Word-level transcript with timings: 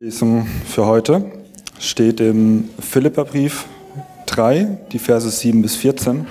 Lesung 0.00 0.46
für 0.64 0.86
heute 0.86 1.24
steht 1.80 2.20
im 2.20 2.70
Philipperbrief 2.78 3.64
3, 4.26 4.78
die 4.92 5.00
Verse 5.00 5.28
7 5.28 5.60
bis 5.60 5.74
14. 5.74 6.24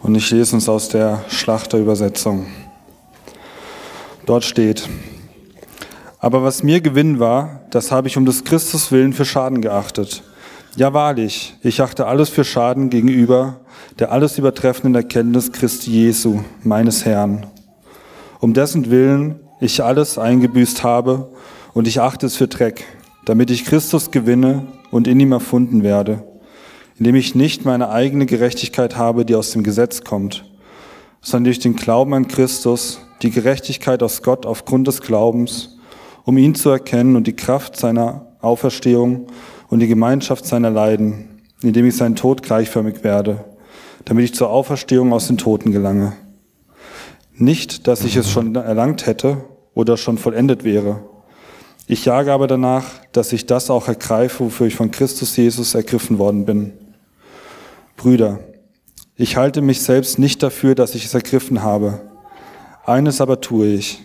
Und 0.00 0.14
ich 0.14 0.30
lese 0.30 0.54
uns 0.54 0.68
aus 0.68 0.90
der 0.90 1.24
Schlachterübersetzung. 1.26 2.46
Dort 4.26 4.44
steht, 4.44 4.88
aber 6.20 6.44
was 6.44 6.62
mir 6.62 6.80
Gewinn 6.80 7.18
war, 7.18 7.62
das 7.70 7.90
habe 7.90 8.06
ich 8.06 8.16
um 8.16 8.26
des 8.26 8.44
Christus 8.44 8.92
willen 8.92 9.12
für 9.12 9.24
Schaden 9.24 9.60
geachtet. 9.60 10.22
Ja 10.76 10.94
wahrlich, 10.94 11.56
ich 11.64 11.82
achte 11.82 12.06
alles 12.06 12.28
für 12.28 12.44
Schaden 12.44 12.90
gegenüber 12.90 13.58
der 13.98 14.12
alles 14.12 14.38
übertreffenden 14.38 14.94
Erkenntnis 14.94 15.50
Christi 15.50 15.90
Jesu, 15.90 16.44
meines 16.62 17.04
Herrn, 17.04 17.48
um 18.38 18.54
dessen 18.54 18.88
Willen 18.88 19.40
ich 19.58 19.82
alles 19.82 20.16
eingebüßt 20.16 20.84
habe 20.84 21.32
und 21.74 21.88
ich 21.88 22.00
achte 22.00 22.26
es 22.26 22.36
für 22.36 22.48
Dreck, 22.48 22.84
damit 23.24 23.50
ich 23.50 23.64
Christus 23.64 24.10
gewinne 24.10 24.66
und 24.90 25.06
in 25.06 25.20
ihm 25.20 25.32
erfunden 25.32 25.82
werde, 25.82 26.24
indem 26.98 27.16
ich 27.16 27.34
nicht 27.34 27.64
meine 27.64 27.90
eigene 27.90 28.26
Gerechtigkeit 28.26 28.96
habe, 28.96 29.24
die 29.24 29.34
aus 29.34 29.50
dem 29.50 29.64
Gesetz 29.64 30.04
kommt, 30.04 30.44
sondern 31.20 31.44
durch 31.44 31.58
den 31.58 31.74
Glauben 31.74 32.14
an 32.14 32.28
Christus, 32.28 33.00
die 33.22 33.30
Gerechtigkeit 33.30 34.02
aus 34.02 34.22
Gott 34.22 34.46
aufgrund 34.46 34.86
des 34.86 35.00
Glaubens, 35.00 35.76
um 36.24 36.38
ihn 36.38 36.54
zu 36.54 36.70
erkennen 36.70 37.16
und 37.16 37.26
die 37.26 37.36
Kraft 37.36 37.76
seiner 37.76 38.26
Auferstehung 38.40 39.26
und 39.68 39.80
die 39.80 39.88
Gemeinschaft 39.88 40.46
seiner 40.46 40.70
Leiden, 40.70 41.40
indem 41.62 41.86
ich 41.86 41.96
seinen 41.96 42.16
Tod 42.16 42.42
gleichförmig 42.42 43.02
werde, 43.02 43.44
damit 44.04 44.24
ich 44.24 44.34
zur 44.34 44.50
Auferstehung 44.50 45.12
aus 45.12 45.26
den 45.26 45.38
Toten 45.38 45.72
gelange. 45.72 46.12
Nicht, 47.36 47.88
dass 47.88 48.04
ich 48.04 48.14
es 48.16 48.30
schon 48.30 48.54
erlangt 48.54 49.06
hätte 49.06 49.44
oder 49.74 49.96
schon 49.96 50.18
vollendet 50.18 50.62
wäre, 50.62 51.00
ich 51.86 52.04
jage 52.04 52.32
aber 52.32 52.46
danach, 52.46 52.84
dass 53.12 53.32
ich 53.32 53.46
das 53.46 53.70
auch 53.70 53.88
ergreife, 53.88 54.44
wofür 54.44 54.66
ich 54.66 54.74
von 54.74 54.90
Christus 54.90 55.36
Jesus 55.36 55.74
ergriffen 55.74 56.18
worden 56.18 56.46
bin. 56.46 56.72
Brüder, 57.96 58.40
ich 59.16 59.36
halte 59.36 59.60
mich 59.60 59.82
selbst 59.82 60.18
nicht 60.18 60.42
dafür, 60.42 60.74
dass 60.74 60.94
ich 60.94 61.04
es 61.04 61.14
ergriffen 61.14 61.62
habe. 61.62 62.00
Eines 62.84 63.20
aber 63.20 63.40
tue 63.40 63.66
ich. 63.66 64.02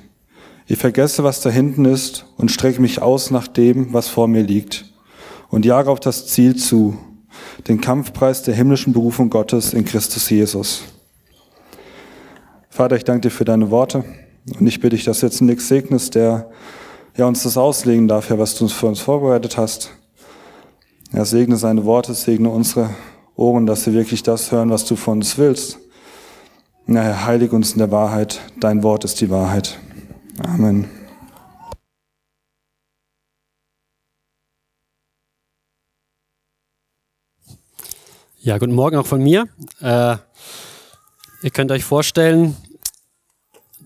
Ich 0.67 0.77
vergesse, 0.77 1.23
was 1.23 1.41
da 1.41 1.49
hinten 1.49 1.85
ist 1.85 2.25
und 2.37 2.51
strecke 2.51 2.81
mich 2.81 3.01
aus 3.01 3.31
nach 3.31 3.47
dem, 3.47 3.93
was 3.93 4.07
vor 4.07 4.27
mir 4.27 4.43
liegt 4.43 4.85
und 5.49 5.65
jage 5.65 5.89
auf 5.89 5.99
das 5.99 6.27
Ziel 6.27 6.55
zu, 6.55 6.97
den 7.67 7.81
Kampfpreis 7.81 8.43
der 8.43 8.53
himmlischen 8.53 8.93
Berufung 8.93 9.29
Gottes 9.29 9.73
in 9.73 9.85
Christus 9.85 10.29
Jesus. 10.29 10.83
Vater, 12.69 12.95
ich 12.95 13.03
danke 13.03 13.21
dir 13.21 13.31
für 13.31 13.45
deine 13.45 13.71
Worte 13.71 14.03
und 14.59 14.67
ich 14.67 14.79
bitte 14.79 14.95
dich, 14.95 15.05
dass 15.05 15.21
jetzt 15.21 15.41
nichts 15.41 15.67
segnest, 15.67 16.15
der 16.15 16.51
ja, 17.19 17.27
uns 17.27 17.43
das 17.43 17.57
auslegen 17.57 18.07
darf, 18.07 18.29
ja, 18.29 18.39
was 18.39 18.55
du 18.55 18.69
für 18.69 18.87
uns 18.87 19.01
vorbereitet 19.01 19.57
hast. 19.57 19.91
Ja, 21.11 21.25
segne 21.25 21.57
seine 21.57 21.83
Worte, 21.83 22.13
segne 22.13 22.49
unsere 22.49 22.91
Ohren, 23.35 23.65
dass 23.65 23.83
sie 23.83 23.93
wirklich 23.93 24.23
das 24.23 24.53
hören, 24.53 24.69
was 24.69 24.85
du 24.85 24.95
von 24.95 25.17
uns 25.17 25.37
willst. 25.37 25.79
Ja, 26.87 27.01
Herr, 27.01 27.25
heilig 27.25 27.51
uns 27.51 27.73
in 27.73 27.79
der 27.79 27.91
Wahrheit. 27.91 28.39
Dein 28.61 28.83
Wort 28.83 29.03
ist 29.03 29.19
die 29.19 29.29
Wahrheit. 29.29 29.77
Amen. 30.41 30.89
Ja, 38.37 38.57
guten 38.57 38.75
Morgen 38.75 38.95
auch 38.95 39.05
von 39.05 39.21
mir. 39.21 39.49
Äh, 39.81 40.15
ihr 41.43 41.51
könnt 41.51 41.73
euch 41.73 41.83
vorstellen, 41.83 42.55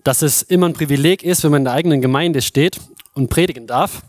dass 0.03 0.21
es 0.21 0.41
immer 0.41 0.67
ein 0.67 0.73
Privileg 0.73 1.23
ist, 1.23 1.43
wenn 1.43 1.51
man 1.51 1.61
in 1.61 1.65
der 1.65 1.73
eigenen 1.73 2.01
Gemeinde 2.01 2.41
steht 2.41 2.79
und 3.13 3.29
predigen 3.29 3.67
darf. 3.67 4.01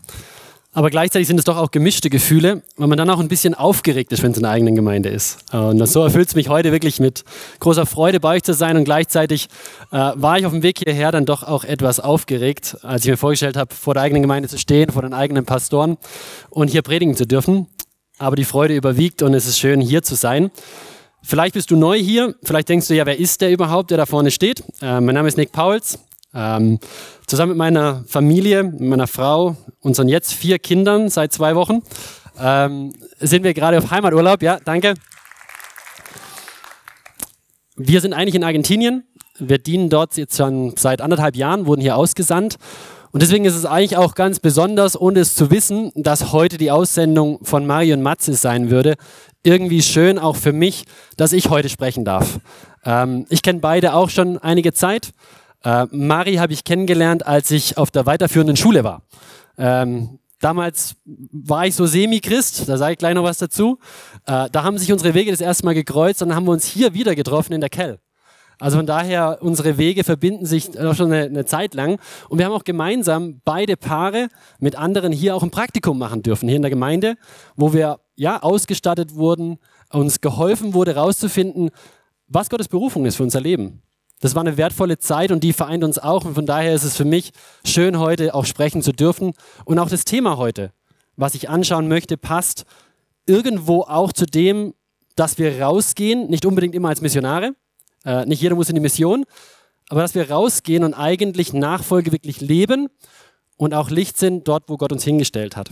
Aber 0.75 0.89
gleichzeitig 0.89 1.29
sind 1.29 1.37
es 1.37 1.45
doch 1.45 1.55
auch 1.55 1.71
gemischte 1.71 2.09
Gefühle, 2.09 2.61
weil 2.75 2.87
man 2.89 2.97
dann 2.97 3.09
auch 3.09 3.21
ein 3.21 3.29
bisschen 3.29 3.53
aufgeregt 3.53 4.11
ist, 4.11 4.21
wenn 4.23 4.31
es 4.31 4.37
in 4.37 4.43
der 4.43 4.51
eigenen 4.51 4.75
Gemeinde 4.75 5.07
ist. 5.07 5.37
Und 5.53 5.87
so 5.87 6.03
erfüllt 6.03 6.27
es 6.27 6.35
mich 6.35 6.49
heute 6.49 6.73
wirklich 6.73 6.99
mit 6.99 7.23
großer 7.61 7.85
Freude, 7.85 8.19
bei 8.19 8.35
euch 8.35 8.43
zu 8.43 8.53
sein. 8.53 8.75
Und 8.75 8.83
gleichzeitig 8.83 9.47
äh, 9.93 10.11
war 10.15 10.37
ich 10.37 10.45
auf 10.45 10.51
dem 10.51 10.63
Weg 10.63 10.79
hierher 10.79 11.13
dann 11.13 11.25
doch 11.25 11.43
auch 11.43 11.63
etwas 11.63 12.01
aufgeregt, 12.01 12.75
als 12.81 13.05
ich 13.05 13.09
mir 13.09 13.15
vorgestellt 13.15 13.55
habe, 13.55 13.73
vor 13.73 13.93
der 13.93 14.03
eigenen 14.03 14.21
Gemeinde 14.21 14.49
zu 14.49 14.57
stehen, 14.57 14.91
vor 14.91 15.01
den 15.01 15.13
eigenen 15.13 15.45
Pastoren 15.45 15.97
und 16.49 16.67
hier 16.67 16.81
predigen 16.81 17.15
zu 17.15 17.25
dürfen. 17.25 17.67
Aber 18.17 18.35
die 18.35 18.43
Freude 18.43 18.75
überwiegt 18.75 19.21
und 19.21 19.33
es 19.33 19.47
ist 19.47 19.57
schön, 19.57 19.79
hier 19.79 20.03
zu 20.03 20.15
sein. 20.15 20.51
Vielleicht 21.27 21.55
bist 21.55 21.71
du 21.71 21.75
neu 21.75 21.97
hier, 21.97 22.35
vielleicht 22.43 22.69
denkst 22.69 22.87
du 22.87 22.93
ja, 22.93 23.03
wer 23.07 23.17
ist 23.17 23.41
der 23.41 23.51
überhaupt, 23.51 23.89
der 23.89 23.97
da 23.97 24.05
vorne 24.05 24.29
steht? 24.29 24.63
Äh, 24.79 25.01
mein 25.01 25.15
Name 25.15 25.27
ist 25.27 25.37
Nick 25.37 25.51
Pauls. 25.51 25.97
Ähm, 26.35 26.77
zusammen 27.25 27.53
mit 27.53 27.57
meiner 27.57 28.03
Familie, 28.07 28.63
meiner 28.63 29.07
Frau, 29.07 29.55
unseren 29.81 30.07
jetzt 30.07 30.33
vier 30.33 30.59
Kindern 30.59 31.09
seit 31.09 31.33
zwei 31.33 31.55
Wochen, 31.55 31.81
ähm, 32.39 32.93
sind 33.19 33.43
wir 33.43 33.55
gerade 33.55 33.79
auf 33.79 33.89
Heimaturlaub. 33.89 34.43
Ja, 34.43 34.59
danke. 34.63 34.93
Wir 37.75 38.01
sind 38.01 38.13
eigentlich 38.13 38.35
in 38.35 38.43
Argentinien. 38.43 39.03
Wir 39.39 39.57
dienen 39.57 39.89
dort 39.89 40.17
jetzt 40.17 40.37
schon 40.37 40.77
seit 40.77 41.01
anderthalb 41.01 41.35
Jahren, 41.35 41.65
wurden 41.65 41.81
hier 41.81 41.97
ausgesandt. 41.97 42.57
Und 43.11 43.21
deswegen 43.21 43.45
ist 43.45 43.55
es 43.55 43.65
eigentlich 43.65 43.97
auch 43.97 44.13
ganz 44.13 44.39
besonders, 44.39 44.99
ohne 44.99 45.21
es 45.21 45.33
zu 45.33 45.49
wissen, 45.49 45.91
dass 45.95 46.33
heute 46.33 46.57
die 46.57 46.69
Aussendung 46.69 47.39
von 47.43 47.65
Mario 47.65 47.95
und 47.95 48.03
Matze 48.03 48.33
sein 48.35 48.69
würde. 48.69 48.95
Irgendwie 49.45 49.83
schön 49.83 50.17
auch 50.17 50.35
für 50.35 50.53
mich, 50.53 50.85
dass 51.17 51.31
ich 51.31 51.49
heute 51.49 51.69
sprechen 51.69 52.03
darf. 52.03 52.39
Ähm, 52.83 53.27
ich 53.29 53.43
kenne 53.43 53.59
beide 53.59 53.93
auch 53.93 54.09
schon 54.09 54.39
einige 54.39 54.73
Zeit. 54.73 55.11
Äh, 55.63 55.85
Mari 55.91 56.35
habe 56.35 56.51
ich 56.51 56.63
kennengelernt, 56.63 57.27
als 57.27 57.51
ich 57.51 57.77
auf 57.77 57.91
der 57.91 58.07
weiterführenden 58.07 58.57
Schule 58.57 58.83
war. 58.83 59.03
Ähm, 59.59 60.17
damals 60.39 60.95
war 61.05 61.67
ich 61.67 61.75
so 61.75 61.85
semi-Christ, 61.85 62.67
da 62.67 62.77
sage 62.77 62.93
ich 62.93 62.97
gleich 62.97 63.13
noch 63.13 63.23
was 63.23 63.37
dazu. 63.37 63.77
Äh, 64.25 64.49
da 64.51 64.63
haben 64.63 64.79
sich 64.79 64.91
unsere 64.91 65.13
Wege 65.13 65.29
das 65.29 65.41
erste 65.41 65.63
Mal 65.65 65.75
gekreuzt 65.75 66.23
und 66.23 66.29
dann 66.29 66.35
haben 66.35 66.45
wir 66.45 66.51
uns 66.51 66.65
hier 66.65 66.95
wieder 66.95 67.13
getroffen 67.13 67.53
in 67.53 67.61
der 67.61 67.69
Kell. 67.69 67.99
Also 68.59 68.77
von 68.77 68.85
daher, 68.85 69.39
unsere 69.41 69.77
Wege 69.77 70.03
verbinden 70.03 70.45
sich 70.45 70.69
schon 70.93 71.11
eine, 71.11 71.23
eine, 71.23 71.45
Zeit 71.45 71.73
lang. 71.73 71.99
Und 72.29 72.37
wir 72.39 72.45
haben 72.45 72.53
auch 72.53 72.63
gemeinsam 72.63 73.41
beide 73.43 73.75
Paare 73.77 74.29
mit 74.59 74.75
anderen 74.75 75.11
hier 75.11 75.35
auch 75.35 75.43
ein 75.43 75.51
Praktikum 75.51 75.97
machen 75.97 76.23
dürfen, 76.23 76.47
hier 76.47 76.55
in 76.55 76.61
der 76.61 76.71
Gemeinde, 76.71 77.15
wo 77.55 77.73
wir 77.73 77.99
ja 78.15 78.41
ausgestattet 78.41 79.15
wurden, 79.15 79.57
uns 79.91 80.21
geholfen 80.21 80.73
wurde, 80.73 80.95
herauszufinden, 80.95 81.69
was 82.27 82.49
Gottes 82.49 82.67
Berufung 82.67 83.05
ist 83.05 83.17
für 83.17 83.23
unser 83.23 83.41
Leben. 83.41 83.81
Das 84.21 84.33
war 84.33 84.41
eine 84.41 84.57
wertvolle 84.57 84.97
Zeit 84.97 85.31
und 85.31 85.43
die 85.43 85.53
vereint 85.53 85.83
uns 85.83 85.99
auch. 85.99 86.25
Und 86.25 86.35
von 86.35 86.45
daher 86.45 86.73
ist 86.73 86.83
es 86.83 86.95
für 86.95 87.05
mich 87.05 87.31
schön, 87.65 87.99
heute 87.99 88.33
auch 88.33 88.45
sprechen 88.45 88.81
zu 88.81 88.91
dürfen. 88.91 89.33
Und 89.65 89.77
auch 89.77 89.89
das 89.89 90.05
Thema 90.05 90.37
heute, 90.37 90.71
was 91.15 91.35
ich 91.35 91.49
anschauen 91.49 91.87
möchte, 91.87 92.17
passt 92.17 92.65
irgendwo 93.27 93.81
auch 93.81 94.13
zu 94.13 94.25
dem, 94.25 94.73
dass 95.15 95.37
wir 95.37 95.61
rausgehen, 95.61 96.29
nicht 96.29 96.45
unbedingt 96.45 96.75
immer 96.75 96.89
als 96.89 97.01
Missionare. 97.01 97.55
Äh, 98.05 98.25
nicht 98.25 98.41
jeder 98.41 98.55
muss 98.55 98.69
in 98.69 98.75
die 98.75 98.81
Mission, 98.81 99.25
aber 99.89 100.01
dass 100.01 100.15
wir 100.15 100.29
rausgehen 100.29 100.83
und 100.83 100.93
eigentlich 100.93 101.53
Nachfolge 101.53 102.11
wirklich 102.11 102.41
leben 102.41 102.89
und 103.57 103.73
auch 103.73 103.89
Licht 103.89 104.17
sind 104.17 104.47
dort, 104.47 104.69
wo 104.69 104.77
Gott 104.77 104.91
uns 104.91 105.03
hingestellt 105.03 105.55
hat. 105.55 105.71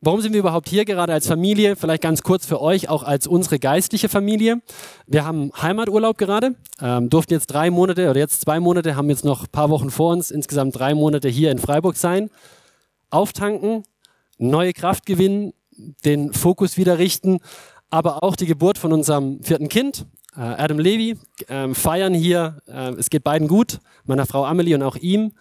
Warum 0.00 0.20
sind 0.20 0.34
wir 0.34 0.40
überhaupt 0.40 0.68
hier 0.68 0.84
gerade 0.84 1.14
als 1.14 1.26
Familie? 1.26 1.76
Vielleicht 1.76 2.02
ganz 2.02 2.22
kurz 2.22 2.44
für 2.44 2.60
euch, 2.60 2.90
auch 2.90 3.04
als 3.04 3.26
unsere 3.26 3.58
geistliche 3.58 4.10
Familie. 4.10 4.60
Wir 5.06 5.24
haben 5.24 5.50
Heimaturlaub 5.62 6.18
gerade, 6.18 6.56
ähm, 6.78 7.08
durften 7.08 7.32
jetzt 7.32 7.46
drei 7.46 7.70
Monate 7.70 8.10
oder 8.10 8.20
jetzt 8.20 8.42
zwei 8.42 8.60
Monate, 8.60 8.96
haben 8.96 9.08
jetzt 9.08 9.24
noch 9.24 9.44
ein 9.44 9.50
paar 9.50 9.70
Wochen 9.70 9.88
vor 9.88 10.12
uns, 10.12 10.30
insgesamt 10.30 10.78
drei 10.78 10.94
Monate 10.94 11.30
hier 11.30 11.50
in 11.50 11.56
Freiburg 11.58 11.96
sein. 11.96 12.28
Auftanken, 13.08 13.84
neue 14.36 14.74
Kraft 14.74 15.06
gewinnen, 15.06 15.54
den 16.04 16.34
Fokus 16.34 16.76
wieder 16.76 16.98
richten, 16.98 17.38
aber 17.88 18.22
auch 18.22 18.36
die 18.36 18.46
Geburt 18.46 18.76
von 18.76 18.92
unserem 18.92 19.42
vierten 19.42 19.70
Kind, 19.70 20.04
Adam 20.40 20.78
Levy, 20.78 21.16
äh, 21.48 21.72
feiern 21.74 22.14
hier. 22.14 22.58
Äh, 22.66 22.92
es 22.94 23.10
geht 23.10 23.24
beiden 23.24 23.48
gut, 23.48 23.78
meiner 24.04 24.26
Frau 24.26 24.44
Amelie 24.44 24.74
und 24.74 24.82
auch 24.82 24.96
ihm. 24.96 25.32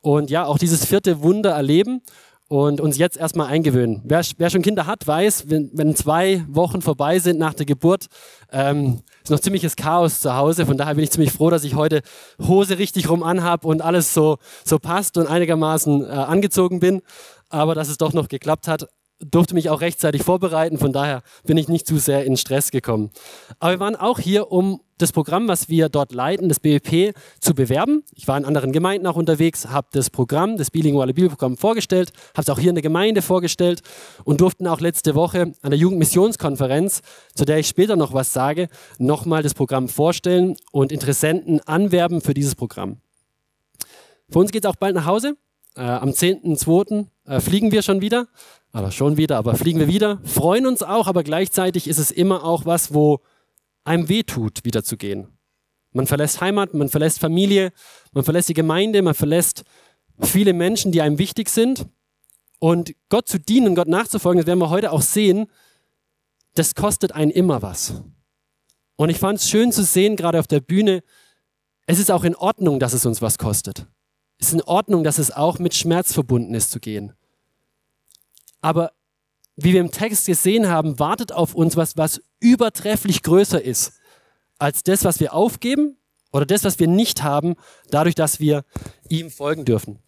Und 0.00 0.30
ja, 0.30 0.46
auch 0.46 0.58
dieses 0.58 0.84
vierte 0.84 1.22
Wunder 1.22 1.50
erleben 1.50 2.02
und 2.50 2.80
uns 2.80 2.98
jetzt 2.98 3.16
erstmal 3.16 3.46
eingewöhnen. 3.46 4.02
Wer, 4.04 4.24
wer, 4.38 4.50
schon 4.50 4.62
Kinder 4.62 4.86
hat, 4.86 5.06
weiß, 5.06 5.50
wenn, 5.50 5.70
wenn, 5.72 5.94
zwei 5.94 6.44
Wochen 6.48 6.82
vorbei 6.82 7.20
sind 7.20 7.38
nach 7.38 7.54
der 7.54 7.64
Geburt, 7.64 8.06
ähm, 8.50 9.02
ist 9.22 9.30
noch 9.30 9.38
ziemliches 9.38 9.76
Chaos 9.76 10.18
zu 10.20 10.34
Hause. 10.34 10.66
Von 10.66 10.76
daher 10.76 10.96
bin 10.96 11.04
ich 11.04 11.12
ziemlich 11.12 11.30
froh, 11.30 11.50
dass 11.50 11.62
ich 11.62 11.76
heute 11.76 12.02
Hose 12.42 12.78
richtig 12.78 13.08
rum 13.08 13.22
anhab 13.22 13.64
und 13.64 13.82
alles 13.82 14.14
so, 14.14 14.38
so 14.64 14.80
passt 14.80 15.16
und 15.16 15.28
einigermaßen 15.28 16.02
äh, 16.02 16.08
angezogen 16.08 16.80
bin. 16.80 17.02
Aber 17.50 17.76
dass 17.76 17.88
es 17.88 17.98
doch 17.98 18.12
noch 18.14 18.26
geklappt 18.26 18.66
hat, 18.66 18.88
durfte 19.20 19.54
mich 19.54 19.68
auch 19.70 19.80
rechtzeitig 19.80 20.22
vorbereiten, 20.22 20.78
von 20.78 20.92
daher 20.92 21.22
bin 21.44 21.56
ich 21.56 21.68
nicht 21.68 21.86
zu 21.86 21.98
sehr 21.98 22.24
in 22.24 22.36
Stress 22.36 22.70
gekommen. 22.70 23.10
Aber 23.58 23.72
wir 23.72 23.80
waren 23.80 23.96
auch 23.96 24.18
hier, 24.18 24.50
um 24.50 24.80
das 24.98 25.12
Programm, 25.12 25.48
was 25.48 25.68
wir 25.68 25.88
dort 25.88 26.12
leiten, 26.12 26.48
das 26.48 26.60
BEP, 26.60 27.14
zu 27.40 27.54
bewerben. 27.54 28.02
Ich 28.14 28.28
war 28.28 28.36
in 28.36 28.44
anderen 28.44 28.72
Gemeinden 28.72 29.06
auch 29.06 29.16
unterwegs, 29.16 29.68
habe 29.68 29.88
das 29.92 30.10
Programm, 30.10 30.56
das 30.56 30.70
bilinguale 30.70 31.14
Bibelprogramm 31.14 31.56
vorgestellt, 31.56 32.12
habe 32.34 32.42
es 32.42 32.50
auch 32.50 32.58
hier 32.58 32.70
in 32.70 32.74
der 32.74 32.82
Gemeinde 32.82 33.22
vorgestellt 33.22 33.82
und 34.24 34.40
durften 34.40 34.66
auch 34.66 34.80
letzte 34.80 35.14
Woche 35.14 35.52
an 35.62 35.70
der 35.70 35.78
Jugendmissionskonferenz, 35.78 37.02
zu 37.34 37.44
der 37.44 37.58
ich 37.58 37.68
später 37.68 37.96
noch 37.96 38.12
was 38.12 38.32
sage, 38.32 38.68
nochmal 38.98 39.42
das 39.42 39.54
Programm 39.54 39.88
vorstellen 39.88 40.56
und 40.72 40.92
Interessenten 40.92 41.60
anwerben 41.60 42.20
für 42.20 42.34
dieses 42.34 42.54
Programm. 42.54 42.98
Für 44.30 44.38
uns 44.38 44.52
geht 44.52 44.64
es 44.64 44.70
auch 44.70 44.76
bald 44.76 44.94
nach 44.94 45.06
Hause. 45.06 45.36
Äh, 45.76 45.82
am 45.82 46.10
10.2. 46.10 47.06
äh, 47.30 47.40
fliegen 47.40 47.70
wir 47.70 47.82
schon 47.82 48.00
wieder, 48.00 48.26
aber 48.72 48.90
schon 48.90 49.16
wieder, 49.16 49.38
aber 49.38 49.54
fliegen 49.54 49.78
wir 49.78 49.86
wieder, 49.86 50.20
freuen 50.24 50.66
uns 50.66 50.82
auch, 50.82 51.06
aber 51.06 51.22
gleichzeitig 51.22 51.86
ist 51.86 51.98
es 51.98 52.10
immer 52.10 52.44
auch 52.44 52.64
was, 52.64 52.92
wo 52.92 53.20
einem 53.84 54.08
weh 54.08 54.24
tut, 54.24 54.64
wieder 54.64 54.82
zu 54.82 54.96
gehen. 54.96 55.28
Man 55.92 56.08
verlässt 56.08 56.40
Heimat, 56.40 56.74
man 56.74 56.88
verlässt 56.88 57.20
Familie, 57.20 57.72
man 58.12 58.24
verlässt 58.24 58.48
die 58.48 58.54
Gemeinde, 58.54 59.00
man 59.02 59.14
verlässt 59.14 59.62
viele 60.20 60.52
Menschen, 60.52 60.90
die 60.90 61.02
einem 61.02 61.18
wichtig 61.18 61.48
sind. 61.48 61.86
Und 62.58 62.94
Gott 63.08 63.28
zu 63.28 63.38
dienen, 63.38 63.76
Gott 63.76 63.88
nachzufolgen, 63.88 64.40
das 64.40 64.46
werden 64.46 64.58
wir 64.58 64.70
heute 64.70 64.90
auch 64.90 65.02
sehen, 65.02 65.46
das 66.54 66.74
kostet 66.74 67.12
einen 67.12 67.30
immer 67.30 67.62
was. 67.62 68.02
Und 68.96 69.08
ich 69.08 69.18
fand 69.18 69.38
es 69.38 69.48
schön 69.48 69.70
zu 69.70 69.84
sehen, 69.84 70.16
gerade 70.16 70.40
auf 70.40 70.48
der 70.48 70.60
Bühne, 70.60 71.02
es 71.86 72.00
ist 72.00 72.10
auch 72.10 72.24
in 72.24 72.34
Ordnung, 72.34 72.80
dass 72.80 72.92
es 72.92 73.06
uns 73.06 73.22
was 73.22 73.38
kostet. 73.38 73.86
Es 74.38 74.48
ist 74.48 74.54
in 74.54 74.62
Ordnung, 74.62 75.04
dass 75.04 75.18
es 75.18 75.30
auch 75.30 75.58
mit 75.58 75.74
Schmerz 75.74 76.12
verbunden 76.12 76.54
ist 76.54 76.70
zu 76.70 76.80
gehen. 76.80 77.14
Aber 78.60 78.92
wie 79.56 79.72
wir 79.72 79.80
im 79.80 79.90
Text 79.90 80.26
gesehen 80.26 80.68
haben, 80.68 80.98
wartet 80.98 81.32
auf 81.32 81.54
uns 81.54 81.76
was, 81.76 81.96
was 81.96 82.20
übertrefflich 82.40 83.22
größer 83.22 83.62
ist 83.62 83.92
als 84.58 84.82
das, 84.82 85.04
was 85.04 85.20
wir 85.20 85.34
aufgeben 85.34 85.96
oder 86.32 86.46
das, 86.46 86.64
was 86.64 86.78
wir 86.78 86.86
nicht 86.86 87.22
haben, 87.22 87.56
dadurch, 87.90 88.14
dass 88.14 88.40
wir 88.40 88.64
ihm 89.08 89.30
folgen 89.30 89.64
dürfen. 89.64 89.98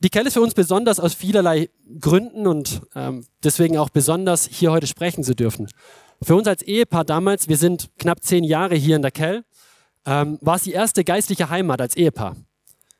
Die 0.00 0.10
Kelle 0.10 0.28
ist 0.28 0.34
für 0.34 0.42
uns 0.42 0.54
besonders 0.54 1.00
aus 1.00 1.14
vielerlei 1.14 1.70
Gründen 2.00 2.46
und 2.46 2.82
ähm, 2.94 3.24
deswegen 3.42 3.78
auch 3.78 3.88
besonders, 3.88 4.46
hier 4.46 4.70
heute 4.70 4.86
sprechen 4.86 5.24
zu 5.24 5.34
dürfen. 5.34 5.68
Für 6.22 6.36
uns 6.36 6.48
als 6.48 6.62
Ehepaar 6.62 7.04
damals, 7.04 7.48
wir 7.48 7.56
sind 7.56 7.90
knapp 7.98 8.22
zehn 8.22 8.44
Jahre 8.44 8.74
hier 8.74 8.96
in 8.96 9.02
der 9.02 9.10
Kell, 9.10 9.44
ähm, 10.04 10.38
war 10.40 10.56
es 10.56 10.62
die 10.62 10.72
erste 10.72 11.02
geistliche 11.02 11.48
Heimat 11.48 11.80
als 11.80 11.96
Ehepaar. 11.96 12.36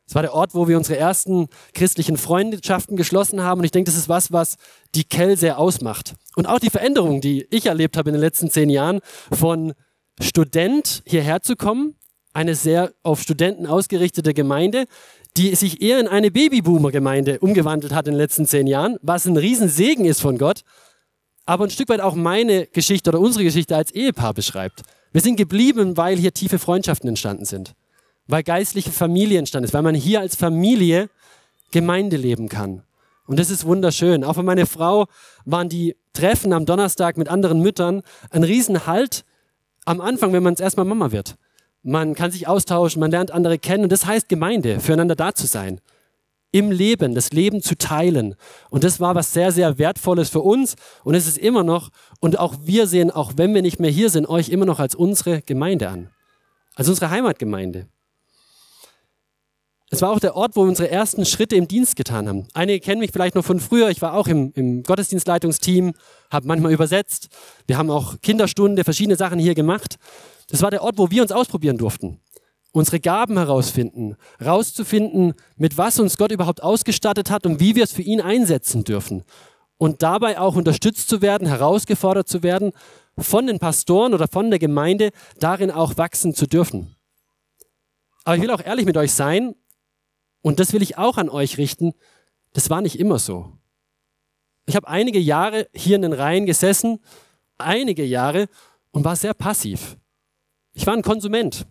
Es 0.09 0.15
war 0.15 0.23
der 0.23 0.35
Ort, 0.35 0.55
wo 0.55 0.69
wir 0.69 0.77
unsere 0.77 0.99
ersten 0.99 1.49
christlichen 1.75 2.17
Freundschaften 2.17 2.97
geschlossen 2.97 3.43
haben. 3.43 3.59
Und 3.61 3.65
ich 3.65 3.73
denke, 3.73 3.91
das 3.91 3.99
ist 3.99 4.09
was, 4.09 4.31
was 4.31 4.57
die 4.95 5.05
Kell 5.05 5.37
sehr 5.37 5.59
ausmacht. 5.59 6.15
Und 6.37 6.47
auch 6.47 6.61
die 6.61 6.71
Veränderung, 6.71 7.21
die 7.21 7.47
ich 7.51 7.67
erlebt 7.67 7.97
habe 7.97 8.11
in 8.11 8.15
den 8.15 8.21
letzten 8.21 8.49
zehn 8.49 8.71
Jahren, 8.71 9.01
von 9.33 9.75
Student 10.21 11.03
hierher 11.07 11.43
zu 11.43 11.57
kommen, 11.57 11.97
eine 12.33 12.55
sehr 12.55 12.93
auf 13.03 13.21
Studenten 13.21 13.67
ausgerichtete 13.67 14.33
Gemeinde, 14.33 14.85
die 15.37 15.55
sich 15.55 15.83
eher 15.83 15.99
in 15.99 16.09
eine 16.09 16.31
Babyboomer-Gemeinde 16.31 17.41
umgewandelt 17.41 17.93
hat 17.93 18.07
in 18.07 18.15
den 18.15 18.19
letzten 18.19 18.47
zehn 18.47 18.67
Jahren, 18.67 18.99
was 19.03 19.27
ein 19.27 19.37
Riesensegen 19.37 20.05
ist 20.05 20.21
von 20.21 20.39
Gott, 20.39 20.61
aber 21.47 21.65
ein 21.65 21.71
Stück 21.71 21.89
weit 21.89 22.01
auch 22.01 22.15
meine 22.15 22.67
Geschichte 22.67 23.11
oder 23.11 23.21
unsere 23.21 23.45
Geschichte 23.45 23.77
als 23.77 23.91
Ehepaar 23.91 24.35
beschreibt. 24.35 24.83
Wir 25.13 25.21
sind 25.21 25.37
geblieben, 25.37 25.97
weil 25.97 26.17
hier 26.17 26.33
tiefe 26.33 26.59
Freundschaften 26.59 27.09
entstanden 27.09 27.45
sind 27.45 27.75
weil 28.27 28.43
geistliche 28.43 28.91
Familie 28.91 29.39
entstanden 29.39 29.65
ist, 29.65 29.75
weil 29.75 29.83
man 29.83 29.95
hier 29.95 30.21
als 30.21 30.37
Familie 30.37 31.09
Gemeinde 31.71 32.17
leben 32.17 32.49
kann. 32.49 32.83
Und 33.27 33.39
das 33.39 33.51
ist 33.51 33.65
wunderschön. 33.65 34.25
Auch 34.25 34.35
für 34.35 34.43
meine 34.43 34.67
Frau 34.67 35.07
waren 35.45 35.69
die 35.69 35.97
Treffen 36.13 36.53
am 36.53 36.65
Donnerstag 36.65 37.17
mit 37.17 37.29
anderen 37.29 37.61
Müttern 37.61 38.03
ein 38.31 38.45
Riesenhalt 38.45 39.25
am 39.85 40.01
Anfang, 40.01 40.33
wenn 40.33 40.43
man 40.43 40.55
es 40.55 40.61
erstmal 40.61 40.87
Mama 40.87 41.13
wird. 41.13 41.37
Man 41.83 42.15
kann 42.15 42.31
sich 42.31 42.49
austauschen, 42.49 43.01
man 43.01 43.11
lernt 43.11 43.31
andere 43.31 43.59
kennen 43.59 43.85
und 43.85 43.93
das 43.93 44.07
heißt 44.07 44.29
Gemeinde, 44.29 44.81
füreinander 44.81 45.15
da 45.15 45.35
zu 45.35 45.47
sein. 45.47 45.81
Im 46.51 46.71
Leben, 46.71 47.15
das 47.15 47.33
Leben 47.33 47.61
zu 47.61 47.77
teilen. 47.77 48.35
Und 48.71 48.83
das 48.83 48.99
war 48.99 49.15
was 49.15 49.33
sehr, 49.33 49.53
sehr 49.53 49.79
Wertvolles 49.79 50.31
für 50.31 50.41
uns 50.41 50.75
und 51.05 51.15
es 51.15 51.27
ist 51.27 51.39
immer 51.39 51.63
noch, 51.63 51.91
und 52.21 52.39
auch 52.39 52.55
wir 52.63 52.87
sehen, 52.87 53.11
auch 53.11 53.33
wenn 53.37 53.55
wir 53.55 53.63
nicht 53.63 53.79
mehr 53.79 53.91
hier 53.91 54.11
sind, 54.11 54.29
euch 54.29 54.49
immer 54.49 54.67
noch 54.67 54.81
als 54.81 54.95
unsere 54.95 55.43
Gemeinde 55.43 55.89
an. 55.89 56.11
Als 56.75 56.89
unsere 56.89 57.11
Heimatgemeinde. 57.11 57.87
Es 59.91 60.03
war 60.03 60.11
auch 60.11 60.19
der 60.19 60.35
Ort, 60.35 60.57
wo 60.57 60.65
wir 60.65 60.69
unsere 60.69 60.91
ersten 60.91 61.25
Schritte 61.25 61.55
im 61.55 61.69
Dienst 61.69 61.95
getan 61.95 62.29
haben. 62.29 62.49
Einige 62.55 62.81
kennen 62.81 62.99
mich 63.01 63.13
vielleicht 63.13 63.37
noch 63.37 63.45
von 63.45 63.61
früher. 63.61 63.89
Ich 63.89 64.03
war 64.03 64.15
auch 64.15 64.27
im, 64.27 64.53
im 64.55 64.83
Gottesdienstleitungsteam, 64.83 65.93
habe 66.31 66.49
manchmal 66.49 66.73
übersetzt. 66.73 67.29
Wir 67.69 67.79
haben 67.79 67.91
auch 67.91 68.21
Kinderstunde, 68.21 68.83
verschiedene 68.83 69.17
Sachen 69.17 69.39
hier 69.39 69.55
gemacht. 69.55 69.97
Das 70.49 70.61
war 70.63 70.73
der 70.73 70.83
Ort, 70.83 70.99
wo 70.99 71.11
wir 71.11 71.23
uns 71.23 71.31
ausprobieren 71.31 71.79
durften. 71.79 72.21
Unsere 72.73 72.99
Gaben 72.99 73.39
herausfinden, 73.39 74.17
rauszufinden, 74.45 75.35
mit 75.57 75.79
was 75.79 76.01
uns 76.01 76.19
Gott 76.19 76.33
überhaupt 76.33 76.63
ausgestattet 76.63 77.31
hat 77.31 77.47
und 77.47 77.61
wie 77.61 77.77
wir 77.77 77.85
es 77.85 77.93
für 77.93 78.03
ihn 78.03 78.21
einsetzen 78.21 78.83
dürfen. 78.83 79.23
Und 79.79 80.03
dabei 80.03 80.41
auch 80.41 80.57
unterstützt 80.57 81.09
zu 81.09 81.23
werden, 81.23 81.47
herausgefordert 81.47 82.29
zu 82.29 82.43
werden, 82.43 82.73
von 83.19 83.47
den 83.47 83.61
Pastoren 83.61 84.15
oder 84.15 84.27
von 84.27 84.51
der 84.51 84.59
Gemeinde, 84.59 85.11
darin 85.39 85.71
auch 85.71 85.97
wachsen 85.97 86.35
zu 86.35 86.47
dürfen. 86.47 86.97
Aber 88.25 88.37
ich 88.37 88.43
will 88.43 88.51
auch 88.51 88.63
ehrlich 88.63 88.85
mit 88.85 88.97
euch 88.97 89.13
sein, 89.13 89.55
und 90.47 90.61
das 90.61 90.73
will 90.73 90.81
ich 90.81 90.97
auch 90.97 91.17
an 91.17 91.29
euch 91.29 91.59
richten. 91.59 91.93
Das 92.53 92.71
war 92.71 92.81
nicht 92.81 93.01
immer 93.01 93.19
so. 93.19 93.59
Ich 94.67 94.77
habe 94.77 94.87
einige 94.87 95.19
Jahre 95.19 95.69
hier 95.75 95.97
in 95.97 96.03
den 96.03 96.13
Reihen 96.13 96.47
gesessen, 96.47 97.01
einige 97.59 98.05
Jahre, 98.05 98.47
und 98.93 99.05
war 99.05 99.17
sehr 99.17 99.35
passiv. 99.35 99.97
Ich 100.73 100.87
war 100.87 100.95
ein 100.95 101.03
Konsument. 101.03 101.67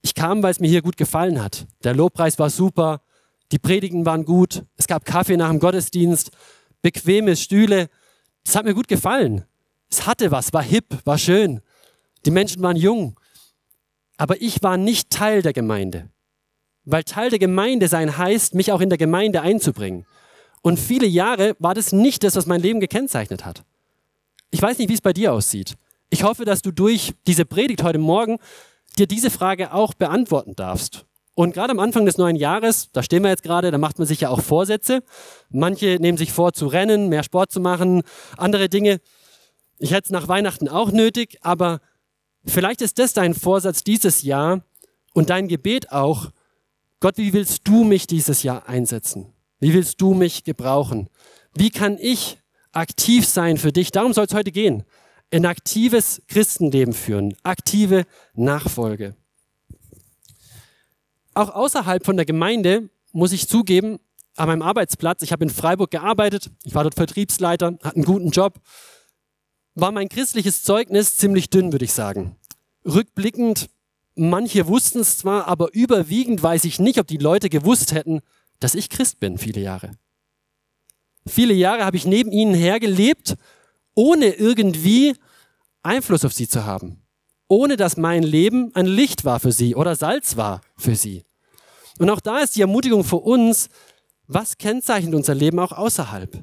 Ich 0.00 0.14
kam, 0.14 0.42
weil 0.42 0.52
es 0.52 0.58
mir 0.58 0.70
hier 0.70 0.80
gut 0.80 0.96
gefallen 0.96 1.42
hat. 1.42 1.66
Der 1.84 1.94
Lobpreis 1.94 2.38
war 2.38 2.48
super, 2.48 3.02
die 3.52 3.58
Predigen 3.58 4.06
waren 4.06 4.24
gut, 4.24 4.64
es 4.78 4.86
gab 4.86 5.04
Kaffee 5.04 5.36
nach 5.36 5.50
dem 5.50 5.60
Gottesdienst, 5.60 6.30
bequeme 6.80 7.36
Stühle. 7.36 7.90
Es 8.42 8.56
hat 8.56 8.64
mir 8.64 8.72
gut 8.72 8.88
gefallen. 8.88 9.44
Es 9.90 10.06
hatte 10.06 10.30
was, 10.30 10.54
war 10.54 10.62
hip, 10.62 10.86
war 11.04 11.18
schön. 11.18 11.60
Die 12.24 12.30
Menschen 12.30 12.62
waren 12.62 12.76
jung. 12.76 13.20
Aber 14.16 14.40
ich 14.40 14.62
war 14.62 14.78
nicht 14.78 15.10
Teil 15.10 15.42
der 15.42 15.52
Gemeinde. 15.52 16.08
Weil 16.84 17.04
Teil 17.04 17.30
der 17.30 17.38
Gemeinde 17.38 17.88
sein 17.88 18.18
heißt, 18.18 18.54
mich 18.54 18.72
auch 18.72 18.80
in 18.80 18.88
der 18.88 18.98
Gemeinde 18.98 19.42
einzubringen. 19.42 20.06
Und 20.62 20.78
viele 20.78 21.06
Jahre 21.06 21.56
war 21.58 21.74
das 21.74 21.92
nicht 21.92 22.24
das, 22.24 22.36
was 22.36 22.46
mein 22.46 22.60
Leben 22.60 22.80
gekennzeichnet 22.80 23.44
hat. 23.44 23.64
Ich 24.50 24.62
weiß 24.62 24.78
nicht, 24.78 24.88
wie 24.88 24.94
es 24.94 25.00
bei 25.00 25.12
dir 25.12 25.32
aussieht. 25.32 25.74
Ich 26.10 26.24
hoffe, 26.24 26.44
dass 26.44 26.62
du 26.62 26.72
durch 26.72 27.14
diese 27.26 27.44
Predigt 27.44 27.82
heute 27.82 27.98
Morgen 27.98 28.38
dir 28.98 29.06
diese 29.06 29.30
Frage 29.30 29.72
auch 29.72 29.94
beantworten 29.94 30.54
darfst. 30.54 31.06
Und 31.34 31.54
gerade 31.54 31.70
am 31.70 31.78
Anfang 31.78 32.04
des 32.04 32.18
neuen 32.18 32.36
Jahres, 32.36 32.90
da 32.92 33.02
stehen 33.02 33.22
wir 33.22 33.30
jetzt 33.30 33.42
gerade, 33.42 33.70
da 33.70 33.78
macht 33.78 33.98
man 33.98 34.06
sich 34.06 34.20
ja 34.20 34.28
auch 34.28 34.42
Vorsätze. 34.42 35.02
Manche 35.48 35.96
nehmen 35.98 36.18
sich 36.18 36.32
vor 36.32 36.52
zu 36.52 36.66
rennen, 36.66 37.08
mehr 37.08 37.22
Sport 37.22 37.50
zu 37.50 37.60
machen, 37.60 38.02
andere 38.36 38.68
Dinge. 38.68 39.00
Ich 39.78 39.92
hätte 39.92 40.04
es 40.04 40.10
nach 40.10 40.28
Weihnachten 40.28 40.68
auch 40.68 40.92
nötig, 40.92 41.38
aber 41.40 41.80
vielleicht 42.44 42.82
ist 42.82 42.98
das 42.98 43.14
dein 43.14 43.34
Vorsatz 43.34 43.82
dieses 43.82 44.22
Jahr 44.22 44.62
und 45.14 45.30
dein 45.30 45.48
Gebet 45.48 45.90
auch, 45.90 46.30
Gott, 47.02 47.16
wie 47.16 47.32
willst 47.32 47.66
du 47.66 47.82
mich 47.82 48.06
dieses 48.06 48.44
Jahr 48.44 48.68
einsetzen? 48.68 49.26
Wie 49.58 49.74
willst 49.74 50.00
du 50.00 50.14
mich 50.14 50.44
gebrauchen? 50.44 51.10
Wie 51.52 51.70
kann 51.70 51.98
ich 51.98 52.38
aktiv 52.70 53.26
sein 53.26 53.56
für 53.56 53.72
dich? 53.72 53.90
Darum 53.90 54.12
soll 54.12 54.26
es 54.26 54.34
heute 54.34 54.52
gehen. 54.52 54.84
Ein 55.32 55.44
aktives 55.46 56.22
Christenleben 56.28 56.94
führen, 56.94 57.34
aktive 57.42 58.04
Nachfolge. 58.34 59.16
Auch 61.34 61.50
außerhalb 61.50 62.06
von 62.06 62.14
der 62.16 62.24
Gemeinde 62.24 62.88
muss 63.10 63.32
ich 63.32 63.48
zugeben, 63.48 63.98
an 64.36 64.46
meinem 64.46 64.62
Arbeitsplatz, 64.62 65.22
ich 65.22 65.32
habe 65.32 65.42
in 65.42 65.50
Freiburg 65.50 65.90
gearbeitet, 65.90 66.52
ich 66.62 66.76
war 66.76 66.84
dort 66.84 66.94
Vertriebsleiter, 66.94 67.78
hatte 67.82 67.96
einen 67.96 68.04
guten 68.04 68.30
Job, 68.30 68.60
war 69.74 69.90
mein 69.90 70.08
christliches 70.08 70.62
Zeugnis 70.62 71.16
ziemlich 71.16 71.50
dünn, 71.50 71.72
würde 71.72 71.84
ich 71.84 71.94
sagen. 71.94 72.36
Rückblickend 72.84 73.70
Manche 74.14 74.66
wussten 74.66 75.00
es 75.00 75.18
zwar, 75.18 75.48
aber 75.48 75.72
überwiegend 75.72 76.42
weiß 76.42 76.64
ich 76.64 76.78
nicht, 76.78 76.98
ob 76.98 77.06
die 77.06 77.16
Leute 77.16 77.48
gewusst 77.48 77.92
hätten, 77.92 78.20
dass 78.60 78.74
ich 78.74 78.90
Christ 78.90 79.20
bin, 79.20 79.38
viele 79.38 79.60
Jahre. 79.60 79.92
Viele 81.26 81.54
Jahre 81.54 81.84
habe 81.84 81.96
ich 81.96 82.04
neben 82.04 82.30
ihnen 82.32 82.54
hergelebt, 82.54 83.36
ohne 83.94 84.34
irgendwie 84.34 85.14
Einfluss 85.82 86.24
auf 86.24 86.32
sie 86.32 86.48
zu 86.48 86.64
haben. 86.64 87.02
Ohne 87.48 87.76
dass 87.76 87.96
mein 87.96 88.22
Leben 88.22 88.74
ein 88.74 88.86
Licht 88.86 89.24
war 89.24 89.40
für 89.40 89.52
sie 89.52 89.74
oder 89.74 89.96
Salz 89.96 90.36
war 90.36 90.62
für 90.76 90.96
sie. 90.96 91.24
Und 91.98 92.10
auch 92.10 92.20
da 92.20 92.38
ist 92.38 92.56
die 92.56 92.62
Ermutigung 92.62 93.04
für 93.04 93.16
uns, 93.16 93.68
was 94.26 94.56
kennzeichnet 94.56 95.14
unser 95.14 95.34
Leben 95.34 95.58
auch 95.58 95.72
außerhalb? 95.72 96.42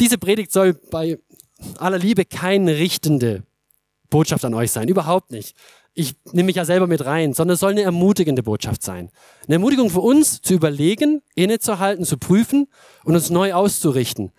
Diese 0.00 0.18
Predigt 0.18 0.52
soll 0.52 0.74
bei 0.74 1.18
aller 1.78 1.98
Liebe 1.98 2.24
keine 2.24 2.76
richtende 2.78 3.44
Botschaft 4.14 4.44
an 4.44 4.54
euch 4.54 4.70
sein. 4.70 4.86
Überhaupt 4.86 5.32
nicht. 5.32 5.56
Ich 5.92 6.14
nehme 6.30 6.46
mich 6.46 6.54
ja 6.54 6.64
selber 6.64 6.86
mit 6.86 7.04
rein, 7.04 7.34
sondern 7.34 7.54
es 7.54 7.60
soll 7.60 7.72
eine 7.72 7.82
ermutigende 7.82 8.44
Botschaft 8.44 8.80
sein. 8.84 9.10
Eine 9.48 9.56
Ermutigung 9.56 9.90
für 9.90 10.02
uns, 10.02 10.40
zu 10.40 10.54
überlegen, 10.54 11.20
innezuhalten, 11.34 12.04
zu 12.04 12.16
prüfen 12.16 12.68
und 13.02 13.16
uns 13.16 13.30
neu 13.30 13.54
auszurichten. 13.54 14.30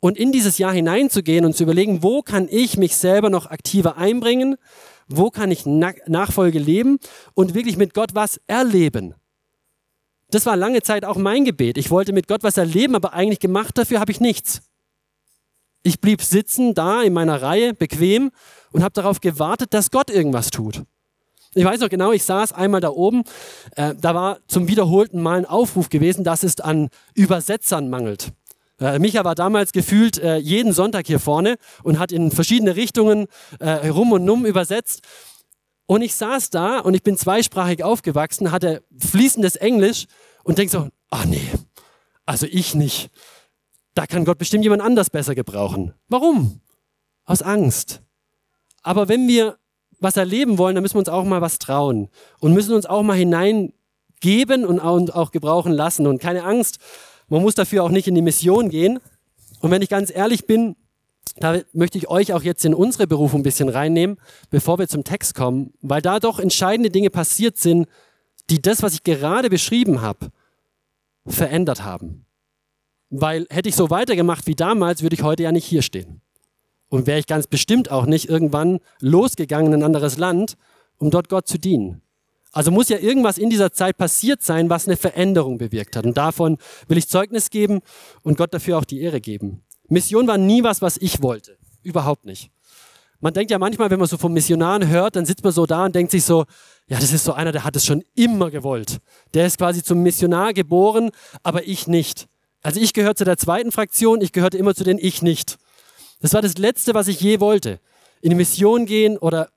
Und 0.00 0.18
in 0.18 0.32
dieses 0.32 0.58
Jahr 0.58 0.74
hineinzugehen 0.74 1.46
und 1.46 1.56
zu 1.56 1.62
überlegen, 1.62 2.02
wo 2.02 2.20
kann 2.20 2.46
ich 2.50 2.76
mich 2.76 2.94
selber 2.94 3.30
noch 3.30 3.46
aktiver 3.46 3.96
einbringen? 3.96 4.56
Wo 5.08 5.30
kann 5.30 5.50
ich 5.50 5.64
Nachfolge 5.64 6.58
leben 6.58 6.98
und 7.32 7.54
wirklich 7.54 7.78
mit 7.78 7.94
Gott 7.94 8.14
was 8.14 8.38
erleben? 8.48 9.14
Das 10.30 10.44
war 10.44 10.58
lange 10.58 10.82
Zeit 10.82 11.06
auch 11.06 11.16
mein 11.16 11.46
Gebet. 11.46 11.78
Ich 11.78 11.90
wollte 11.90 12.12
mit 12.12 12.28
Gott 12.28 12.42
was 12.42 12.58
erleben, 12.58 12.94
aber 12.96 13.14
eigentlich 13.14 13.40
gemacht 13.40 13.78
dafür 13.78 13.98
habe 13.98 14.12
ich 14.12 14.20
nichts. 14.20 14.60
Ich 15.82 16.02
blieb 16.02 16.20
sitzen 16.20 16.74
da 16.74 17.02
in 17.02 17.14
meiner 17.14 17.40
Reihe, 17.40 17.72
bequem 17.72 18.30
und 18.72 18.82
habe 18.82 18.92
darauf 18.92 19.20
gewartet, 19.20 19.74
dass 19.74 19.90
Gott 19.90 20.10
irgendwas 20.10 20.50
tut. 20.50 20.82
Ich 21.54 21.64
weiß 21.64 21.80
noch 21.80 21.90
genau, 21.90 22.12
ich 22.12 22.24
saß 22.24 22.52
einmal 22.52 22.80
da 22.80 22.88
oben, 22.88 23.24
äh, 23.76 23.94
da 23.94 24.14
war 24.14 24.38
zum 24.46 24.68
wiederholten 24.68 25.20
Mal 25.20 25.38
ein 25.38 25.46
Aufruf 25.46 25.90
gewesen, 25.90 26.24
dass 26.24 26.42
es 26.42 26.60
an 26.60 26.88
Übersetzern 27.14 27.90
mangelt. 27.90 28.32
Äh, 28.80 28.98
Micha 28.98 29.22
war 29.24 29.34
damals 29.34 29.72
gefühlt 29.72 30.18
äh, 30.18 30.38
jeden 30.38 30.72
Sonntag 30.72 31.06
hier 31.06 31.20
vorne 31.20 31.56
und 31.82 31.98
hat 31.98 32.10
in 32.10 32.30
verschiedene 32.30 32.74
Richtungen 32.74 33.26
äh, 33.60 33.88
rum 33.88 34.12
und 34.12 34.28
um 34.28 34.46
übersetzt. 34.46 35.02
Und 35.86 36.00
ich 36.00 36.14
saß 36.14 36.48
da 36.50 36.78
und 36.78 36.94
ich 36.94 37.02
bin 37.02 37.18
zweisprachig 37.18 37.84
aufgewachsen, 37.84 38.50
hatte 38.50 38.82
fließendes 38.98 39.56
Englisch 39.56 40.06
und 40.42 40.56
denk 40.56 40.70
so, 40.70 40.88
ach 41.10 41.26
nee, 41.26 41.50
also 42.24 42.46
ich 42.46 42.74
nicht. 42.74 43.10
Da 43.94 44.06
kann 44.06 44.24
Gott 44.24 44.38
bestimmt 44.38 44.64
jemand 44.64 44.80
anders 44.80 45.10
besser 45.10 45.34
gebrauchen. 45.34 45.92
Warum? 46.08 46.60
Aus 47.24 47.42
Angst. 47.42 48.00
Aber 48.82 49.08
wenn 49.08 49.28
wir 49.28 49.58
was 50.00 50.16
erleben 50.16 50.58
wollen, 50.58 50.74
dann 50.74 50.82
müssen 50.82 50.96
wir 50.96 51.00
uns 51.00 51.08
auch 51.08 51.24
mal 51.24 51.40
was 51.40 51.58
trauen 51.58 52.08
und 52.40 52.54
müssen 52.54 52.74
uns 52.74 52.86
auch 52.86 53.02
mal 53.02 53.16
hineingeben 53.16 54.64
und 54.64 54.80
auch 54.80 55.30
gebrauchen 55.30 55.72
lassen. 55.72 56.06
Und 56.06 56.20
keine 56.20 56.44
Angst, 56.44 56.78
man 57.28 57.42
muss 57.42 57.54
dafür 57.54 57.84
auch 57.84 57.90
nicht 57.90 58.08
in 58.08 58.14
die 58.14 58.22
Mission 58.22 58.68
gehen. 58.68 58.98
Und 59.60 59.70
wenn 59.70 59.82
ich 59.82 59.88
ganz 59.88 60.12
ehrlich 60.14 60.46
bin, 60.46 60.76
da 61.36 61.60
möchte 61.72 61.98
ich 61.98 62.08
euch 62.08 62.32
auch 62.32 62.42
jetzt 62.42 62.64
in 62.64 62.74
unsere 62.74 63.06
Berufung 63.06 63.40
ein 63.40 63.44
bisschen 63.44 63.68
reinnehmen, 63.68 64.18
bevor 64.50 64.78
wir 64.78 64.88
zum 64.88 65.04
Text 65.04 65.34
kommen, 65.34 65.72
weil 65.80 66.02
da 66.02 66.20
doch 66.20 66.38
entscheidende 66.38 66.90
Dinge 66.90 67.10
passiert 67.10 67.56
sind, 67.56 67.86
die 68.50 68.60
das, 68.60 68.82
was 68.82 68.94
ich 68.94 69.04
gerade 69.04 69.48
beschrieben 69.48 70.02
habe, 70.02 70.30
verändert 71.26 71.84
haben. 71.84 72.26
Weil 73.08 73.46
hätte 73.50 73.68
ich 73.68 73.76
so 73.76 73.88
weitergemacht 73.88 74.46
wie 74.46 74.54
damals, 74.54 75.02
würde 75.02 75.14
ich 75.14 75.22
heute 75.22 75.44
ja 75.44 75.52
nicht 75.52 75.64
hier 75.64 75.82
stehen. 75.82 76.20
Und 76.92 77.06
wäre 77.06 77.18
ich 77.18 77.26
ganz 77.26 77.46
bestimmt 77.46 77.90
auch 77.90 78.04
nicht 78.04 78.28
irgendwann 78.28 78.78
losgegangen 79.00 79.72
in 79.72 79.80
ein 79.80 79.82
anderes 79.82 80.18
Land, 80.18 80.58
um 80.98 81.10
dort 81.10 81.30
Gott 81.30 81.48
zu 81.48 81.56
dienen. 81.56 82.02
Also 82.52 82.70
muss 82.70 82.90
ja 82.90 82.98
irgendwas 82.98 83.38
in 83.38 83.48
dieser 83.48 83.72
Zeit 83.72 83.96
passiert 83.96 84.42
sein, 84.42 84.68
was 84.68 84.86
eine 84.86 84.98
Veränderung 84.98 85.56
bewirkt 85.56 85.96
hat. 85.96 86.04
Und 86.04 86.18
davon 86.18 86.58
will 86.88 86.98
ich 86.98 87.08
Zeugnis 87.08 87.48
geben 87.48 87.80
und 88.24 88.36
Gott 88.36 88.52
dafür 88.52 88.76
auch 88.76 88.84
die 88.84 89.00
Ehre 89.00 89.22
geben. 89.22 89.62
Mission 89.88 90.26
war 90.26 90.36
nie 90.36 90.64
was, 90.64 90.82
was 90.82 90.98
ich 90.98 91.22
wollte. 91.22 91.56
Überhaupt 91.82 92.26
nicht. 92.26 92.50
Man 93.20 93.32
denkt 93.32 93.50
ja 93.50 93.58
manchmal, 93.58 93.88
wenn 93.88 93.98
man 93.98 94.06
so 94.06 94.18
von 94.18 94.34
Missionaren 94.34 94.86
hört, 94.86 95.16
dann 95.16 95.24
sitzt 95.24 95.44
man 95.44 95.54
so 95.54 95.64
da 95.64 95.86
und 95.86 95.94
denkt 95.94 96.12
sich 96.12 96.24
so, 96.24 96.44
ja, 96.88 97.00
das 97.00 97.10
ist 97.10 97.24
so 97.24 97.32
einer, 97.32 97.52
der 97.52 97.64
hat 97.64 97.74
es 97.74 97.86
schon 97.86 98.04
immer 98.14 98.50
gewollt. 98.50 98.98
Der 99.32 99.46
ist 99.46 99.56
quasi 99.56 99.82
zum 99.82 100.02
Missionar 100.02 100.52
geboren, 100.52 101.10
aber 101.42 101.66
ich 101.66 101.86
nicht. 101.86 102.28
Also 102.60 102.80
ich 102.80 102.92
gehöre 102.92 103.14
zu 103.14 103.24
der 103.24 103.38
zweiten 103.38 103.72
Fraktion, 103.72 104.20
ich 104.20 104.32
gehörte 104.32 104.58
immer 104.58 104.74
zu 104.74 104.84
den 104.84 104.98
Ich 104.98 105.22
nicht. 105.22 105.56
Das 106.22 106.34
war 106.34 106.40
das 106.40 106.56
Letzte, 106.56 106.94
was 106.94 107.08
ich 107.08 107.20
je 107.20 107.40
wollte. 107.40 107.80
In 108.20 108.30
die 108.30 108.36
Mission 108.36 108.86
gehen 108.86 109.18
oder 109.18 109.48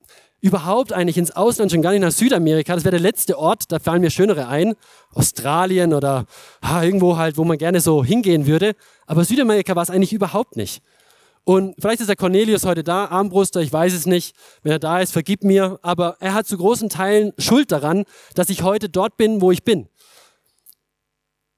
überhaupt 0.42 0.94
eigentlich 0.94 1.18
ins 1.18 1.30
Ausland, 1.30 1.72
schon 1.72 1.84
gar 1.84 1.92
nicht 1.92 2.02
nach 2.02 2.12
Südamerika. 2.12 2.74
Das 2.74 2.84
wäre 2.84 2.92
der 2.92 3.00
letzte 3.00 3.38
Ort, 3.38 3.72
da 3.72 3.78
fallen 3.78 4.02
mir 4.02 4.10
schönere 4.10 4.48
ein. 4.48 4.74
Australien 5.14 5.94
oder 5.94 6.26
ha, 6.64 6.84
irgendwo 6.84 7.18
halt, 7.18 7.38
wo 7.38 7.44
man 7.44 7.60
gerne 7.60 7.82
so 7.82 8.04
hingehen 8.04 8.48
würde. 8.48 8.74
Aber 9.06 9.24
Südamerika 9.24 9.76
war 9.76 9.84
es 9.84 9.92
eigentlich 9.92 10.12
überhaupt 10.12 10.58
nicht. 10.58 10.82
Und 11.44 11.76
vielleicht 11.80 12.00
ist 12.00 12.08
der 12.10 12.16
Cornelius 12.16 12.66
heute 12.66 12.84
da, 12.84 13.06
Armbruster, 13.06 13.62
ich 13.62 13.72
weiß 13.72 13.94
es 13.94 14.08
nicht. 14.08 14.36
Wenn 14.64 14.72
er 14.72 14.80
da 14.80 15.00
ist, 15.00 15.12
vergib 15.12 15.44
mir. 15.44 15.78
Aber 15.84 16.18
er 16.20 16.34
hat 16.34 16.48
zu 16.48 16.58
großen 16.58 16.90
Teilen 16.90 17.32
Schuld 17.38 17.72
daran, 17.72 18.06
dass 18.34 18.50
ich 18.50 18.64
heute 18.64 18.90
dort 18.90 19.18
bin, 19.18 19.40
wo 19.40 19.52
ich 19.52 19.64
bin 19.64 19.88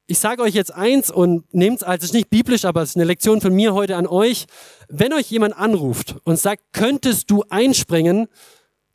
ich 0.07 0.19
sage 0.19 0.41
euch 0.41 0.53
jetzt 0.53 0.73
eins 0.73 1.11
und 1.11 1.53
nehmt 1.53 1.77
es 1.77 1.83
als, 1.83 2.05
ist 2.05 2.13
nicht 2.13 2.29
biblisch, 2.29 2.63
aber 2.63 2.81
es 2.81 2.91
ist 2.91 2.95
eine 2.95 3.03
Lektion 3.03 3.41
von 3.41 3.53
mir 3.53 3.73
heute 3.73 3.97
an 3.97 4.07
euch. 4.07 4.45
Wenn 4.87 5.11
euch 5.13 5.29
jemand 5.29 5.57
anruft 5.57 6.15
und 6.23 6.39
sagt, 6.39 6.63
könntest 6.71 7.29
du 7.29 7.43
einspringen 7.49 8.27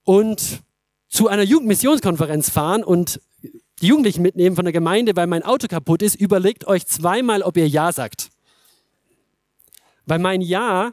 und 0.04 0.62
zu 1.08 1.28
einer 1.28 1.42
Jugendmissionskonferenz 1.42 2.48
fahren 2.48 2.82
und 2.82 3.20
die 3.82 3.88
Jugendlichen 3.88 4.22
mitnehmen 4.22 4.56
von 4.56 4.64
der 4.64 4.72
Gemeinde, 4.72 5.14
weil 5.14 5.26
mein 5.26 5.42
Auto 5.42 5.66
kaputt 5.68 6.00
ist, 6.00 6.14
überlegt 6.14 6.66
euch 6.66 6.86
zweimal, 6.86 7.42
ob 7.42 7.58
ihr 7.58 7.68
Ja 7.68 7.92
sagt. 7.92 8.30
Weil 10.06 10.18
mein 10.18 10.40
Ja 10.40 10.92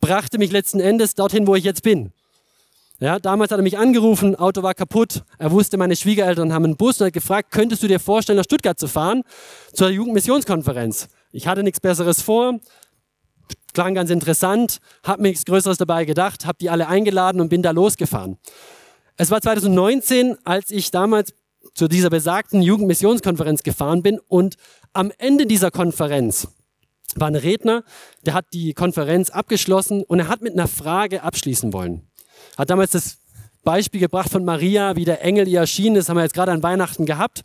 brachte 0.00 0.36
mich 0.36 0.52
letzten 0.52 0.80
Endes 0.80 1.14
dorthin, 1.14 1.46
wo 1.46 1.54
ich 1.54 1.64
jetzt 1.64 1.82
bin. 1.82 2.12
Ja, 3.04 3.18
damals 3.18 3.50
hat 3.50 3.58
er 3.58 3.62
mich 3.62 3.76
angerufen, 3.76 4.34
Auto 4.34 4.62
war 4.62 4.72
kaputt. 4.72 5.24
Er 5.36 5.50
wusste, 5.50 5.76
meine 5.76 5.94
Schwiegereltern 5.94 6.54
haben 6.54 6.64
einen 6.64 6.78
Bus 6.78 7.02
und 7.02 7.08
hat 7.08 7.12
gefragt, 7.12 7.50
könntest 7.50 7.82
du 7.82 7.86
dir 7.86 8.00
vorstellen, 8.00 8.38
nach 8.38 8.44
Stuttgart 8.44 8.78
zu 8.78 8.88
fahren 8.88 9.24
zur 9.74 9.90
Jugendmissionskonferenz? 9.90 11.08
Ich 11.30 11.46
hatte 11.46 11.62
nichts 11.62 11.80
Besseres 11.80 12.22
vor, 12.22 12.60
klang 13.74 13.92
ganz 13.92 14.08
interessant, 14.08 14.78
habe 15.02 15.20
mir 15.20 15.28
nichts 15.28 15.44
Größeres 15.44 15.76
dabei 15.76 16.06
gedacht, 16.06 16.46
habe 16.46 16.56
die 16.58 16.70
alle 16.70 16.88
eingeladen 16.88 17.42
und 17.42 17.50
bin 17.50 17.60
da 17.60 17.72
losgefahren. 17.72 18.38
Es 19.18 19.30
war 19.30 19.42
2019, 19.42 20.38
als 20.44 20.70
ich 20.70 20.90
damals 20.90 21.34
zu 21.74 21.88
dieser 21.88 22.08
besagten 22.08 22.62
Jugendmissionskonferenz 22.62 23.64
gefahren 23.64 24.02
bin 24.02 24.18
und 24.28 24.54
am 24.94 25.12
Ende 25.18 25.44
dieser 25.44 25.70
Konferenz 25.70 26.48
war 27.16 27.28
ein 27.28 27.36
Redner, 27.36 27.84
der 28.24 28.32
hat 28.32 28.46
die 28.54 28.72
Konferenz 28.72 29.28
abgeschlossen 29.28 30.04
und 30.04 30.20
er 30.20 30.28
hat 30.28 30.40
mit 30.40 30.54
einer 30.54 30.68
Frage 30.68 31.22
abschließen 31.22 31.74
wollen 31.74 32.08
hat 32.56 32.70
damals 32.70 32.92
das 32.92 33.18
Beispiel 33.64 34.00
gebracht 34.00 34.30
von 34.30 34.44
Maria, 34.44 34.94
wie 34.96 35.04
der 35.04 35.22
Engel 35.22 35.48
ihr 35.48 35.60
erschienen 35.60 35.96
ist, 35.96 36.08
haben 36.08 36.16
wir 36.16 36.22
jetzt 36.22 36.34
gerade 36.34 36.52
an 36.52 36.62
Weihnachten 36.62 37.06
gehabt, 37.06 37.42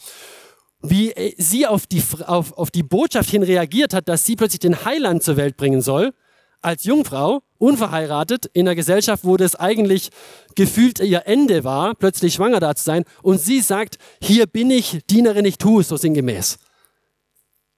wie 0.81 1.13
sie 1.37 1.65
auf 1.65 1.87
die, 1.87 2.03
auf, 2.25 2.53
auf 2.53 2.71
die 2.71 2.83
Botschaft 2.83 3.29
hin 3.29 3.43
reagiert 3.43 3.93
hat, 3.93 4.07
dass 4.07 4.25
sie 4.25 4.35
plötzlich 4.35 4.59
den 4.59 4.85
Heiland 4.85 5.23
zur 5.23 5.37
Welt 5.37 5.57
bringen 5.57 5.81
soll, 5.81 6.13
als 6.61 6.83
Jungfrau, 6.83 7.41
unverheiratet, 7.57 8.45
in 8.47 8.67
einer 8.67 8.75
Gesellschaft, 8.75 9.23
wo 9.23 9.37
das 9.37 9.55
eigentlich 9.55 10.09
gefühlt 10.55 10.99
ihr 10.99 11.23
Ende 11.25 11.63
war, 11.63 11.95
plötzlich 11.95 12.33
schwanger 12.33 12.59
da 12.59 12.75
zu 12.75 12.83
sein. 12.83 13.05
Und 13.21 13.39
sie 13.39 13.61
sagt, 13.61 13.97
hier 14.21 14.45
bin 14.45 14.69
ich, 14.71 14.99
Dienerin, 15.09 15.45
ich 15.45 15.57
tue 15.57 15.81
es, 15.81 15.87
so 15.87 15.97
sinngemäß. 15.97 16.57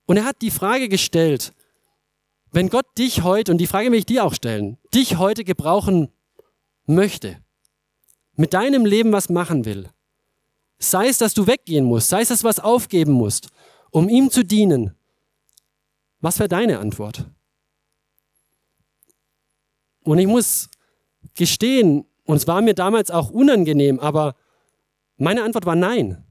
Und 0.05 0.17
er 0.17 0.25
hat 0.25 0.41
die 0.41 0.51
Frage 0.51 0.89
gestellt, 0.89 1.53
wenn 2.51 2.69
Gott 2.69 2.85
dich 2.97 3.23
heute, 3.23 3.51
und 3.51 3.59
die 3.59 3.67
Frage 3.67 3.91
will 3.91 3.99
ich 3.99 4.05
dir 4.05 4.25
auch 4.25 4.33
stellen, 4.33 4.77
dich 4.93 5.17
heute 5.17 5.43
gebrauchen 5.43 6.09
möchte, 6.91 7.37
mit 8.35 8.53
deinem 8.53 8.85
Leben 8.85 9.11
was 9.11 9.29
machen 9.29 9.65
will, 9.65 9.89
sei 10.77 11.07
es, 11.07 11.17
dass 11.17 11.33
du 11.33 11.47
weggehen 11.47 11.85
musst, 11.85 12.09
sei 12.09 12.21
es, 12.21 12.29
dass 12.29 12.41
du 12.41 12.47
was 12.47 12.59
aufgeben 12.59 13.13
musst, 13.13 13.49
um 13.91 14.09
ihm 14.09 14.29
zu 14.29 14.43
dienen, 14.43 14.95
was 16.19 16.39
wäre 16.39 16.49
deine 16.49 16.79
Antwort? 16.79 17.29
Und 20.03 20.17
ich 20.17 20.27
muss 20.27 20.69
gestehen, 21.33 22.05
und 22.25 22.37
es 22.37 22.47
war 22.47 22.61
mir 22.61 22.73
damals 22.73 23.11
auch 23.11 23.29
unangenehm, 23.29 23.99
aber 23.99 24.35
meine 25.17 25.43
Antwort 25.43 25.65
war 25.65 25.75
nein. 25.75 26.23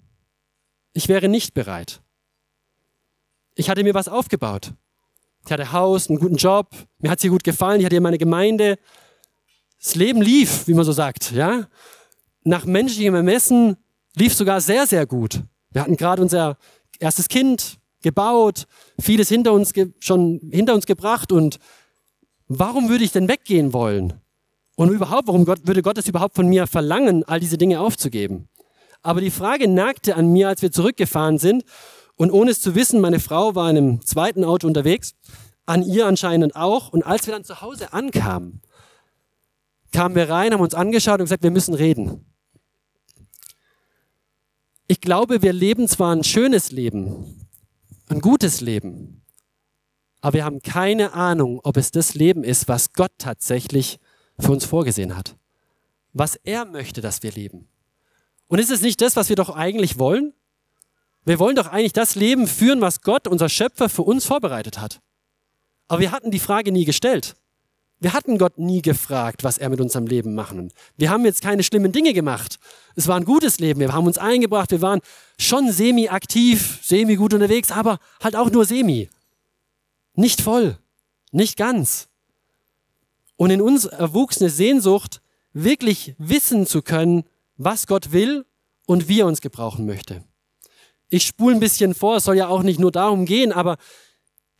Ich 0.93 1.09
wäre 1.09 1.29
nicht 1.29 1.55
bereit. 1.55 2.00
Ich 3.55 3.71
hatte 3.71 3.85
mir 3.85 3.95
was 3.95 4.09
aufgebaut. 4.09 4.73
Ich 5.45 5.52
hatte 5.52 5.73
Haus, 5.73 6.09
einen 6.09 6.19
guten 6.19 6.37
Job, 6.37 6.71
mir 6.99 7.11
hat 7.11 7.19
es 7.19 7.23
hier 7.23 7.31
gut 7.31 7.45
gefallen, 7.45 7.81
ich 7.81 7.87
hatte 7.87 7.95
hier 7.95 8.00
meine 8.00 8.19
Gemeinde, 8.19 8.79
das 9.82 9.94
Leben 9.94 10.20
lief, 10.20 10.66
wie 10.66 10.75
man 10.75 10.84
so 10.84 10.92
sagt, 10.92 11.32
ja. 11.32 11.66
Nach 12.42 12.64
menschlichem 12.64 13.14
Ermessen 13.14 13.76
lief 14.14 14.34
sogar 14.34 14.60
sehr, 14.60 14.87
sehr 14.87 15.06
gut. 15.06 15.42
Wir 15.70 15.82
hatten 15.82 15.96
gerade 15.96 16.22
unser 16.22 16.56
erstes 16.99 17.28
Kind 17.28 17.78
gebaut, 18.02 18.66
vieles 18.99 19.28
hinter 19.28 19.52
uns 19.52 19.72
schon 19.99 20.40
hinter 20.50 20.75
uns 20.75 20.87
gebracht 20.87 21.32
und 21.32 21.58
warum 22.49 22.88
würde 22.88 23.04
ich 23.04 23.12
denn 23.12 23.28
weggehen 23.28 23.72
wollen? 23.72 24.14
Und 24.76 24.90
überhaupt, 24.90 25.28
warum 25.28 25.44
Gott, 25.44 25.66
würde 25.66 25.82
Gott 25.82 25.99
es 25.99 26.08
überhaupt 26.08 26.34
von 26.34 26.49
mir 26.49 26.66
verlangen, 26.66 27.25
all 27.25 27.40
diese 27.40 27.58
Dinge 27.58 27.80
aufzugeben? 27.80 28.49
Aber 29.02 29.20
die 29.20 29.30
Frage 29.30 29.68
nagte 29.68 30.16
an 30.16 30.32
mir, 30.32 30.49
als 30.49 30.62
wir 30.62 30.72
zurückgefahren 30.72 31.38
sind 31.38 31.64
und 32.16 32.30
ohne 32.30 32.50
es 32.50 32.60
zu 32.60 32.75
wissen, 32.75 33.00
meine 33.00 33.20
Frau 33.20 33.54
war 33.54 33.70
in 33.70 33.76
einem 33.76 34.02
zweiten 34.04 34.44
Auto 34.44 34.66
unterwegs, 34.66 35.14
an 35.66 35.82
ihr 35.82 36.06
anscheinend 36.06 36.56
auch. 36.56 36.92
Und 36.92 37.04
als 37.04 37.26
wir 37.26 37.34
dann 37.34 37.44
zu 37.44 37.60
Hause 37.60 37.92
ankamen, 37.92 38.62
kamen 39.90 40.14
wir 40.14 40.28
rein, 40.28 40.52
haben 40.52 40.61
uns 40.61 40.75
angeschaut 40.75 41.20
und 41.20 41.26
gesagt, 41.26 41.42
wir 41.42 41.50
müssen 41.50 41.75
reden. 41.75 42.26
Ich 44.87 45.00
glaube, 45.00 45.42
wir 45.42 45.52
leben 45.52 45.87
zwar 45.88 46.14
ein 46.14 46.25
schönes 46.25 46.73
Leben, 46.73 47.47
ein 48.09 48.20
gutes 48.20 48.61
Leben, 48.61 49.23
aber 50.20 50.35
wir 50.35 50.44
haben 50.44 50.62
keine 50.62 51.12
Ahnung, 51.12 51.61
ob 51.62 51.76
es 51.76 51.90
das 51.90 52.14
Leben 52.14 52.44
ist, 52.44 52.68
was 52.68 52.92
Gott 52.92 53.12
tatsächlich 53.18 53.99
für 54.38 54.52
uns 54.52 54.64
vorgesehen 54.64 55.16
hat. 55.16 55.37
Was 56.12 56.37
er 56.37 56.64
möchte, 56.64 57.00
dass 57.00 57.23
wir 57.23 57.32
leben. 57.32 57.68
Und 58.49 58.59
ist 58.59 58.70
es 58.70 58.82
nicht 58.82 59.00
das, 59.00 59.16
was 59.16 59.28
wir 59.28 59.37
doch 59.37 59.50
eigentlich 59.50 59.99
wollen? 59.99 60.35
Wir 61.25 61.38
wollen 61.38 61.56
doch 61.56 61.68
eigentlich 61.68 61.92
das 61.92 62.16
Leben 62.16 62.47
führen, 62.47 62.80
was 62.80 63.00
Gott, 63.02 63.28
unser 63.28 63.49
Schöpfer, 63.49 63.88
für 63.88 64.02
uns 64.02 64.25
vorbereitet 64.25 64.80
hat. 64.80 65.00
Aber 65.87 66.00
wir 66.00 66.11
hatten 66.12 66.30
die 66.30 66.38
Frage 66.40 66.73
nie 66.73 66.85
gestellt. 66.85 67.37
Wir 68.00 68.14
hatten 68.14 68.38
Gott 68.38 68.59
nie 68.59 68.80
gefragt, 68.80 69.45
was 69.45 69.59
er 69.59 69.69
mit 69.69 69.80
unserem 69.80 70.07
Leben 70.07 70.35
machen. 70.35 70.73
Wir 70.97 71.11
haben 71.11 71.26
jetzt 71.26 71.42
keine 71.42 71.62
schlimmen 71.62 71.92
Dinge 71.92 72.14
gemacht. 72.14 72.59
Es 72.97 73.07
war 73.07 73.16
ein 73.16 73.26
gutes 73.26 73.61
Leben. 73.61 73.78
Wir 73.80 73.92
haben 73.92 74.07
uns 74.07 74.16
eingebracht. 74.16 74.71
Wir 74.71 74.80
waren 74.80 75.00
schon 75.38 75.71
semi-aktiv, 75.71 76.80
semi-gut 76.83 77.35
unterwegs, 77.35 77.71
aber 77.71 77.99
halt 78.23 78.37
auch 78.37 78.50
nur 78.50 78.64
semi. 78.64 79.11
Nicht 80.14 80.40
voll. 80.40 80.78
Nicht 81.30 81.59
ganz. 81.59 82.09
Und 83.37 83.50
in 83.50 83.61
uns 83.61 83.85
erwuchs 83.85 84.40
eine 84.40 84.50
Sehnsucht, 84.50 85.21
wirklich 85.52 86.14
wissen 86.19 86.66
zu 86.66 86.80
können, 86.80 87.25
was 87.59 87.87
Gott 87.87 88.12
will 88.12 88.47
und 88.87 89.09
wie 89.09 89.21
er 89.21 89.26
uns 89.26 89.42
gebrauchen 89.42 89.85
möchte. 89.85 90.25
Ich 91.11 91.26
spule 91.26 91.54
ein 91.54 91.61
bisschen 91.61 91.95
vor, 91.95 92.16
es 92.16 92.25
soll 92.25 92.37
ja 92.37 92.49
auch 92.49 92.62
nicht 92.62 92.80
nur 92.80 92.92
darum 92.92 93.26
gehen, 93.26 93.52
aber 93.52 93.76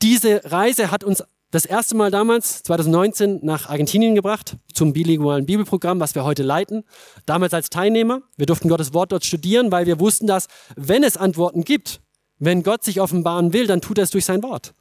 diese 0.03 0.43
Reise 0.45 0.91
hat 0.91 1.05
uns 1.05 1.23
das 1.51 1.65
erste 1.65 1.97
Mal 1.97 2.11
damals, 2.13 2.63
2019, 2.63 3.41
nach 3.43 3.69
Argentinien 3.69 4.15
gebracht, 4.15 4.57
zum 4.73 4.93
bilingualen 4.93 5.47
Bibelprogramm, 5.47 5.99
was 5.99 6.15
wir 6.15 6.25
heute 6.25 6.45
leiten. 6.45 6.85
Damals 7.27 7.53
als 7.55 7.71
Teilnehmer. 7.71 8.23
Wir 8.37 8.47
durften 8.47 8.69
Gottes 8.69 8.95
Wort 8.95 9.11
dort 9.11 9.25
studieren, 9.25 9.73
weil 9.73 9.87
wir 9.87 9.99
wussten, 9.99 10.29
dass, 10.29 10.47
wenn 10.77 11.03
es 11.03 11.17
Antworten 11.17 11.65
gibt, 11.65 12.01
wenn 12.39 12.63
Gott 12.63 12.85
sich 12.85 13.01
offenbaren 13.01 13.53
will, 13.53 13.67
dann 13.67 13.81
tut 13.81 13.99
er 13.99 14.05
es 14.05 14.11
durch 14.11 14.25
sein 14.25 14.43
Wort. 14.45 14.75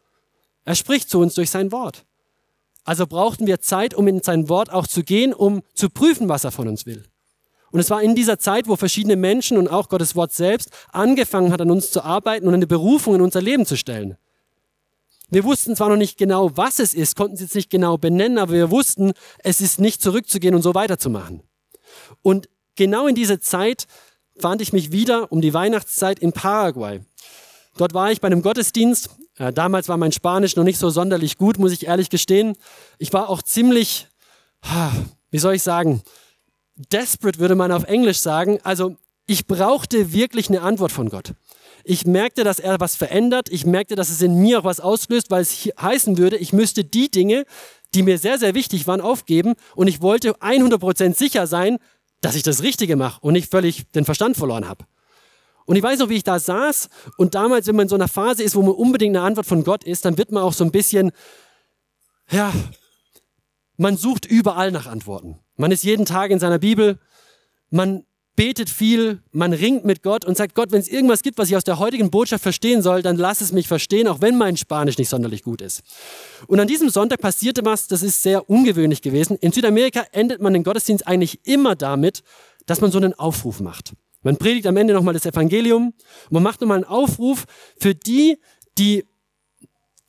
Er 0.64 0.76
spricht 0.76 1.10
zu 1.10 1.20
uns 1.20 1.34
durch 1.34 1.50
sein 1.50 1.72
Wort. 1.72 2.06
Also 2.84 3.08
brauchten 3.08 3.48
wir 3.48 3.60
Zeit, 3.60 3.96
um 3.96 4.08
in 4.08 4.22
sein 4.22 4.48
Wort 4.48 4.72
auch 4.72 4.86
zu 4.86 5.04
gehen, 5.04 5.34
um 5.34 5.64
zu 5.74 5.90
prüfen, 5.90 6.30
was 6.30 6.44
er 6.44 6.52
von 6.52 6.68
uns 6.68 6.86
will. 6.86 7.04
Und 7.72 7.80
es 7.80 7.90
war 7.90 8.02
in 8.02 8.16
dieser 8.16 8.40
Zeit, 8.40 8.68
wo 8.68 8.76
verschiedene 8.76 9.16
Menschen 9.16 9.58
und 9.58 9.68
auch 9.68 9.90
Gottes 9.90 10.16
Wort 10.16 10.34
selbst 10.34 10.70
angefangen 10.92 11.52
hat, 11.52 11.62
an 11.62 11.72
uns 11.72 11.92
zu 11.92 12.04
arbeiten 12.04 12.48
und 12.48 12.54
eine 12.54 12.68
Berufung 12.68 13.16
in 13.16 13.22
unser 13.22 13.42
Leben 13.42 13.66
zu 13.66 13.76
stellen. 13.76 14.18
Wir 15.30 15.44
wussten 15.44 15.76
zwar 15.76 15.90
noch 15.90 15.96
nicht 15.96 16.18
genau, 16.18 16.56
was 16.58 16.80
es 16.80 16.94
ist, 16.94 17.16
konnten 17.16 17.36
es 17.36 17.42
jetzt 17.42 17.56
nicht 17.56 17.70
genau 17.70 17.98
benennen, 17.98 18.38
aber 18.40 18.54
wir 18.54 18.72
wussten, 18.72 19.14
es 19.40 19.62
ist 19.62 19.80
nicht 19.80 20.02
zurückzugehen 20.02 20.56
und 20.56 20.62
so 20.62 20.74
weiterzumachen. 20.74 21.44
Und 22.22 22.50
genau 22.76 23.08
in 23.08 23.16
diese 23.16 23.40
Zeit 23.40 23.86
fand 24.40 24.62
ich 24.62 24.74
mich 24.74 24.92
wieder 24.92 25.32
um 25.32 25.42
die 25.42 25.54
Weihnachtszeit 25.54 26.20
in 26.20 26.32
Paraguay. 26.32 27.02
Dort 27.78 27.94
war 27.94 28.12
ich 28.12 28.22
bei 28.22 28.28
einem 28.28 28.42
Gottesdienst. 28.42 29.10
Ja, 29.38 29.52
damals 29.52 29.88
war 29.88 29.98
mein 29.98 30.12
Spanisch 30.12 30.56
noch 30.56 30.64
nicht 30.64 30.80
so 30.80 30.90
sonderlich 30.90 31.38
gut, 31.38 31.60
muss 31.60 31.72
ich 31.72 31.88
ehrlich 31.88 32.10
gestehen. 32.10 32.58
Ich 32.98 33.14
war 33.14 33.30
auch 33.30 33.42
ziemlich, 33.42 34.08
wie 35.32 35.40
soll 35.40 35.56
ich 35.56 35.64
sagen, 35.64 36.02
desperate 36.92 37.40
würde 37.40 37.56
man 37.56 37.72
auf 37.72 37.84
Englisch 37.84 38.20
sagen. 38.20 38.60
Also 38.64 38.96
ich 39.28 39.46
brauchte 39.46 40.12
wirklich 40.12 40.50
eine 40.50 40.62
Antwort 40.62 40.92
von 40.92 41.10
Gott. 41.10 41.34
Ich 41.84 42.06
merkte, 42.06 42.44
dass 42.44 42.60
er 42.60 42.80
was 42.80 42.96
verändert. 42.96 43.50
Ich 43.50 43.66
merkte, 43.66 43.96
dass 43.96 44.10
es 44.10 44.22
in 44.22 44.42
mir 44.42 44.60
auch 44.60 44.64
was 44.64 44.80
auslöst, 44.80 45.32
weil 45.32 45.42
es 45.42 45.70
heißen 45.80 46.18
würde, 46.18 46.38
ich 46.38 46.54
müsste 46.54 46.84
die 46.84 47.10
Dinge, 47.10 47.46
die 47.94 48.04
mir 48.04 48.18
sehr, 48.18 48.38
sehr 48.38 48.54
wichtig 48.54 48.88
waren, 48.88 49.02
aufgeben. 49.02 49.56
Und 49.76 49.88
ich 49.88 50.02
wollte 50.02 50.34
100% 50.42 51.16
sicher 51.16 51.48
sein, 51.48 51.78
dass 52.22 52.36
ich 52.36 52.44
das 52.44 52.64
Richtige 52.64 52.96
mache 52.96 53.20
und 53.22 53.34
nicht 53.34 53.50
völlig 53.50 53.90
den 53.92 54.06
Verstand 54.06 54.38
verloren 54.38 54.68
habe. 54.68 54.86
Und 55.66 55.76
ich 55.76 55.84
weiß 55.84 56.00
noch, 56.00 56.10
wie 56.10 56.16
ich 56.16 56.24
da 56.24 56.40
saß 56.40 56.90
und 57.18 57.36
damals, 57.36 57.68
wenn 57.68 57.76
man 57.76 57.84
in 57.84 57.90
so 57.90 57.96
einer 57.96 58.08
Phase 58.08 58.42
ist, 58.42 58.56
wo 58.56 58.62
man 58.64 58.72
unbedingt 58.72 59.16
eine 59.16 59.24
Antwort 59.24 59.46
von 59.46 59.64
Gott 59.64 59.84
ist, 59.84 60.04
dann 60.04 60.18
wird 60.18 60.32
man 60.32 60.42
auch 60.42 60.54
so 60.54 60.64
ein 60.64 60.72
bisschen, 60.72 61.12
ja, 62.32 62.52
man 63.78 63.96
sucht 63.96 64.26
überall 64.26 64.72
nach 64.72 64.88
Antworten. 64.88 65.40
Man 65.58 65.72
ist 65.72 65.84
jeden 65.84 66.06
Tag 66.06 66.32
in 66.32 66.40
seiner 66.40 66.58
Bibel, 66.58 67.00
man 67.70 68.04
betet 68.40 68.70
viel, 68.70 69.22
man 69.34 69.52
ringt 69.52 69.84
mit 69.84 70.02
Gott 70.02 70.24
und 70.24 70.38
sagt, 70.38 70.56
Gott, 70.56 70.72
wenn 70.72 70.80
es 70.80 70.88
irgendwas 70.88 71.24
gibt, 71.24 71.38
was 71.38 71.50
ich 71.50 71.58
aus 71.58 71.66
der 71.66 71.78
heutigen 71.78 72.10
Botschaft 72.10 72.42
verstehen 72.42 72.82
soll, 72.82 73.02
dann 73.02 73.18
lass 73.18 73.42
es 73.42 73.52
mich 73.52 73.68
verstehen, 73.68 74.08
auch 74.08 74.22
wenn 74.22 74.38
mein 74.38 74.56
Spanisch 74.56 74.98
nicht 74.98 75.10
sonderlich 75.10 75.44
gut 75.44 75.62
ist. 75.62 75.82
Und 76.48 76.58
an 76.58 76.68
diesem 76.70 76.90
Sonntag 76.90 77.20
passierte 77.20 77.66
was, 77.66 77.88
das 77.88 78.02
ist 78.02 78.24
sehr 78.24 78.50
ungewöhnlich 78.50 79.02
gewesen. 79.02 79.36
In 79.42 79.52
Südamerika 79.52 80.06
endet 80.14 80.42
man 80.42 80.54
den 80.54 80.64
Gottesdienst 80.64 81.06
eigentlich 81.06 81.46
immer 81.46 81.76
damit, 81.76 82.24
dass 82.66 82.80
man 82.80 82.92
so 82.94 82.98
einen 82.98 83.14
Aufruf 83.14 83.60
macht. 83.60 83.92
Man 84.24 84.38
predigt 84.38 84.68
am 84.68 84.78
Ende 84.78 84.94
nochmal 84.94 85.14
das 85.14 85.26
Evangelium 85.26 85.88
und 85.88 86.32
man 86.32 86.42
macht 86.42 86.62
nochmal 86.62 86.78
einen 86.78 86.86
Aufruf 86.86 87.44
für 87.78 87.94
die, 87.94 88.38
die 88.78 89.04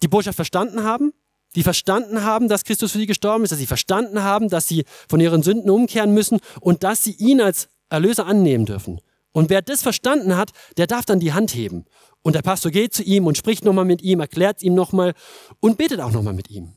die 0.04 0.08
Botschaft 0.08 0.36
verstanden 0.36 0.84
haben, 0.84 1.12
die 1.56 1.64
verstanden 1.64 2.22
haben, 2.22 2.46
dass 2.46 2.62
Christus 2.62 2.92
für 2.92 2.98
sie 2.98 3.06
gestorben 3.06 3.42
ist, 3.42 3.50
dass 3.50 3.58
sie 3.58 3.66
verstanden 3.66 4.22
haben, 4.22 4.48
dass 4.48 4.68
sie 4.68 4.84
von 5.08 5.18
ihren 5.18 5.42
Sünden 5.42 5.68
umkehren 5.68 6.14
müssen 6.14 6.38
und 6.60 6.84
dass 6.84 7.02
sie 7.02 7.16
ihn 7.18 7.40
als 7.40 7.68
Erlöser 7.90 8.26
annehmen 8.26 8.66
dürfen. 8.66 9.00
Und 9.32 9.50
wer 9.50 9.62
das 9.62 9.82
verstanden 9.82 10.36
hat, 10.36 10.50
der 10.76 10.86
darf 10.86 11.04
dann 11.04 11.20
die 11.20 11.32
Hand 11.32 11.54
heben. 11.54 11.84
Und 12.22 12.34
der 12.34 12.42
Pastor 12.42 12.70
geht 12.70 12.94
zu 12.94 13.02
ihm 13.02 13.26
und 13.26 13.36
spricht 13.36 13.64
nochmal 13.64 13.84
mit 13.84 14.02
ihm, 14.02 14.20
erklärt 14.20 14.58
es 14.58 14.62
ihm 14.62 14.74
nochmal 14.74 15.14
und 15.60 15.78
betet 15.78 16.00
auch 16.00 16.10
nochmal 16.10 16.34
mit 16.34 16.50
ihm. 16.50 16.72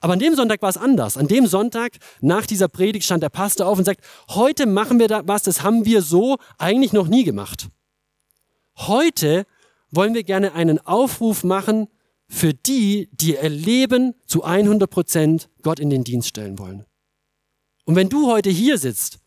Aber 0.00 0.12
an 0.12 0.18
dem 0.18 0.34
Sonntag 0.34 0.62
war 0.62 0.68
es 0.68 0.76
anders. 0.76 1.16
An 1.16 1.26
dem 1.26 1.46
Sonntag, 1.46 1.96
nach 2.20 2.46
dieser 2.46 2.68
Predigt, 2.68 3.04
stand 3.04 3.22
der 3.22 3.30
Pastor 3.30 3.66
auf 3.66 3.78
und 3.78 3.84
sagt, 3.84 4.04
heute 4.30 4.66
machen 4.66 4.98
wir 5.00 5.08
da 5.08 5.22
was, 5.26 5.42
das 5.42 5.62
haben 5.62 5.84
wir 5.84 6.02
so 6.02 6.38
eigentlich 6.56 6.92
noch 6.92 7.08
nie 7.08 7.24
gemacht. 7.24 7.68
Heute 8.76 9.44
wollen 9.90 10.14
wir 10.14 10.22
gerne 10.22 10.52
einen 10.52 10.78
Aufruf 10.78 11.42
machen 11.42 11.88
für 12.28 12.54
die, 12.54 13.08
die 13.12 13.34
ihr 13.34 13.48
Leben 13.48 14.14
zu 14.26 14.44
100 14.44 14.88
Prozent 14.88 15.48
Gott 15.62 15.80
in 15.80 15.90
den 15.90 16.04
Dienst 16.04 16.28
stellen 16.28 16.58
wollen. 16.58 16.84
Und 17.84 17.96
wenn 17.96 18.08
du 18.08 18.30
heute 18.30 18.50
hier 18.50 18.78
sitzt 18.78 19.18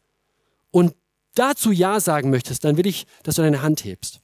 und 0.70 0.96
dazu 1.36 1.72
Ja 1.72 2.00
sagen 2.00 2.30
möchtest, 2.30 2.64
dann 2.64 2.78
will 2.78 2.88
ich, 2.88 3.06
dass 3.24 3.36
du 3.36 3.42
deine 3.42 3.62
Hand 3.62 3.84
hebst. 3.84 4.22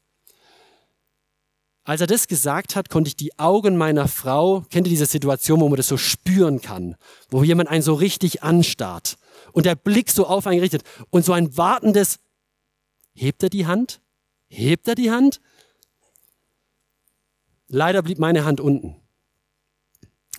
Als 1.83 2.01
er 2.01 2.07
das 2.07 2.27
gesagt 2.27 2.75
hat, 2.75 2.89
konnte 2.89 3.07
ich 3.07 3.15
die 3.15 3.39
Augen 3.39 3.77
meiner 3.77 4.09
Frau, 4.09 4.65
kennt 4.69 4.87
ihr 4.87 4.91
diese 4.91 5.05
Situation, 5.05 5.61
wo 5.61 5.69
man 5.69 5.77
das 5.77 5.87
so 5.87 5.95
spüren 5.95 6.61
kann, 6.61 6.97
wo 7.29 7.43
jemand 7.43 7.69
einen 7.69 7.81
so 7.81 7.93
richtig 7.93 8.43
anstarrt 8.43 9.17
und 9.53 9.65
der 9.65 9.75
Blick 9.75 10.11
so 10.11 10.27
auf 10.27 10.47
einen 10.47 10.59
richtet 10.59 10.83
und 11.11 11.23
so 11.23 11.31
ein 11.31 11.55
wartendes, 11.55 12.19
hebt 13.13 13.41
er 13.41 13.49
die 13.49 13.67
Hand? 13.67 14.01
Hebt 14.49 14.87
er 14.89 14.95
die 14.95 15.11
Hand? 15.11 15.39
Leider 17.69 18.01
blieb 18.01 18.19
meine 18.19 18.43
Hand 18.43 18.59
unten. 18.59 18.97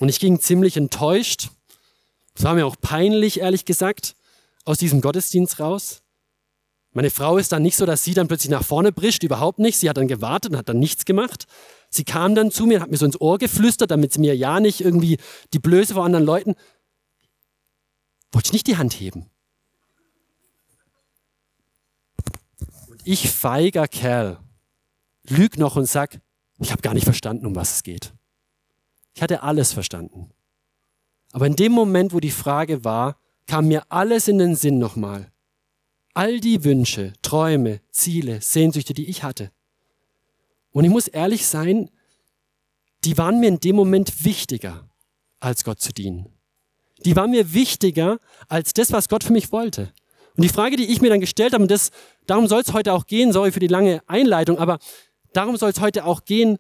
Und 0.00 0.11
ich 0.11 0.20
ging 0.20 0.40
ziemlich 0.40 0.76
enttäuscht, 0.76 1.48
es 2.35 2.44
war 2.44 2.54
mir 2.54 2.66
auch 2.66 2.76
peinlich, 2.78 3.40
ehrlich 3.40 3.64
gesagt, 3.64 4.14
aus 4.66 4.76
diesem 4.76 5.00
Gottesdienst 5.00 5.61
raus. 5.61 6.02
Meine 6.98 7.11
Frau 7.11 7.38
ist 7.38 7.52
dann 7.52 7.62
nicht 7.62 7.76
so, 7.76 7.87
dass 7.87 8.02
sie 8.02 8.12
dann 8.12 8.26
plötzlich 8.26 8.50
nach 8.50 8.64
vorne 8.64 8.90
brischt, 8.90 9.22
überhaupt 9.22 9.61
nicht. 9.61 9.78
Sie 9.78 9.88
hat 9.88 9.98
dann 9.98 10.08
gewartet 10.08 10.50
und 10.50 10.58
hat 10.58 10.68
dann 10.68 10.80
nichts 10.80 11.04
gemacht. 11.04 11.46
Sie 11.90 12.02
kam 12.02 12.34
dann 12.34 12.50
zu 12.50 12.66
mir 12.66 12.78
und 12.78 12.82
hat 12.82 12.90
mir 12.90 12.96
so 12.96 13.06
ins 13.06 13.20
Ohr 13.20 13.38
geflüstert, 13.38 13.92
damit 13.92 14.12
sie 14.12 14.18
mir 14.18 14.34
ja 14.34 14.58
nicht 14.58 14.80
irgendwie 14.80 15.16
die 15.52 15.61
Blöße 15.61 15.94
vor 15.94 16.04
anderen 16.04 16.24
Leuten. 16.24 16.56
Wollte 18.32 18.48
ich 18.48 18.52
nicht 18.52 18.66
die 18.66 18.78
Hand 18.78 18.94
heben. 18.94 19.30
Und 22.88 23.00
ich, 23.04 23.30
feiger 23.30 23.87
Kerl, 23.87 24.40
lüg 25.28 25.56
noch 25.56 25.76
und 25.76 25.87
sag, 25.87 26.20
ich 26.58 26.72
habe 26.72 26.82
gar 26.82 26.94
nicht 26.94 27.04
verstanden, 27.04 27.46
um 27.46 27.54
was 27.54 27.76
es 27.76 27.82
geht. 27.84 28.12
Ich 29.14 29.22
hatte 29.22 29.44
alles 29.44 29.72
verstanden. 29.72 30.32
Aber 31.30 31.46
in 31.46 31.54
dem 31.54 31.70
Moment, 31.70 32.12
wo 32.12 32.18
die 32.18 32.32
Frage 32.32 32.82
war, 32.82 33.20
kam 33.46 33.68
mir 33.68 33.84
alles 33.88 34.26
in 34.26 34.38
den 34.38 34.56
Sinn 34.56 34.80
nochmal 34.80 35.30
all 36.14 36.40
die 36.40 36.64
Wünsche, 36.64 37.12
Träume, 37.23 37.81
Ziele, 37.90 38.40
Sehnsüchte, 38.40 38.94
die 38.94 39.09
ich 39.09 39.23
hatte. 39.23 39.51
Und 40.71 40.85
ich 40.85 40.90
muss 40.90 41.09
ehrlich 41.09 41.47
sein, 41.47 41.90
die 43.05 43.16
waren 43.16 43.40
mir 43.40 43.49
in 43.49 43.61
dem 43.61 43.77
Moment 43.77 44.25
wichtiger, 44.25 44.88
als 45.40 45.64
Gott 45.64 45.81
zu 45.81 45.92
dienen. 45.92 46.33
Die 47.05 47.14
waren 47.14 47.31
mir 47.31 47.53
wichtiger 47.55 48.18
als 48.49 48.73
das, 48.75 48.92
was 48.92 49.09
Gott 49.09 49.25
für 49.25 49.33
mich 49.33 49.53
wollte. 49.53 49.92
Und 50.37 50.42
die 50.42 50.49
Frage, 50.49 50.77
die 50.77 50.87
ich 50.87 51.01
mir 51.01 51.11
dann 51.11 51.21
gestellt 51.21 51.53
habe, 51.53 51.62
und 51.62 51.71
das, 51.71 51.90
darum 52.27 52.49
soll 52.49 52.61
es 52.61 52.73
heute 52.73 52.92
auch 52.92 53.07
gehen, 53.07 53.33
sorry 53.33 53.53
für 53.53 53.61
die 53.61 53.66
lange 53.66 54.03
Einleitung, 54.07 54.59
aber 54.59 54.79
darum 55.33 55.57
soll 55.57 55.71
es 55.71 55.81
heute 55.81 56.05
auch 56.05 56.25
gehen, 56.25 56.59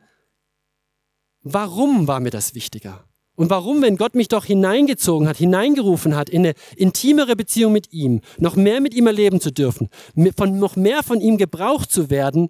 warum 1.42 2.06
war 2.06 2.20
mir 2.20 2.30
das 2.30 2.54
wichtiger? 2.54 3.07
Und 3.38 3.50
warum, 3.50 3.82
wenn 3.82 3.96
Gott 3.96 4.16
mich 4.16 4.26
doch 4.26 4.44
hineingezogen 4.44 5.28
hat, 5.28 5.36
hineingerufen 5.36 6.16
hat, 6.16 6.28
in 6.28 6.44
eine 6.44 6.54
intimere 6.74 7.36
Beziehung 7.36 7.72
mit 7.72 7.92
ihm, 7.92 8.20
noch 8.38 8.56
mehr 8.56 8.80
mit 8.80 8.94
ihm 8.94 9.06
erleben 9.06 9.40
zu 9.40 9.52
dürfen, 9.52 9.90
von, 10.36 10.58
noch 10.58 10.74
mehr 10.74 11.04
von 11.04 11.20
ihm 11.20 11.36
gebraucht 11.36 11.92
zu 11.92 12.10
werden, 12.10 12.48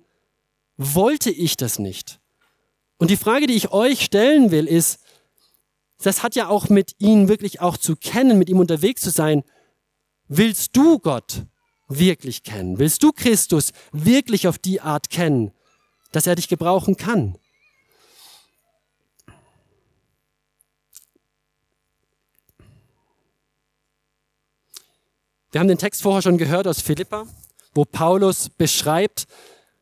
wollte 0.79 1.31
ich 1.31 1.59
das 1.59 1.79
nicht? 1.79 2.21
Und 2.97 3.11
die 3.11 3.19
Frage, 3.19 3.47
die 3.47 3.53
ich 3.53 3.71
euch 3.71 4.03
stellen 4.03 4.51
will, 4.51 4.67
ist, 4.67 5.01
das 6.03 6.23
hat 6.23 6.37
ja 6.37 6.49
auch 6.49 6.71
mit 6.71 6.95
ihm 6.97 7.29
wirklich 7.29 7.61
auch 7.61 7.77
zu 7.77 7.95
kennen, 7.95 8.39
mit 8.39 8.49
ihm 8.49 8.59
unterwegs 8.59 9.03
zu 9.03 9.11
sein. 9.11 9.43
Willst 10.27 10.75
du 10.75 10.99
Gott 11.01 11.45
wirklich 11.89 12.45
kennen? 12.45 12.79
Willst 12.79 13.03
du 13.03 13.13
Christus 13.13 13.73
wirklich 13.93 14.49
auf 14.49 14.57
die 14.57 14.81
Art 14.81 15.11
kennen, 15.11 15.53
dass 16.13 16.27
er 16.27 16.35
dich 16.35 16.49
gebrauchen 16.49 16.97
kann? 16.97 17.37
Wir 25.51 25.61
haben 25.61 25.69
den 25.69 25.79
Text 25.79 26.03
vorher 26.03 26.21
schon 26.21 26.37
gehört 26.37 26.67
aus 26.67 26.83
Philippa, 26.83 27.27
wo 27.75 27.87
Paulus 27.87 28.51
beschreibt, 28.51 29.25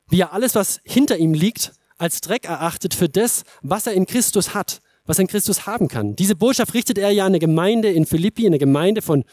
wie 0.09 0.21
er 0.21 0.33
alles, 0.33 0.55
was 0.55 0.81
hinter 0.85 1.17
ihm 1.17 1.35
liegt, 1.35 1.73
als 1.99 2.21
Dreck 2.21 2.45
erachtet 2.45 2.95
für 2.95 3.09
das, 3.09 3.43
was 3.63 3.89
er 3.89 3.95
in 3.95 4.07
Christus 4.07 4.55
hat, 4.55 4.81
was 5.07 5.19
er 5.19 5.23
in 5.23 5.27
Christus 5.27 5.67
haben 5.67 5.89
kann. 5.89 6.15
Diese 6.15 6.37
Botschaft 6.37 6.73
richtet 6.73 6.99
er 6.99 7.11
ja 7.11 7.25
an 7.25 7.33
eine 7.33 7.41
Gemeinde 7.41 7.91
in 7.91 8.07
Philippi, 8.07 8.47
eine 8.47 8.59
Gemeinde 8.59 9.03
von 9.03 9.25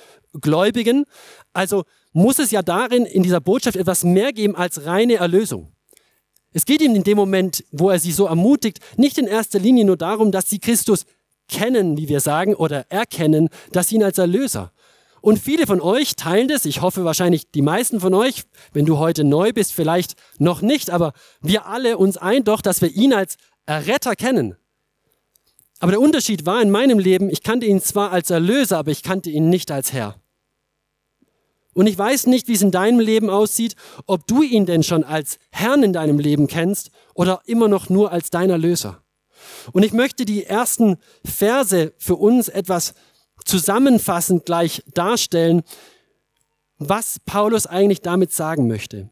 Gläubigen. 0.41 1.05
Also 1.53 1.83
muss 2.13 2.39
es 2.39 2.49
ja 2.49 2.63
darin, 2.63 3.05
in 3.05 3.21
dieser 3.21 3.39
Botschaft 3.39 3.75
etwas 3.75 4.03
mehr 4.03 4.33
geben 4.33 4.55
als 4.55 4.87
reine 4.87 5.17
Erlösung. 5.17 5.71
Es 6.51 6.65
geht 6.65 6.81
ihm 6.81 6.95
in 6.95 7.03
dem 7.03 7.17
Moment, 7.17 7.63
wo 7.71 7.91
er 7.91 7.99
sie 7.99 8.11
so 8.11 8.25
ermutigt, 8.25 8.79
nicht 8.97 9.19
in 9.19 9.27
erster 9.27 9.59
Linie 9.59 9.85
nur 9.85 9.97
darum, 9.97 10.31
dass 10.31 10.49
sie 10.49 10.57
Christus 10.57 11.05
kennen, 11.47 11.95
wie 11.97 12.09
wir 12.09 12.21
sagen, 12.21 12.55
oder 12.55 12.85
erkennen, 12.89 13.49
dass 13.71 13.89
sie 13.89 13.95
ihn 13.95 14.03
als 14.03 14.17
Erlöser, 14.17 14.71
Und 15.23 15.39
viele 15.39 15.67
von 15.67 15.79
euch 15.79 16.17
teilen 16.17 16.49
das. 16.49 16.65
Ich 16.65 16.81
hoffe 16.81 17.05
wahrscheinlich 17.05 17.49
die 17.49 17.61
meisten 17.61 18.01
von 18.01 18.13
euch. 18.13 18.43
Wenn 18.73 18.85
du 18.85 18.97
heute 18.97 19.23
neu 19.23 19.53
bist, 19.53 19.71
vielleicht 19.71 20.15
noch 20.37 20.61
nicht. 20.61 20.89
Aber 20.89 21.13
wir 21.39 21.65
alle 21.65 21.97
uns 21.97 22.17
ein 22.17 22.43
doch, 22.43 22.59
dass 22.59 22.81
wir 22.81 22.89
ihn 22.89 23.13
als 23.13 23.37
Erretter 23.65 24.17
kennen. 24.17 24.57
Aber 25.79 25.93
der 25.93 26.01
Unterschied 26.01 26.45
war 26.45 26.61
in 26.61 26.71
meinem 26.71 26.99
Leben, 26.99 27.29
ich 27.29 27.41
kannte 27.41 27.65
ihn 27.65 27.79
zwar 27.79 28.11
als 28.11 28.31
Erlöser, 28.31 28.77
aber 28.77 28.91
ich 28.91 29.01
kannte 29.01 29.29
ihn 29.29 29.49
nicht 29.49 29.71
als 29.71 29.93
Herr. 29.93 30.17
Und 31.73 31.87
ich 31.87 31.97
weiß 31.97 32.27
nicht, 32.27 32.49
wie 32.49 32.53
es 32.55 32.61
in 32.61 32.71
deinem 32.71 32.99
Leben 32.99 33.29
aussieht, 33.29 33.77
ob 34.05 34.27
du 34.27 34.41
ihn 34.43 34.65
denn 34.65 34.83
schon 34.83 35.05
als 35.05 35.39
Herrn 35.51 35.83
in 35.83 35.93
deinem 35.93 36.19
Leben 36.19 36.47
kennst 36.47 36.91
oder 37.13 37.41
immer 37.45 37.69
noch 37.69 37.87
nur 37.87 38.11
als 38.11 38.29
dein 38.29 38.49
Erlöser. 38.49 39.01
Und 39.71 39.83
ich 39.83 39.93
möchte 39.93 40.25
die 40.25 40.43
ersten 40.43 40.97
Verse 41.23 41.93
für 41.97 42.15
uns 42.17 42.49
etwas 42.49 42.93
zusammenfassend 43.43 44.45
gleich 44.45 44.83
darstellen, 44.93 45.63
was 46.77 47.17
Paulus 47.25 47.67
eigentlich 47.67 48.01
damit 48.01 48.31
sagen 48.33 48.67
möchte. 48.67 49.09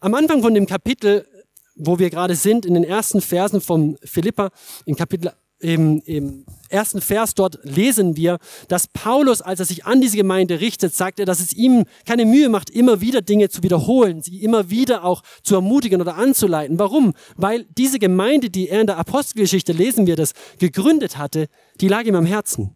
Am 0.00 0.14
Anfang 0.14 0.42
von 0.42 0.54
dem 0.54 0.66
Kapitel, 0.66 1.26
wo 1.74 1.98
wir 1.98 2.10
gerade 2.10 2.34
sind, 2.34 2.66
in 2.66 2.74
den 2.74 2.84
ersten 2.84 3.20
Versen 3.20 3.60
vom 3.60 3.96
Philippa, 4.02 4.50
in 4.84 4.96
Kapitel 4.96 5.32
im, 5.58 6.02
im 6.04 6.44
ersten 6.68 7.00
Vers 7.00 7.34
dort 7.34 7.58
lesen 7.62 8.16
wir, 8.16 8.38
dass 8.68 8.88
Paulus, 8.88 9.40
als 9.40 9.60
er 9.60 9.66
sich 9.66 9.86
an 9.86 10.02
diese 10.02 10.16
Gemeinde 10.16 10.60
richtet, 10.60 10.94
sagt 10.94 11.18
er, 11.18 11.24
dass 11.24 11.40
es 11.40 11.54
ihm 11.54 11.84
keine 12.04 12.26
Mühe 12.26 12.50
macht, 12.50 12.68
immer 12.68 13.00
wieder 13.00 13.22
Dinge 13.22 13.48
zu 13.48 13.62
wiederholen, 13.62 14.20
sie 14.20 14.42
immer 14.42 14.68
wieder 14.68 15.04
auch 15.04 15.22
zu 15.42 15.54
ermutigen 15.54 16.00
oder 16.00 16.16
anzuleiten. 16.16 16.78
Warum? 16.78 17.14
Weil 17.36 17.64
diese 17.76 17.98
Gemeinde, 17.98 18.50
die 18.50 18.68
er 18.68 18.82
in 18.82 18.86
der 18.86 18.98
Apostelgeschichte, 18.98 19.72
lesen 19.72 20.06
wir 20.06 20.16
das, 20.16 20.32
gegründet 20.58 21.16
hatte, 21.16 21.46
die 21.80 21.88
lag 21.88 22.04
ihm 22.04 22.16
am 22.16 22.26
Herzen. 22.26 22.75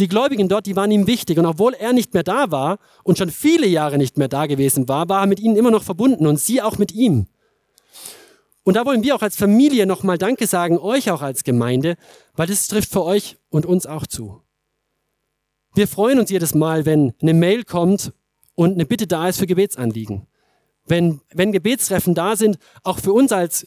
Die 0.00 0.08
Gläubigen 0.08 0.48
dort, 0.48 0.64
die 0.64 0.76
waren 0.76 0.90
ihm 0.90 1.06
wichtig. 1.06 1.38
Und 1.38 1.44
obwohl 1.44 1.74
er 1.74 1.92
nicht 1.92 2.14
mehr 2.14 2.22
da 2.22 2.50
war 2.50 2.78
und 3.04 3.18
schon 3.18 3.30
viele 3.30 3.66
Jahre 3.66 3.98
nicht 3.98 4.16
mehr 4.16 4.28
da 4.28 4.46
gewesen 4.46 4.88
war, 4.88 5.10
war 5.10 5.20
er 5.20 5.26
mit 5.26 5.40
ihnen 5.40 5.56
immer 5.56 5.70
noch 5.70 5.82
verbunden 5.82 6.26
und 6.26 6.40
sie 6.40 6.62
auch 6.62 6.78
mit 6.78 6.92
ihm. 6.92 7.26
Und 8.62 8.74
da 8.76 8.86
wollen 8.86 9.02
wir 9.02 9.14
auch 9.14 9.22
als 9.22 9.36
Familie 9.36 9.84
nochmal 9.84 10.16
Danke 10.16 10.46
sagen, 10.46 10.78
euch 10.78 11.10
auch 11.10 11.20
als 11.20 11.44
Gemeinde, 11.44 11.96
weil 12.34 12.46
das 12.46 12.66
trifft 12.66 12.90
für 12.90 13.04
euch 13.04 13.36
und 13.50 13.66
uns 13.66 13.84
auch 13.84 14.06
zu. 14.06 14.40
Wir 15.74 15.86
freuen 15.86 16.18
uns 16.18 16.30
jedes 16.30 16.54
Mal, 16.54 16.86
wenn 16.86 17.12
eine 17.20 17.34
Mail 17.34 17.64
kommt 17.64 18.12
und 18.54 18.72
eine 18.72 18.86
Bitte 18.86 19.06
da 19.06 19.28
ist 19.28 19.38
für 19.38 19.46
Gebetsanliegen. 19.46 20.26
Wenn, 20.86 21.20
wenn 21.34 21.52
Gebetstreffen 21.52 22.14
da 22.14 22.36
sind, 22.36 22.58
auch 22.84 22.98
für 22.98 23.12
uns 23.12 23.32
als 23.32 23.66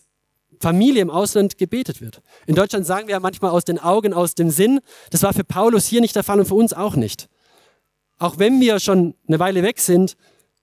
Familie 0.64 1.02
im 1.02 1.10
Ausland 1.10 1.58
gebetet 1.58 2.00
wird. 2.00 2.22
In 2.48 2.56
Deutschland 2.56 2.86
sagen 2.86 3.08
wir 3.08 3.14
ja 3.14 3.20
manchmal 3.20 3.52
aus 3.52 3.66
den 3.66 3.80
Augen, 3.80 4.14
aus 4.14 4.34
dem 4.34 4.50
Sinn. 4.50 4.80
Das 5.12 5.22
war 5.22 5.34
für 5.34 5.44
Paulus 5.44 5.86
hier 5.86 6.00
nicht 6.02 6.16
der 6.16 6.24
Fall 6.24 6.40
und 6.40 6.48
für 6.48 6.56
uns 6.56 6.74
auch 6.74 6.96
nicht. 6.96 7.28
Auch 8.18 8.40
wenn 8.40 8.62
wir 8.62 8.80
schon 8.80 9.16
eine 9.28 9.40
Weile 9.40 9.62
weg 9.62 9.80
sind, 9.80 10.16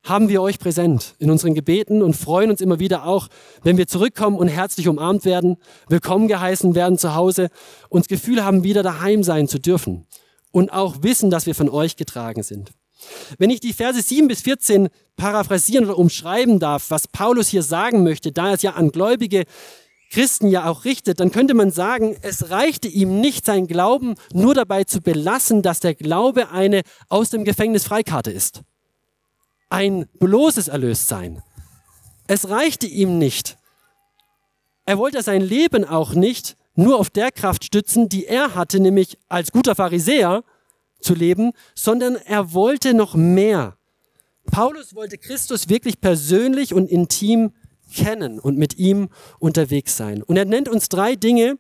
haben 0.03 0.31
wir 0.31 0.41
euch 0.41 0.59
präsent 0.59 1.15
in 1.19 1.31
unseren 1.31 1.55
Gebeten 1.55 2.03
und 2.03 2.17
freuen 2.17 2.51
uns 2.51 2.63
immer 2.63 2.79
wieder 2.79 3.05
auch, 3.05 3.29
wenn 3.63 3.77
wir 3.77 3.87
zurückkommen 3.87 4.39
und 4.39 4.49
herzlich 4.49 4.89
umarmt 4.89 5.27
werden, 5.27 5.59
willkommen 5.89 6.27
geheißen 6.27 6.75
werden 6.75 6.97
zu 6.97 7.15
Hause, 7.15 7.51
und 7.91 8.05
das 8.05 8.09
Gefühl 8.09 8.43
haben, 8.43 8.65
wieder 8.65 8.83
daheim 8.83 9.23
sein 9.23 9.47
zu 9.47 9.59
dürfen 9.59 10.07
und 10.51 10.73
auch 10.73 11.03
wissen, 11.03 11.31
dass 11.31 11.45
wir 11.45 11.55
von 11.55 11.69
euch 11.69 11.97
getragen 11.97 12.43
sind. 12.43 12.73
Wenn 13.39 13.51
ich 13.51 13.61
die 13.61 13.75
Verse 13.75 14.01
7 14.01 14.29
bis 14.29 14.41
14 14.41 14.89
paraphrasieren 15.17 15.85
oder 15.85 15.99
umschreiben 15.99 16.59
darf, 16.59 16.91
was 16.91 17.09
Paulus 17.09 17.49
hier 17.49 17.63
sagen 17.63 18.03
möchte, 18.03 18.33
da 18.33 18.49
er 18.49 18.55
es 18.55 18.63
ja 18.63 18.73
an 18.73 18.91
gläubige 18.93 19.45
Christen 20.11 20.49
ja 20.49 20.69
auch 20.69 20.85
richtet, 20.85 21.21
dann 21.21 21.31
könnte 21.31 21.55
man 21.55 21.71
sagen, 21.71 22.17
es 22.23 22.51
reichte 22.51 22.89
ihm 22.89 23.21
nicht, 23.21 23.47
sein 23.47 23.67
Glauben 23.67 24.17
nur 24.33 24.55
dabei 24.55 24.85
zu 24.85 25.01
belassen, 25.01 25.63
dass 25.63 25.81
der 25.81 25.95
Glaube 25.95 26.51
eine 26.51 26.83
aus 27.09 27.31
dem 27.31 27.45
Gefängnis 27.45 27.85
Freikarte 27.85 28.31
ist 28.31 28.63
ein 29.71 30.07
bloßes 30.19 30.69
Erlöstsein. 30.69 31.43
Es 32.27 32.49
reichte 32.49 32.87
ihm 32.87 33.19
nicht. 33.19 33.57
Er 34.85 34.99
wollte 34.99 35.23
sein 35.23 35.41
Leben 35.41 35.85
auch 35.85 36.15
nicht 36.15 36.57
nur 36.75 36.99
auf 36.99 37.11
der 37.11 37.31
Kraft 37.31 37.65
stützen, 37.65 38.09
die 38.09 38.27
er 38.27 38.55
hatte, 38.55 38.81
nämlich 38.81 39.17
als 39.29 39.53
guter 39.53 39.75
Pharisäer 39.75 40.45
zu 41.01 41.15
leben, 41.15 41.53
sondern 41.75 42.17
er 42.17 42.53
wollte 42.53 42.95
noch 42.95 43.15
mehr. 43.15 43.77
Paulus 44.51 44.95
wollte 44.95 45.17
Christus 45.19 45.69
wirklich 45.69 46.01
persönlich 46.01 46.75
und 46.75 46.89
intim 46.89 47.53
kennen 47.91 48.39
und 48.39 48.57
mit 48.57 48.79
ihm 48.79 49.09
unterwegs 49.39 49.97
sein. 49.97 50.23
Und 50.23 50.37
er 50.37 50.45
nennt 50.45 50.69
uns 50.69 50.89
drei 50.89 51.17
Dinge, 51.17 51.59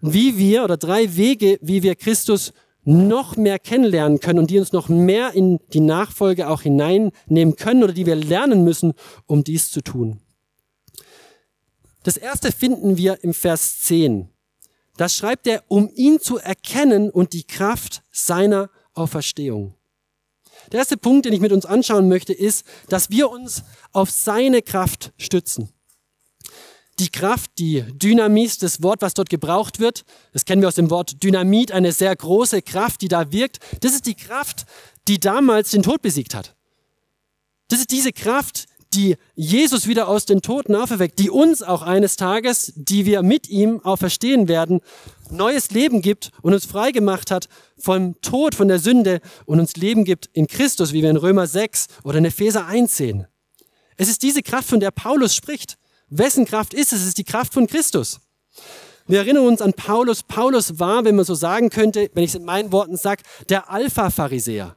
wie 0.00 0.38
wir 0.38 0.64
oder 0.64 0.76
drei 0.76 1.16
Wege, 1.16 1.58
wie 1.60 1.82
wir 1.82 1.94
Christus 1.94 2.52
noch 2.84 3.36
mehr 3.36 3.58
kennenlernen 3.58 4.18
können 4.20 4.38
und 4.38 4.50
die 4.50 4.58
uns 4.58 4.72
noch 4.72 4.88
mehr 4.88 5.34
in 5.34 5.60
die 5.72 5.80
Nachfolge 5.80 6.48
auch 6.48 6.62
hineinnehmen 6.62 7.56
können 7.56 7.82
oder 7.84 7.92
die 7.92 8.06
wir 8.06 8.16
lernen 8.16 8.64
müssen, 8.64 8.94
um 9.26 9.44
dies 9.44 9.70
zu 9.70 9.82
tun. 9.82 10.20
Das 12.02 12.16
erste 12.16 12.52
finden 12.52 12.96
wir 12.96 13.22
im 13.22 13.34
Vers 13.34 13.80
10. 13.82 14.30
Da 14.96 15.08
schreibt 15.08 15.46
er, 15.46 15.62
um 15.68 15.90
ihn 15.94 16.18
zu 16.18 16.38
erkennen 16.38 17.10
und 17.10 17.34
die 17.34 17.44
Kraft 17.44 18.02
seiner 18.10 18.70
Auferstehung. 18.94 19.74
Der 20.72 20.80
erste 20.80 20.96
Punkt, 20.96 21.26
den 21.26 21.32
ich 21.32 21.40
mit 21.40 21.52
uns 21.52 21.66
anschauen 21.66 22.08
möchte, 22.08 22.32
ist, 22.32 22.64
dass 22.88 23.10
wir 23.10 23.30
uns 23.30 23.62
auf 23.98 24.10
seine 24.10 24.62
Kraft 24.62 25.12
stützen 25.18 25.72
die 26.98 27.10
Kraft, 27.10 27.52
die 27.58 27.84
Dynamis, 27.92 28.58
das 28.58 28.82
Wort, 28.82 29.02
was 29.02 29.14
dort 29.14 29.30
gebraucht 29.30 29.78
wird, 29.78 30.04
das 30.32 30.44
kennen 30.44 30.62
wir 30.62 30.68
aus 30.68 30.74
dem 30.74 30.90
Wort 30.90 31.22
Dynamit, 31.22 31.72
eine 31.72 31.92
sehr 31.92 32.14
große 32.14 32.62
Kraft, 32.62 33.02
die 33.02 33.08
da 33.08 33.32
wirkt. 33.32 33.58
Das 33.80 33.92
ist 33.92 34.06
die 34.06 34.14
Kraft, 34.14 34.66
die 35.06 35.20
damals 35.20 35.70
den 35.70 35.82
Tod 35.82 36.02
besiegt 36.02 36.34
hat. 36.34 36.56
Das 37.68 37.80
ist 37.80 37.90
diese 37.90 38.12
Kraft, 38.12 38.66
die 38.94 39.16
Jesus 39.34 39.86
wieder 39.86 40.08
aus 40.08 40.24
den 40.24 40.40
Toten 40.40 40.74
auferweckt, 40.74 41.18
die 41.18 41.28
uns 41.28 41.62
auch 41.62 41.82
eines 41.82 42.16
Tages, 42.16 42.72
die 42.74 43.04
wir 43.04 43.22
mit 43.22 43.48
ihm 43.48 43.80
auferstehen 43.84 44.48
werden, 44.48 44.80
neues 45.30 45.70
Leben 45.70 46.00
gibt 46.00 46.30
und 46.40 46.54
uns 46.54 46.64
frei 46.64 46.90
gemacht 46.90 47.30
hat 47.30 47.48
vom 47.76 48.18
Tod, 48.22 48.54
von 48.54 48.68
der 48.68 48.78
Sünde 48.78 49.20
und 49.44 49.60
uns 49.60 49.76
Leben 49.76 50.04
gibt 50.04 50.26
in 50.32 50.46
Christus, 50.46 50.94
wie 50.94 51.02
wir 51.02 51.10
in 51.10 51.18
Römer 51.18 51.46
6 51.46 51.86
oder 52.02 52.18
in 52.18 52.24
Epheser 52.24 52.66
1 52.66 52.96
sehen. 52.96 53.26
Es 53.98 54.08
ist 54.08 54.22
diese 54.22 54.42
Kraft, 54.42 54.68
von 54.68 54.80
der 54.80 54.92
Paulus 54.92 55.34
spricht. 55.34 55.76
Wessen 56.08 56.46
Kraft 56.46 56.72
ist 56.72 56.92
es? 56.92 57.00
Es 57.00 57.08
ist 57.08 57.18
die 57.18 57.24
Kraft 57.24 57.52
von 57.52 57.66
Christus. 57.66 58.20
Wir 59.08 59.18
erinnern 59.18 59.46
uns 59.46 59.60
an 59.60 59.72
Paulus. 59.72 60.22
Paulus 60.22 60.78
war, 60.78 61.04
wenn 61.04 61.16
man 61.16 61.24
so 61.24 61.34
sagen 61.34 61.68
könnte, 61.68 62.08
wenn 62.14 62.24
ich 62.24 62.30
es 62.30 62.36
in 62.36 62.44
meinen 62.44 62.72
Worten 62.72 62.96
sage, 62.96 63.24
der 63.48 63.70
Alpha-Pharisäer. 63.70 64.76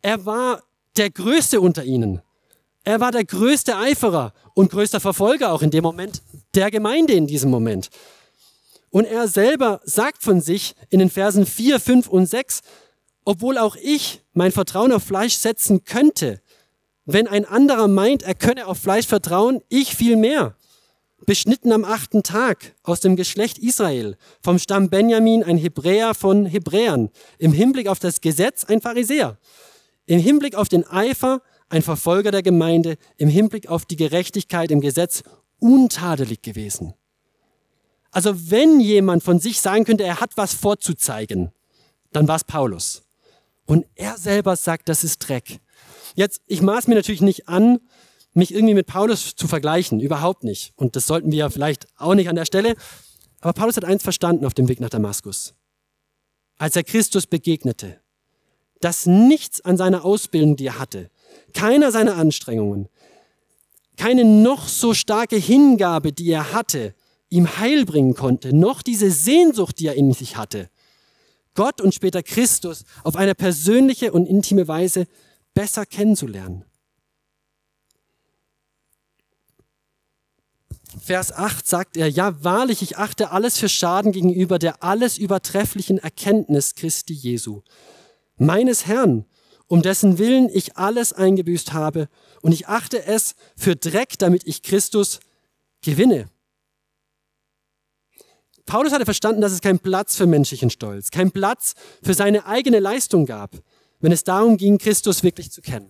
Er 0.00 0.24
war 0.24 0.62
der 0.96 1.10
Größte 1.10 1.60
unter 1.60 1.84
ihnen. 1.84 2.22
Er 2.82 3.00
war 3.00 3.12
der 3.12 3.24
größte 3.24 3.76
Eiferer 3.76 4.32
und 4.54 4.70
größter 4.70 5.00
Verfolger 5.00 5.52
auch 5.52 5.60
in 5.60 5.70
dem 5.70 5.82
Moment 5.82 6.22
der 6.54 6.70
Gemeinde 6.70 7.12
in 7.12 7.26
diesem 7.26 7.50
Moment. 7.50 7.90
Und 8.90 9.04
er 9.04 9.28
selber 9.28 9.80
sagt 9.84 10.22
von 10.22 10.40
sich 10.40 10.74
in 10.88 10.98
den 10.98 11.10
Versen 11.10 11.44
4, 11.44 11.78
5 11.78 12.08
und 12.08 12.24
6, 12.24 12.60
obwohl 13.26 13.58
auch 13.58 13.76
ich 13.76 14.22
mein 14.32 14.52
Vertrauen 14.52 14.92
auf 14.92 15.02
Fleisch 15.02 15.34
setzen 15.34 15.84
könnte, 15.84 16.40
wenn 17.10 17.26
ein 17.26 17.46
anderer 17.46 17.88
meint, 17.88 18.22
er 18.22 18.34
könne 18.34 18.66
auf 18.66 18.78
Fleisch 18.78 19.06
vertrauen, 19.06 19.62
ich 19.70 19.96
viel 19.96 20.14
mehr. 20.14 20.54
Beschnitten 21.24 21.72
am 21.72 21.86
achten 21.86 22.22
Tag 22.22 22.74
aus 22.82 23.00
dem 23.00 23.16
Geschlecht 23.16 23.56
Israel, 23.56 24.18
vom 24.42 24.58
Stamm 24.58 24.90
Benjamin 24.90 25.42
ein 25.42 25.56
Hebräer 25.56 26.12
von 26.12 26.44
Hebräern, 26.44 27.08
im 27.38 27.52
Hinblick 27.52 27.88
auf 27.88 27.98
das 27.98 28.20
Gesetz 28.20 28.64
ein 28.64 28.82
Pharisäer, 28.82 29.38
im 30.04 30.20
Hinblick 30.20 30.54
auf 30.54 30.68
den 30.68 30.86
Eifer 30.86 31.40
ein 31.70 31.80
Verfolger 31.80 32.30
der 32.30 32.42
Gemeinde, 32.42 32.98
im 33.16 33.30
Hinblick 33.30 33.68
auf 33.68 33.86
die 33.86 33.96
Gerechtigkeit 33.96 34.70
im 34.70 34.82
Gesetz 34.82 35.22
untadelig 35.60 36.42
gewesen. 36.42 36.92
Also 38.10 38.50
wenn 38.50 38.80
jemand 38.80 39.22
von 39.22 39.40
sich 39.40 39.62
sagen 39.62 39.84
könnte, 39.86 40.04
er 40.04 40.20
hat 40.20 40.36
was 40.36 40.52
vorzuzeigen, 40.52 41.52
dann 42.12 42.28
war 42.28 42.36
es 42.36 42.44
Paulus. 42.44 43.02
Und 43.64 43.86
er 43.94 44.18
selber 44.18 44.56
sagt, 44.56 44.90
das 44.90 45.04
ist 45.04 45.20
Dreck. 45.20 45.58
Jetzt, 46.14 46.42
ich 46.46 46.62
maß 46.62 46.86
mir 46.88 46.94
natürlich 46.94 47.20
nicht 47.20 47.48
an, 47.48 47.78
mich 48.34 48.54
irgendwie 48.54 48.74
mit 48.74 48.86
Paulus 48.86 49.34
zu 49.34 49.48
vergleichen, 49.48 50.00
überhaupt 50.00 50.44
nicht. 50.44 50.72
Und 50.76 50.96
das 50.96 51.06
sollten 51.06 51.32
wir 51.32 51.50
vielleicht 51.50 51.86
auch 51.96 52.14
nicht 52.14 52.28
an 52.28 52.36
der 52.36 52.44
Stelle. 52.44 52.76
Aber 53.40 53.52
Paulus 53.52 53.76
hat 53.76 53.84
eins 53.84 54.02
verstanden 54.02 54.46
auf 54.46 54.54
dem 54.54 54.68
Weg 54.68 54.80
nach 54.80 54.90
Damaskus. 54.90 55.54
Als 56.56 56.76
er 56.76 56.84
Christus 56.84 57.26
begegnete, 57.26 58.00
dass 58.80 59.06
nichts 59.06 59.60
an 59.60 59.76
seiner 59.76 60.04
Ausbildung, 60.04 60.56
die 60.56 60.66
er 60.66 60.78
hatte, 60.78 61.10
keiner 61.52 61.90
seiner 61.90 62.16
Anstrengungen, 62.16 62.88
keine 63.96 64.24
noch 64.24 64.68
so 64.68 64.94
starke 64.94 65.36
Hingabe, 65.36 66.12
die 66.12 66.30
er 66.30 66.52
hatte, 66.52 66.94
ihm 67.30 67.58
Heil 67.58 67.84
bringen 67.84 68.14
konnte, 68.14 68.54
noch 68.54 68.82
diese 68.82 69.10
Sehnsucht, 69.10 69.78
die 69.80 69.86
er 69.86 69.94
in 69.94 70.12
sich 70.12 70.36
hatte, 70.36 70.70
Gott 71.54 71.80
und 71.80 71.92
später 71.92 72.22
Christus 72.22 72.84
auf 73.02 73.16
eine 73.16 73.34
persönliche 73.34 74.12
und 74.12 74.26
intime 74.26 74.68
Weise 74.68 75.08
besser 75.58 75.86
kennenzulernen. 75.86 76.64
Vers 81.00 81.32
8 81.32 81.66
sagt 81.66 81.96
er, 81.96 82.08
ja 82.08 82.44
wahrlich, 82.44 82.80
ich 82.80 82.96
achte 82.96 83.32
alles 83.32 83.58
für 83.58 83.68
Schaden 83.68 84.12
gegenüber 84.12 84.60
der 84.60 84.84
alles 84.84 85.18
übertrefflichen 85.18 85.98
Erkenntnis 85.98 86.76
Christi 86.76 87.12
Jesu, 87.12 87.62
meines 88.36 88.86
Herrn 88.86 89.24
um 89.66 89.82
dessen 89.82 90.18
Willen 90.18 90.48
ich 90.48 90.76
alles 90.76 91.12
eingebüßt 91.12 91.72
habe, 91.72 92.08
und 92.40 92.52
ich 92.52 92.68
achte 92.68 93.04
es 93.04 93.34
für 93.56 93.74
Dreck, 93.74 94.16
damit 94.16 94.46
ich 94.46 94.62
Christus 94.62 95.18
gewinne. 95.82 96.30
Paulus 98.64 98.92
hatte 98.92 99.06
verstanden, 99.06 99.40
dass 99.40 99.50
es 99.50 99.60
keinen 99.60 99.80
Platz 99.80 100.14
für 100.14 100.26
menschlichen 100.26 100.70
Stolz, 100.70 101.10
keinen 101.10 101.32
Platz 101.32 101.74
für 102.00 102.14
seine 102.14 102.46
eigene 102.46 102.78
Leistung 102.78 103.26
gab, 103.26 103.56
wenn 104.00 104.12
es 104.12 104.24
darum 104.24 104.56
ging, 104.56 104.78
Christus 104.78 105.22
wirklich 105.22 105.50
zu 105.50 105.60
kennen. 105.62 105.88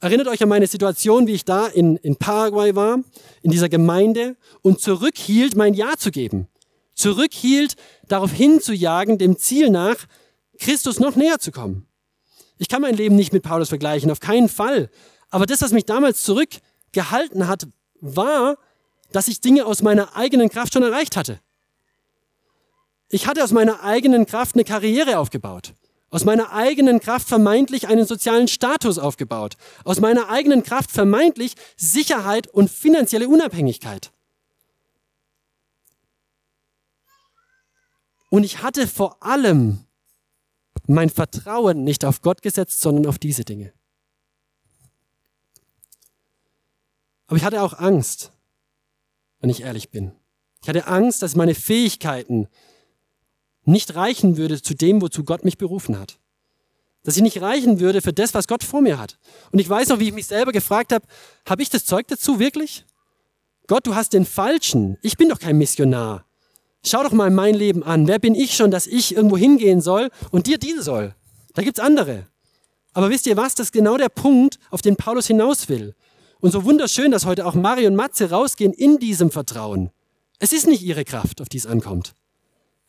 Erinnert 0.00 0.26
euch 0.26 0.42
an 0.42 0.48
meine 0.48 0.66
Situation, 0.66 1.28
wie 1.28 1.32
ich 1.34 1.44
da 1.44 1.66
in, 1.68 1.96
in 1.98 2.16
Paraguay 2.16 2.74
war, 2.74 2.98
in 3.42 3.50
dieser 3.52 3.68
Gemeinde 3.68 4.36
und 4.60 4.80
zurückhielt, 4.80 5.54
mein 5.54 5.74
Ja 5.74 5.96
zu 5.96 6.10
geben. 6.10 6.48
Zurückhielt, 6.94 7.76
darauf 8.08 8.32
hinzujagen, 8.32 9.18
dem 9.18 9.38
Ziel 9.38 9.70
nach, 9.70 9.96
Christus 10.58 10.98
noch 10.98 11.14
näher 11.14 11.38
zu 11.38 11.52
kommen. 11.52 11.86
Ich 12.58 12.68
kann 12.68 12.82
mein 12.82 12.96
Leben 12.96 13.16
nicht 13.16 13.32
mit 13.32 13.42
Paulus 13.42 13.68
vergleichen, 13.68 14.10
auf 14.10 14.20
keinen 14.20 14.48
Fall. 14.48 14.90
Aber 15.30 15.46
das, 15.46 15.62
was 15.62 15.72
mich 15.72 15.84
damals 15.84 16.22
zurückgehalten 16.22 17.46
hat, 17.46 17.66
war, 18.00 18.58
dass 19.12 19.28
ich 19.28 19.40
Dinge 19.40 19.66
aus 19.66 19.82
meiner 19.82 20.16
eigenen 20.16 20.48
Kraft 20.48 20.72
schon 20.72 20.82
erreicht 20.82 21.16
hatte. 21.16 21.40
Ich 23.08 23.26
hatte 23.26 23.44
aus 23.44 23.52
meiner 23.52 23.82
eigenen 23.84 24.26
Kraft 24.26 24.56
eine 24.56 24.64
Karriere 24.64 25.18
aufgebaut. 25.18 25.74
Aus 26.12 26.26
meiner 26.26 26.52
eigenen 26.52 27.00
Kraft 27.00 27.26
vermeintlich 27.26 27.88
einen 27.88 28.04
sozialen 28.04 28.46
Status 28.46 28.98
aufgebaut. 28.98 29.56
Aus 29.82 29.98
meiner 29.98 30.28
eigenen 30.28 30.62
Kraft 30.62 30.90
vermeintlich 30.90 31.54
Sicherheit 31.78 32.48
und 32.48 32.70
finanzielle 32.70 33.28
Unabhängigkeit. 33.28 34.12
Und 38.28 38.44
ich 38.44 38.62
hatte 38.62 38.86
vor 38.86 39.22
allem 39.22 39.86
mein 40.86 41.08
Vertrauen 41.08 41.82
nicht 41.82 42.04
auf 42.04 42.20
Gott 42.20 42.42
gesetzt, 42.42 42.82
sondern 42.82 43.06
auf 43.06 43.18
diese 43.18 43.46
Dinge. 43.46 43.72
Aber 47.26 47.38
ich 47.38 47.44
hatte 47.44 47.62
auch 47.62 47.78
Angst, 47.78 48.32
wenn 49.40 49.48
ich 49.48 49.62
ehrlich 49.62 49.90
bin. 49.90 50.12
Ich 50.60 50.68
hatte 50.68 50.88
Angst, 50.88 51.22
dass 51.22 51.36
meine 51.36 51.54
Fähigkeiten 51.54 52.48
nicht 53.64 53.94
reichen 53.94 54.36
würde 54.36 54.60
zu 54.60 54.74
dem, 54.74 55.00
wozu 55.02 55.24
Gott 55.24 55.44
mich 55.44 55.58
berufen 55.58 55.98
hat. 55.98 56.18
Dass 57.04 57.16
ich 57.16 57.22
nicht 57.22 57.40
reichen 57.40 57.80
würde 57.80 58.00
für 58.00 58.12
das, 58.12 58.34
was 58.34 58.46
Gott 58.46 58.62
vor 58.62 58.80
mir 58.80 58.98
hat. 58.98 59.18
Und 59.50 59.58
ich 59.58 59.68
weiß 59.68 59.88
noch, 59.88 59.98
wie 59.98 60.08
ich 60.08 60.14
mich 60.14 60.26
selber 60.26 60.52
gefragt 60.52 60.92
habe, 60.92 61.04
habe 61.48 61.62
ich 61.62 61.70
das 61.70 61.84
Zeug 61.84 62.06
dazu 62.08 62.38
wirklich? 62.38 62.84
Gott, 63.66 63.86
du 63.86 63.94
hast 63.94 64.12
den 64.12 64.24
Falschen. 64.24 64.98
Ich 65.02 65.16
bin 65.16 65.28
doch 65.28 65.38
kein 65.38 65.58
Missionar. 65.58 66.24
Schau 66.84 67.02
doch 67.02 67.12
mal 67.12 67.30
mein 67.30 67.54
Leben 67.54 67.82
an. 67.82 68.08
Wer 68.08 68.18
bin 68.18 68.34
ich 68.34 68.56
schon, 68.56 68.70
dass 68.70 68.86
ich 68.86 69.14
irgendwo 69.14 69.36
hingehen 69.36 69.80
soll 69.80 70.10
und 70.30 70.46
dir 70.46 70.58
dienen 70.58 70.82
soll? 70.82 71.14
Da 71.54 71.62
gibt's 71.62 71.80
andere. 71.80 72.26
Aber 72.92 73.10
wisst 73.10 73.26
ihr 73.26 73.36
was? 73.36 73.54
Das 73.54 73.68
ist 73.68 73.72
genau 73.72 73.96
der 73.96 74.08
Punkt, 74.08 74.58
auf 74.70 74.82
den 74.82 74.96
Paulus 74.96 75.26
hinaus 75.26 75.68
will. 75.68 75.94
Und 76.40 76.50
so 76.50 76.64
wunderschön, 76.64 77.12
dass 77.12 77.24
heute 77.24 77.46
auch 77.46 77.54
Mario 77.54 77.88
und 77.88 77.96
Matze 77.96 78.30
rausgehen 78.30 78.72
in 78.72 78.98
diesem 78.98 79.30
Vertrauen. 79.30 79.90
Es 80.40 80.52
ist 80.52 80.66
nicht 80.66 80.82
ihre 80.82 81.04
Kraft, 81.04 81.40
auf 81.40 81.48
die 81.48 81.58
es 81.58 81.66
ankommt. 81.66 82.14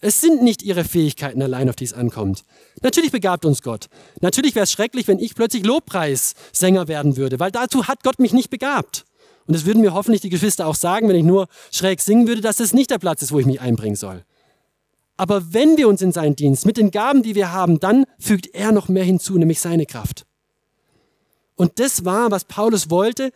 Es 0.03 0.19
sind 0.19 0.43
nicht 0.43 0.63
ihre 0.63 0.83
Fähigkeiten 0.83 1.41
allein, 1.41 1.69
auf 1.69 1.77
die 1.77 1.85
es 1.85 1.93
ankommt. 1.93 2.43
Natürlich 2.81 3.13
begabt 3.13 3.45
uns 3.45 3.61
Gott. 3.61 3.87
Natürlich 4.19 4.53
wäre 4.53 4.65
es 4.65 4.71
schrecklich, 4.73 5.07
wenn 5.07 5.17
ich 5.17 5.33
plötzlich 5.33 5.63
Lobpreissänger 5.63 6.89
werden 6.89 7.15
würde, 7.15 7.39
weil 7.39 7.51
dazu 7.51 7.87
hat 7.87 8.03
Gott 8.03 8.19
mich 8.19 8.33
nicht 8.33 8.49
begabt. 8.49 9.05
Und 9.47 9.55
das 9.55 9.65
würden 9.65 9.79
mir 9.81 9.93
hoffentlich 9.93 10.19
die 10.19 10.29
Geschwister 10.29 10.67
auch 10.67 10.75
sagen, 10.75 11.07
wenn 11.07 11.15
ich 11.15 11.23
nur 11.23 11.47
schräg 11.71 12.01
singen 12.01 12.27
würde, 12.27 12.41
dass 12.41 12.57
das 12.57 12.73
nicht 12.73 12.91
der 12.91 12.97
Platz 12.97 13.21
ist, 13.21 13.31
wo 13.31 13.39
ich 13.39 13.45
mich 13.45 13.61
einbringen 13.61 13.95
soll. 13.95 14.25
Aber 15.15 15.53
wenn 15.53 15.77
wir 15.77 15.87
uns 15.87 16.01
in 16.01 16.11
seinen 16.11 16.35
Dienst 16.35 16.65
mit 16.65 16.75
den 16.75 16.91
Gaben, 16.91 17.23
die 17.23 17.35
wir 17.35 17.53
haben, 17.53 17.79
dann 17.79 18.03
fügt 18.19 18.53
er 18.53 18.73
noch 18.73 18.89
mehr 18.89 19.05
hinzu, 19.05 19.37
nämlich 19.37 19.61
seine 19.61 19.85
Kraft. 19.85 20.25
Und 21.55 21.79
das 21.79 22.03
war, 22.03 22.29
was 22.29 22.43
Paulus 22.43 22.89
wollte, 22.89 23.31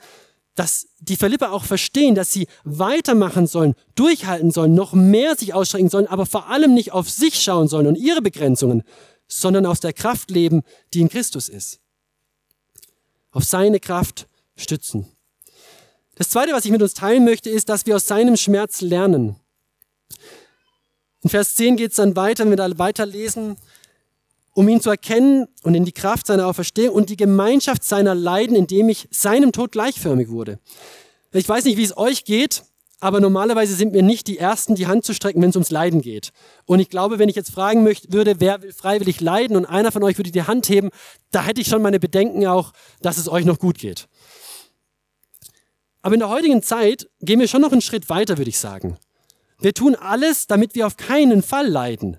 dass 0.58 0.88
die 1.00 1.16
Philipper 1.16 1.52
auch 1.52 1.66
verstehen, 1.66 2.16
dass 2.16 2.34
sie 2.34 2.48
weitermachen 2.64 3.46
sollen, 3.46 3.76
durchhalten 3.94 4.50
sollen, 4.50 4.74
noch 4.74 4.94
mehr 4.94 5.36
sich 5.36 5.54
ausstrecken 5.54 5.88
sollen, 5.88 6.08
aber 6.08 6.26
vor 6.26 6.50
allem 6.50 6.74
nicht 6.74 6.92
auf 6.92 7.10
sich 7.12 7.40
schauen 7.42 7.68
sollen 7.68 7.86
und 7.86 7.96
ihre 7.96 8.24
Begrenzungen, 8.24 8.82
sondern 9.28 9.68
aus 9.68 9.82
der 9.82 9.94
Kraft 9.94 10.32
leben, 10.32 10.64
die 10.96 11.02
in 11.02 11.10
Christus 11.10 11.48
ist. 11.48 11.80
Auf 13.30 13.44
seine 13.44 13.80
Kraft 13.80 14.28
stützen. 14.56 15.08
Das 16.16 16.32
Zweite, 16.32 16.54
was 16.54 16.66
ich 16.66 16.72
mit 16.72 16.82
uns 16.82 16.96
teilen 16.96 17.24
möchte, 17.24 17.52
ist, 17.52 17.70
dass 17.70 17.86
wir 17.86 17.96
aus 17.96 18.08
seinem 18.08 18.36
Schmerz 18.36 18.82
lernen. 18.82 19.36
In 21.22 21.30
Vers 21.30 21.56
10 21.56 21.78
geht 21.78 21.92
es 21.92 21.98
dann 21.98 22.16
weiter, 22.16 22.46
wenn 22.46 22.50
wir 22.50 22.58
da 22.58 22.80
weiterlesen, 22.80 23.58
um 24.58 24.68
ihn 24.68 24.82
zu 24.82 24.90
erkennen 24.90 25.46
und 25.62 25.76
in 25.76 25.86
die 25.86 25.92
Kraft 25.92 26.26
seiner 26.26 26.48
Auferstehung 26.48 26.96
und 26.96 27.12
die 27.12 27.16
Gemeinschaft 27.16 27.84
seiner 27.84 28.16
Leiden, 28.16 28.56
indem 28.56 28.90
ich 28.90 29.08
seinem 29.12 29.52
Tod 29.52 29.72
gleichförmig 29.72 30.30
wurde. 30.30 30.58
Ich 31.32 31.48
weiß 31.48 31.66
nicht, 31.66 31.78
wie 31.78 31.84
es 31.84 31.96
euch 31.96 32.26
geht, 32.26 32.64
aber 33.00 33.22
normalerweise 33.22 33.76
sind 33.76 33.94
wir 33.94 34.02
nicht 34.02 34.26
die 34.26 34.40
Ersten, 34.40 34.74
die 34.74 34.88
Hand 34.88 35.06
zu 35.06 35.14
strecken, 35.14 35.44
wenn 35.44 35.52
es 35.52 35.56
ums 35.56 35.70
Leiden 35.70 36.02
geht. 36.02 36.32
Und 36.66 36.80
ich 36.80 36.90
glaube, 36.90 37.20
wenn 37.20 37.30
ich 37.30 37.36
jetzt 37.36 37.52
fragen 37.52 37.84
möchte, 37.84 38.12
würde, 38.12 38.40
wer 38.40 38.64
will 38.64 38.74
freiwillig 38.74 39.22
leiden 39.22 39.56
und 39.58 39.68
einer 39.68 39.92
von 39.92 40.02
euch 40.02 40.18
würde 40.18 40.32
die 40.32 40.42
Hand 40.42 40.68
heben, 40.70 40.90
da 41.30 41.44
hätte 41.44 41.62
ich 41.62 41.68
schon 41.68 41.84
meine 41.84 42.00
Bedenken 42.00 42.48
auch, 42.48 42.74
dass 43.04 43.20
es 43.20 43.30
euch 43.30 43.46
noch 43.46 43.60
gut 43.60 43.78
geht. 43.78 44.08
Aber 46.02 46.16
in 46.16 46.20
der 46.20 46.30
heutigen 46.30 46.64
Zeit 46.64 47.08
gehen 47.20 47.40
wir 47.40 47.48
schon 47.48 47.62
noch 47.62 47.74
einen 47.74 47.82
Schritt 47.82 48.10
weiter, 48.10 48.40
würde 48.40 48.50
ich 48.50 48.58
sagen. 48.58 48.98
Wir 49.60 49.76
tun 49.76 49.94
alles, 49.94 50.48
damit 50.48 50.74
wir 50.74 50.88
auf 50.88 50.98
keinen 50.98 51.44
Fall 51.44 51.68
leiden. 51.68 52.18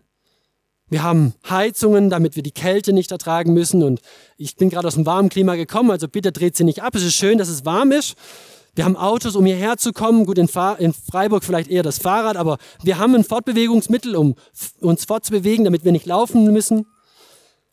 Wir 0.91 1.03
haben 1.03 1.35
Heizungen, 1.49 2.09
damit 2.11 2.37
wir 2.37 2.43
die 2.43 2.51
Kälte 2.51 2.93
nicht 2.93 3.11
ertragen 3.11 3.53
müssen. 3.53 3.83
Und 3.83 4.01
ich 4.37 4.57
bin 4.57 4.71
gerade 4.71 4.89
aus 4.89 4.95
dem 4.95 5.07
warmen 5.07 5.29
Klima 5.29 5.55
gekommen, 5.57 5.91
also 5.91 6.09
bitte 6.09 6.33
dreht 6.33 6.57
sie 6.57 6.65
nicht 6.65 6.83
ab. 6.83 6.95
Es 6.95 7.03
ist 7.03 7.15
schön, 7.15 7.39
dass 7.39 7.49
es 7.49 7.65
warm 7.65 7.93
ist. 7.93 8.17
Wir 8.75 8.85
haben 8.85 8.97
Autos, 8.97 9.35
um 9.35 9.45
hierher 9.45 9.77
zu 9.77 9.93
kommen. 9.93 10.25
Gut, 10.25 10.39
in, 10.39 10.49
in 10.79 10.93
Freiburg 10.93 11.45
vielleicht 11.45 11.69
eher 11.69 11.83
das 11.83 11.99
Fahrrad, 11.99 12.37
aber 12.37 12.59
wir 12.83 12.99
haben 12.99 13.15
ein 13.15 13.25
Fortbewegungsmittel, 13.25 14.15
um 14.15 14.37
uns 14.81 15.05
fortzubewegen, 15.05 15.65
damit 15.65 15.85
wir 15.85 15.93
nicht 15.93 16.07
laufen 16.07 16.53
müssen. 16.53 16.87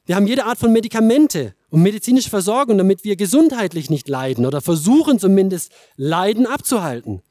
Wir 0.05 0.15
haben 0.15 0.27
jede 0.27 0.45
Art 0.45 0.57
von 0.57 0.71
Medikamente 0.71 1.53
und 1.69 1.81
medizinische 1.81 2.29
Versorgung, 2.29 2.77
damit 2.77 3.03
wir 3.03 3.15
gesundheitlich 3.15 3.89
nicht 3.89 4.09
leiden 4.09 4.45
oder 4.45 4.61
versuchen 4.61 5.19
zumindest 5.19 5.71
Leiden 5.95 6.47
abzuhalten. 6.47 7.21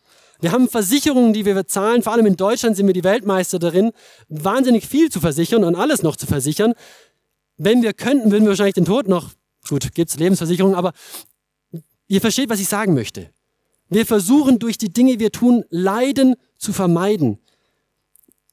Wir 0.44 0.52
haben 0.52 0.68
Versicherungen, 0.68 1.32
die 1.32 1.46
wir 1.46 1.54
bezahlen. 1.54 2.02
Vor 2.02 2.12
allem 2.12 2.26
in 2.26 2.36
Deutschland 2.36 2.76
sind 2.76 2.86
wir 2.86 2.92
die 2.92 3.02
Weltmeister 3.02 3.58
darin, 3.58 3.92
wahnsinnig 4.28 4.86
viel 4.86 5.10
zu 5.10 5.18
versichern 5.18 5.64
und 5.64 5.74
alles 5.74 6.02
noch 6.02 6.16
zu 6.16 6.26
versichern. 6.26 6.74
Wenn 7.56 7.80
wir 7.80 7.94
könnten, 7.94 8.30
würden 8.30 8.44
wir 8.44 8.50
wahrscheinlich 8.50 8.74
den 8.74 8.84
Tod 8.84 9.08
noch, 9.08 9.30
gut, 9.66 9.94
gibt's 9.94 10.18
Lebensversicherung, 10.18 10.74
aber 10.74 10.92
ihr 12.08 12.20
versteht, 12.20 12.50
was 12.50 12.60
ich 12.60 12.68
sagen 12.68 12.92
möchte. 12.92 13.30
Wir 13.88 14.04
versuchen 14.04 14.58
durch 14.58 14.76
die 14.76 14.92
Dinge, 14.92 15.12
die 15.12 15.20
wir 15.20 15.32
tun, 15.32 15.64
Leiden 15.70 16.34
zu 16.58 16.74
vermeiden. 16.74 17.38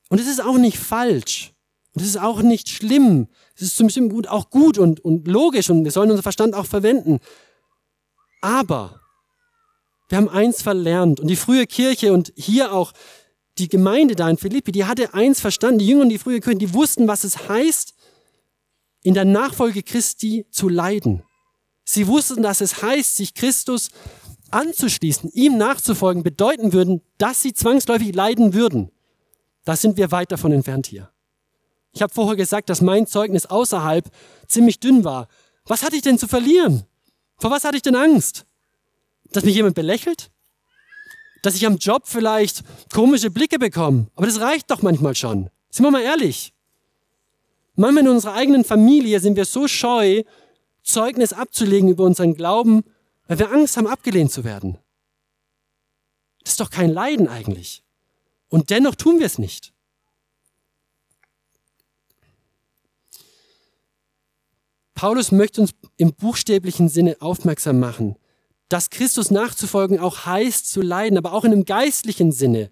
Und 0.08 0.22
es 0.22 0.28
ist 0.28 0.42
auch 0.42 0.58
nicht 0.58 0.78
falsch. 0.78 1.52
Und 1.92 2.04
es 2.04 2.08
ist 2.08 2.22
auch 2.22 2.42
nicht 2.42 2.70
schlimm. 2.70 3.28
Es 3.58 3.64
ist 3.64 3.76
zum 3.76 3.88
bestimmten 3.88 4.28
auch 4.28 4.50
gut 4.50 4.78
und, 4.78 5.02
und 5.02 5.28
logisch 5.28 5.70
und 5.70 5.84
wir 5.84 5.92
sollen 5.92 6.10
unseren 6.10 6.24
Verstand 6.24 6.54
auch 6.56 6.68
verwenden. 6.68 7.20
Aber 8.40 9.01
wir 10.12 10.18
haben 10.18 10.28
eins 10.28 10.62
verlernt 10.62 11.22
und 11.22 11.28
die 11.28 11.38
frühe 11.38 11.66
Kirche 11.66 12.12
und 12.12 12.34
hier 12.36 12.74
auch 12.74 12.92
die 13.58 13.70
Gemeinde 13.70 14.14
da 14.14 14.30
in 14.30 14.36
Philippi, 14.36 14.74
die 14.74 14.84
hatte 14.84 15.14
eins 15.14 15.40
verstanden, 15.40 15.80
die 15.80 15.88
Jünger 15.88 16.02
und 16.02 16.10
die 16.10 16.18
frühe 16.18 16.42
Kirche, 16.42 16.58
die 16.58 16.74
wussten, 16.74 17.08
was 17.08 17.24
es 17.24 17.48
heißt, 17.48 17.94
in 19.04 19.14
der 19.14 19.24
Nachfolge 19.24 19.84
Christi 19.84 20.46
zu 20.52 20.68
leiden. 20.68 21.24
Sie 21.86 22.08
wussten, 22.08 22.44
dass 22.44 22.60
es 22.60 22.82
heißt, 22.82 23.16
sich 23.16 23.34
Christus 23.36 23.90
anzuschließen, 24.50 25.30
ihm 25.32 25.58
nachzufolgen, 25.58 26.24
bedeuten 26.24 26.74
würden, 26.74 27.02
dass 27.18 27.42
sie 27.42 27.54
zwangsläufig 27.54 28.14
leiden 28.14 28.54
würden. 28.54 28.92
Da 29.64 29.78
sind 29.78 29.96
wir 29.96 30.12
weit 30.12 30.34
davon 30.34 30.52
entfernt 30.52 30.88
hier. 30.88 31.10
Ich 31.94 32.02
habe 32.02 32.14
vorher 32.14 32.36
gesagt, 32.36 32.70
dass 32.70 32.82
mein 32.82 33.08
Zeugnis 33.08 33.46
außerhalb 33.46 34.12
ziemlich 34.46 34.82
dünn 34.82 35.06
war. 35.06 35.30
Was 35.64 35.84
hatte 35.84 35.96
ich 35.96 36.02
denn 36.02 36.20
zu 36.20 36.28
verlieren? 36.28 36.84
Vor 37.38 37.50
was 37.50 37.64
hatte 37.64 37.78
ich 37.78 37.82
denn 37.82 37.96
Angst? 37.96 38.46
Dass 39.32 39.44
mich 39.44 39.56
jemand 39.56 39.76
belächelt? 39.76 40.32
Dass 41.42 41.56
ich 41.56 41.66
am 41.66 41.78
Job 41.78 42.04
vielleicht 42.06 42.64
komische 42.94 43.32
Blicke 43.32 43.58
bekomme? 43.58 44.08
Aber 44.16 44.26
das 44.26 44.40
reicht 44.40 44.70
doch 44.70 44.82
manchmal 44.82 45.16
schon. 45.16 45.50
Sind 45.70 45.86
wir 45.86 45.92
mal 45.92 46.02
ehrlich. 46.02 46.54
Manchmal 47.76 48.04
in 48.04 48.10
unserer 48.10 48.34
eigenen 48.34 48.64
Familie 48.64 49.20
sind 49.20 49.36
wir 49.36 49.46
so 49.46 49.68
scheu, 49.68 50.24
Zeugnis 50.84 51.34
abzulegen 51.34 51.90
über 51.90 52.04
unseren 52.04 52.36
Glauben, 52.36 52.84
weil 53.28 53.40
wir 53.40 53.52
Angst 53.52 53.78
haben, 53.78 53.88
abgelehnt 53.88 54.32
zu 54.32 54.44
werden. 54.44 54.78
Das 56.44 56.54
ist 56.54 56.60
doch 56.60 56.70
kein 56.70 56.92
Leiden 56.92 57.28
eigentlich. 57.28 57.84
Und 58.50 58.70
dennoch 58.70 58.96
tun 58.96 59.20
wir 59.20 59.26
es 59.26 59.38
nicht. 59.38 59.74
Paulus 64.94 65.32
möchte 65.32 65.62
uns 65.62 65.72
im 65.98 66.14
buchstäblichen 66.14 66.90
Sinne 66.90 67.18
aufmerksam 67.22 67.80
machen, 67.80 68.18
dass 68.72 68.90
Christus 68.90 69.32
nachzufolgen 69.32 70.00
auch 70.00 70.26
heißt 70.26 70.72
zu 70.72 70.82
leiden, 70.82 71.18
aber 71.18 71.34
auch 71.34 71.44
in 71.44 71.52
einem 71.52 71.66
geistlichen 71.66 72.32
Sinne. 72.32 72.72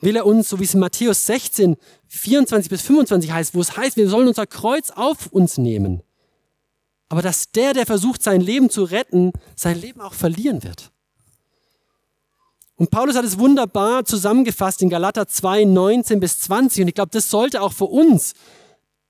Will 0.00 0.16
er 0.16 0.26
uns, 0.26 0.48
so 0.48 0.60
wie 0.60 0.64
es 0.64 0.74
in 0.74 0.80
Matthäus 0.80 1.26
16, 1.26 1.76
24 2.08 2.70
bis 2.70 2.82
25 2.82 3.32
heißt, 3.32 3.54
wo 3.54 3.60
es 3.60 3.76
heißt, 3.76 3.96
wir 3.96 4.08
sollen 4.08 4.28
unser 4.28 4.46
Kreuz 4.46 4.90
auf 4.90 5.26
uns 5.28 5.58
nehmen. 5.58 6.02
aber 7.10 7.22
dass 7.22 7.52
der, 7.52 7.74
der 7.74 7.86
versucht, 7.86 8.22
sein 8.22 8.40
Leben 8.40 8.70
zu 8.70 8.82
retten, 8.82 9.32
sein 9.54 9.80
Leben 9.80 10.00
auch 10.00 10.14
verlieren 10.14 10.64
wird. 10.64 10.90
Und 12.76 12.90
Paulus 12.90 13.14
hat 13.14 13.24
es 13.24 13.38
wunderbar 13.38 14.04
zusammengefasst 14.04 14.82
in 14.82 14.88
Galater 14.90 15.28
2, 15.28 15.64
19 15.64 16.18
bis 16.18 16.40
20. 16.40 16.82
Und 16.82 16.88
ich 16.88 16.94
glaube, 16.94 17.10
das 17.12 17.30
sollte 17.30 17.62
auch 17.62 17.72
für 17.72 17.84
uns 17.84 18.32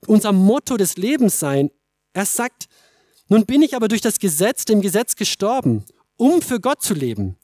unser 0.06 0.32
Motto 0.32 0.76
des 0.76 0.96
Lebens 0.96 1.38
sein. 1.38 1.70
Er 2.12 2.26
sagt, 2.26 2.66
nun 3.28 3.46
bin 3.46 3.62
ich 3.62 3.74
aber 3.74 3.88
durch 3.88 4.00
das 4.00 4.18
Gesetz, 4.18 4.64
dem 4.64 4.80
Gesetz 4.80 5.16
gestorben, 5.16 5.84
um 6.16 6.42
für 6.42 6.60
Gott 6.60 6.82
zu 6.82 6.94
leben. 6.94 7.36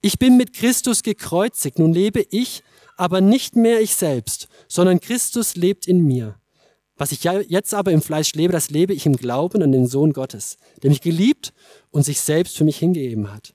Ich 0.00 0.18
bin 0.18 0.36
mit 0.36 0.52
Christus 0.52 1.02
gekreuzigt, 1.02 1.78
nun 1.78 1.92
lebe 1.92 2.26
ich, 2.30 2.62
aber 2.96 3.20
nicht 3.20 3.56
mehr 3.56 3.80
ich 3.80 3.94
selbst, 3.94 4.48
sondern 4.68 5.00
Christus 5.00 5.54
lebt 5.54 5.86
in 5.86 6.00
mir. 6.04 6.36
Was 6.96 7.12
ich 7.12 7.22
jetzt 7.24 7.72
aber 7.72 7.92
im 7.92 8.02
Fleisch 8.02 8.34
lebe, 8.34 8.52
das 8.52 8.70
lebe 8.70 8.92
ich 8.92 9.06
im 9.06 9.16
Glauben 9.16 9.62
an 9.62 9.72
den 9.72 9.86
Sohn 9.86 10.12
Gottes, 10.12 10.58
der 10.82 10.90
mich 10.90 11.00
geliebt 11.00 11.52
und 11.90 12.02
sich 12.02 12.20
selbst 12.20 12.56
für 12.56 12.64
mich 12.64 12.78
hingegeben 12.78 13.32
hat. 13.32 13.54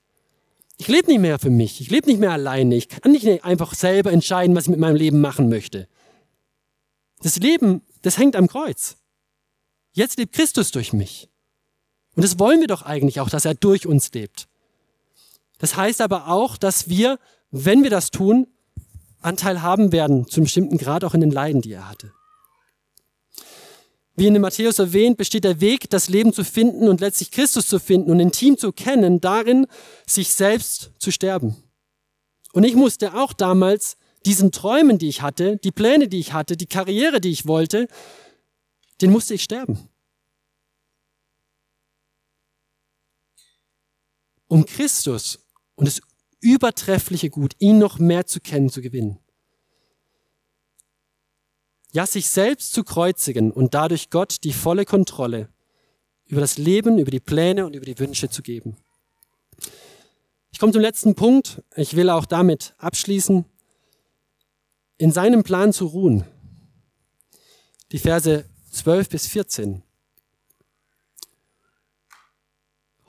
Ich 0.78 0.88
lebe 0.88 1.08
nicht 1.08 1.20
mehr 1.20 1.40
für 1.40 1.50
mich, 1.50 1.82
ich 1.82 1.90
lebe 1.90 2.08
nicht 2.08 2.20
mehr 2.20 2.32
alleine, 2.32 2.76
ich 2.76 2.88
kann 2.88 3.12
nicht 3.12 3.44
einfach 3.44 3.74
selber 3.74 4.12
entscheiden, 4.12 4.56
was 4.56 4.66
ich 4.66 4.72
mit 4.72 4.80
meinem 4.80 4.96
Leben 4.96 5.22
machen 5.22 5.50
möchte. 5.50 5.88
Das 7.22 7.38
Leben, 7.38 7.82
das 8.04 8.18
hängt 8.18 8.36
am 8.36 8.48
Kreuz. 8.48 8.98
Jetzt 9.94 10.18
lebt 10.18 10.34
Christus 10.34 10.72
durch 10.72 10.94
mich. 10.94 11.30
Und 12.18 12.24
das 12.24 12.40
wollen 12.40 12.62
wir 12.62 12.68
doch 12.68 12.82
eigentlich 12.82 13.20
auch, 13.20 13.30
dass 13.30 13.46
er 13.46 13.54
durch 13.54 13.86
uns 13.86 14.12
lebt. 14.12 14.48
Das 15.60 15.78
heißt 15.78 16.02
aber 16.02 16.30
auch, 16.30 16.58
dass 16.58 16.90
wir, 16.90 17.20
wenn 17.52 17.84
wir 17.84 17.92
das 17.92 18.10
tun, 18.10 18.48
Anteil 19.22 19.62
haben 19.62 19.92
werden, 19.92 20.28
zum 20.28 20.46
bestimmten 20.46 20.80
Grad 20.80 21.04
auch 21.04 21.14
in 21.14 21.22
den 21.22 21.30
Leiden, 21.30 21.62
die 21.62 21.74
er 21.74 21.88
hatte. 21.88 22.12
Wie 24.16 24.26
in 24.26 24.34
dem 24.34 24.42
Matthäus 24.42 24.80
erwähnt, 24.80 25.18
besteht 25.18 25.44
der 25.44 25.62
Weg, 25.62 25.92
das 25.92 26.10
Leben 26.10 26.34
zu 26.34 26.44
finden 26.44 26.88
und 26.88 27.02
letztlich 27.02 27.30
Christus 27.30 27.68
zu 27.68 27.80
finden 27.80 28.10
und 28.10 28.20
intim 28.20 28.58
zu 28.58 28.72
kennen, 28.72 29.22
darin, 29.22 29.68
sich 30.08 30.34
selbst 30.34 30.90
zu 30.98 31.12
sterben. 31.12 31.56
Und 32.52 32.64
ich 32.64 32.74
musste 32.74 33.14
auch 33.14 33.32
damals 33.32 33.96
diesen 34.26 34.52
Träumen, 34.52 34.98
die 34.98 35.08
ich 35.08 35.22
hatte, 35.22 35.58
die 35.58 35.72
Pläne, 35.72 36.08
die 36.08 36.18
ich 36.18 36.34
hatte, 36.34 36.58
die 36.58 36.66
Karriere, 36.66 37.22
die 37.22 37.30
ich 37.30 37.46
wollte, 37.46 37.88
den 39.02 39.12
musste 39.12 39.36
ich 39.36 39.44
sterben. 39.44 39.88
Um 44.48 44.66
Christus 44.66 45.40
und 45.76 45.88
das 45.88 46.02
übertreffliche 46.40 47.30
Gut, 47.30 47.56
ihn 47.60 47.80
noch 47.80 48.00
mehr 48.00 48.26
zu 48.26 48.40
kennen, 48.40 48.70
zu 48.70 48.82
gewinnen. 48.82 49.20
Ja, 51.92 52.06
sich 52.06 52.28
selbst 52.28 52.74
zu 52.74 52.84
kreuzigen 52.84 53.52
und 53.52 53.74
dadurch 53.74 54.10
Gott 54.10 54.44
die 54.44 54.54
volle 54.54 54.86
Kontrolle 54.86 55.50
über 56.26 56.42
das 56.42 56.58
Leben, 56.58 57.00
über 57.00 57.12
die 57.12 57.20
Pläne 57.20 57.66
und 57.66 57.76
über 57.76 57.86
die 57.86 57.98
Wünsche 57.98 58.30
zu 58.30 58.42
geben. 58.42 58.78
Ich 60.52 60.60
komme 60.60 60.74
zum 60.74 60.82
letzten 60.82 61.16
Punkt. 61.16 61.64
Ich 61.76 61.96
will 61.96 62.10
auch 62.10 62.26
damit 62.26 62.74
abschließen. 62.78 63.46
In 64.98 65.12
seinem 65.12 65.44
Plan 65.44 65.72
zu 65.72 65.86
ruhen. 65.86 66.26
Die 67.92 68.00
Verse 68.00 68.46
12 68.72 69.10
bis 69.10 69.28
14. 69.28 69.84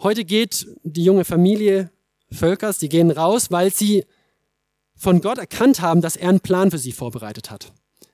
Heute 0.01 0.25
geht 0.25 0.69
die 0.85 1.03
junge 1.03 1.25
Familie 1.25 1.91
Völkers, 2.31 2.79
die 2.79 2.89
gehen 2.89 3.11
raus, 3.11 3.51
weil 3.51 3.73
sie 3.73 4.05
von 4.95 5.21
Gott 5.21 5.39
erkannt 5.39 5.81
haben, 5.81 6.03
dass 6.03 6.15
er 6.15 6.29
einen 6.29 6.41
Plan 6.41 6.71
für 6.71 6.79
sie 6.79 6.93
vorbereitet 6.93 7.51
hat. 7.51 7.73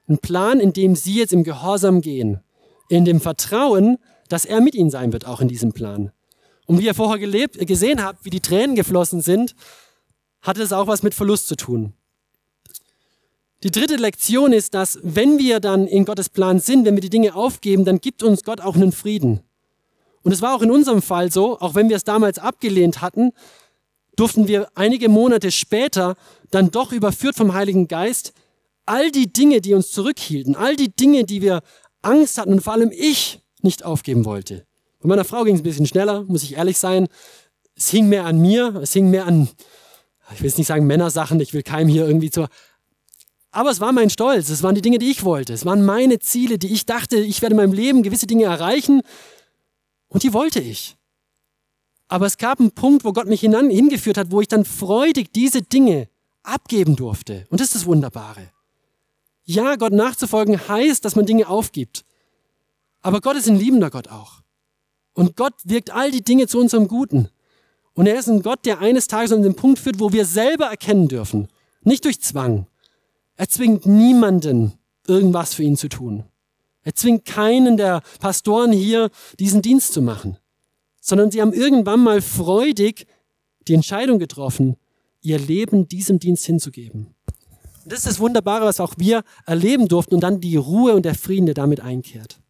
Ein 0.08 0.16
Plan, 0.16 0.60
in 0.60 0.72
dem 0.72 0.96
sie 0.96 1.16
jetzt 1.16 1.34
im 1.34 1.44
Gehorsam 1.44 2.00
gehen, 2.00 2.40
in 2.88 3.04
dem 3.04 3.20
Vertrauen, 3.20 3.98
dass 4.30 4.46
er 4.46 4.62
mit 4.62 4.74
ihnen 4.74 4.88
sein 4.88 5.12
wird, 5.12 5.26
auch 5.26 5.42
in 5.42 5.48
diesem 5.48 5.72
Plan. 5.72 6.10
Und 6.64 6.78
wie 6.78 6.86
ihr 6.86 6.94
vorher 6.94 7.18
gelebt, 7.18 7.58
gesehen 7.66 8.02
habt, 8.02 8.24
wie 8.24 8.30
die 8.30 8.40
Tränen 8.40 8.76
geflossen 8.76 9.20
sind, 9.20 9.54
hat 10.40 10.56
es 10.56 10.72
auch 10.72 10.86
was 10.86 11.02
mit 11.02 11.14
Verlust 11.14 11.48
zu 11.48 11.56
tun. 11.56 11.92
Die 13.62 13.70
dritte 13.70 13.96
Lektion 13.96 14.54
ist, 14.54 14.72
dass 14.72 14.98
wenn 15.02 15.38
wir 15.38 15.60
dann 15.60 15.86
in 15.86 16.06
Gottes 16.06 16.30
Plan 16.30 16.60
sind, 16.60 16.86
wenn 16.86 16.94
wir 16.94 17.02
die 17.02 17.10
Dinge 17.10 17.34
aufgeben, 17.34 17.84
dann 17.84 18.00
gibt 18.00 18.22
uns 18.22 18.42
Gott 18.42 18.62
auch 18.62 18.74
einen 18.74 18.92
Frieden. 18.92 19.40
Und 20.24 20.32
es 20.32 20.42
war 20.42 20.54
auch 20.54 20.62
in 20.62 20.70
unserem 20.70 21.02
Fall 21.02 21.30
so, 21.30 21.60
auch 21.60 21.74
wenn 21.74 21.88
wir 21.88 21.96
es 21.96 22.04
damals 22.04 22.38
abgelehnt 22.38 23.02
hatten, 23.02 23.32
durften 24.16 24.48
wir 24.48 24.68
einige 24.74 25.08
Monate 25.08 25.50
später 25.52 26.16
dann 26.50 26.70
doch 26.70 26.92
überführt 26.92 27.36
vom 27.36 27.52
Heiligen 27.52 27.88
Geist 27.88 28.32
all 28.86 29.10
die 29.10 29.32
Dinge, 29.32 29.60
die 29.60 29.74
uns 29.74 29.90
zurückhielten, 29.92 30.56
all 30.56 30.76
die 30.76 30.94
Dinge, 30.94 31.24
die 31.24 31.42
wir 31.42 31.62
Angst 32.02 32.38
hatten 32.38 32.52
und 32.52 32.60
vor 32.60 32.72
allem 32.72 32.90
ich 32.92 33.40
nicht 33.62 33.84
aufgeben 33.84 34.24
wollte. 34.24 34.66
Bei 35.00 35.08
meiner 35.08 35.24
Frau 35.24 35.44
ging 35.44 35.54
es 35.54 35.60
ein 35.60 35.64
bisschen 35.64 35.86
schneller, 35.86 36.22
muss 36.24 36.42
ich 36.42 36.56
ehrlich 36.56 36.78
sein. 36.78 37.08
Es 37.76 37.90
hing 37.90 38.08
mehr 38.08 38.24
an 38.24 38.40
mir, 38.40 38.76
es 38.82 38.92
hing 38.92 39.10
mehr 39.10 39.26
an, 39.26 39.48
ich 40.32 40.40
will 40.40 40.48
jetzt 40.48 40.58
nicht 40.58 40.68
sagen 40.68 40.86
Männersachen, 40.86 41.40
ich 41.40 41.52
will 41.52 41.62
keinem 41.62 41.88
hier 41.88 42.06
irgendwie 42.06 42.30
zu. 42.30 42.46
Aber 43.50 43.70
es 43.70 43.80
war 43.80 43.92
mein 43.92 44.10
Stolz, 44.10 44.48
es 44.48 44.62
waren 44.62 44.74
die 44.74 44.82
Dinge, 44.82 44.98
die 44.98 45.10
ich 45.10 45.24
wollte, 45.24 45.52
es 45.52 45.66
waren 45.66 45.84
meine 45.84 46.18
Ziele, 46.18 46.58
die 46.58 46.72
ich 46.72 46.86
dachte, 46.86 47.16
ich 47.16 47.42
werde 47.42 47.54
in 47.54 47.58
meinem 47.58 47.72
Leben 47.72 48.02
gewisse 48.02 48.26
Dinge 48.26 48.44
erreichen 48.44 49.02
und 50.14 50.22
die 50.22 50.32
wollte 50.32 50.60
ich. 50.60 50.96
Aber 52.06 52.26
es 52.26 52.38
gab 52.38 52.60
einen 52.60 52.70
Punkt, 52.70 53.04
wo 53.04 53.12
Gott 53.12 53.26
mich 53.26 53.40
hinan, 53.40 53.68
hingeführt 53.68 54.16
hat, 54.16 54.30
wo 54.30 54.40
ich 54.40 54.46
dann 54.46 54.64
freudig 54.64 55.32
diese 55.32 55.62
Dinge 55.62 56.08
abgeben 56.44 56.94
durfte. 56.94 57.46
Und 57.50 57.60
das 57.60 57.68
ist 57.68 57.74
das 57.74 57.86
Wunderbare. 57.86 58.52
Ja, 59.42 59.74
Gott 59.74 59.92
nachzufolgen 59.92 60.68
heißt, 60.68 61.04
dass 61.04 61.16
man 61.16 61.26
Dinge 61.26 61.48
aufgibt. 61.48 62.04
Aber 63.02 63.20
Gott 63.20 63.36
ist 63.36 63.48
ein 63.48 63.58
liebender 63.58 63.90
Gott 63.90 64.08
auch. 64.08 64.42
Und 65.14 65.36
Gott 65.36 65.54
wirkt 65.64 65.90
all 65.90 66.12
die 66.12 66.22
Dinge 66.22 66.46
zu 66.46 66.60
unserem 66.60 66.86
Guten. 66.86 67.28
Und 67.94 68.06
er 68.06 68.16
ist 68.16 68.28
ein 68.28 68.42
Gott, 68.42 68.64
der 68.66 68.78
eines 68.78 69.08
Tages 69.08 69.32
an 69.32 69.42
den 69.42 69.56
Punkt 69.56 69.80
führt, 69.80 69.98
wo 69.98 70.12
wir 70.12 70.26
selber 70.26 70.66
erkennen 70.66 71.08
dürfen. 71.08 71.48
Nicht 71.82 72.04
durch 72.04 72.20
Zwang. 72.20 72.68
Er 73.36 73.48
zwingt 73.48 73.84
niemanden, 73.84 74.74
irgendwas 75.08 75.54
für 75.54 75.64
ihn 75.64 75.76
zu 75.76 75.88
tun. 75.88 76.24
Er 76.84 76.94
zwingt 76.94 77.24
keinen 77.24 77.76
der 77.76 78.02
Pastoren 78.20 78.70
hier, 78.72 79.10
diesen 79.38 79.62
Dienst 79.62 79.92
zu 79.92 80.00
machen 80.00 80.38
sondern 81.04 81.30
sie 81.30 81.42
haben 81.42 81.52
irgendwann 81.52 82.00
mal 82.00 82.22
freudig 82.22 83.06
die 83.68 83.74
Entscheidung 83.74 84.18
getroffen, 84.18 84.76
ihr 85.20 85.38
Leben 85.38 85.86
diesem 85.86 86.18
Dienst 86.18 86.46
hinzugeben. 86.46 87.14
Und 87.84 87.92
das 87.92 87.98
ist 87.98 88.06
das 88.06 88.20
Wunderbare, 88.20 88.64
was 88.64 88.80
auch 88.80 88.94
wir 88.96 89.22
erleben 89.44 89.86
durften 89.86 90.14
und 90.14 90.22
dann 90.22 90.40
die 90.40 90.56
Ruhe 90.56 90.94
und 90.94 91.04
der 91.04 91.14
Frieden, 91.14 91.44
der 91.44 91.54
damit 91.54 91.80
einkehrt. 91.80 92.40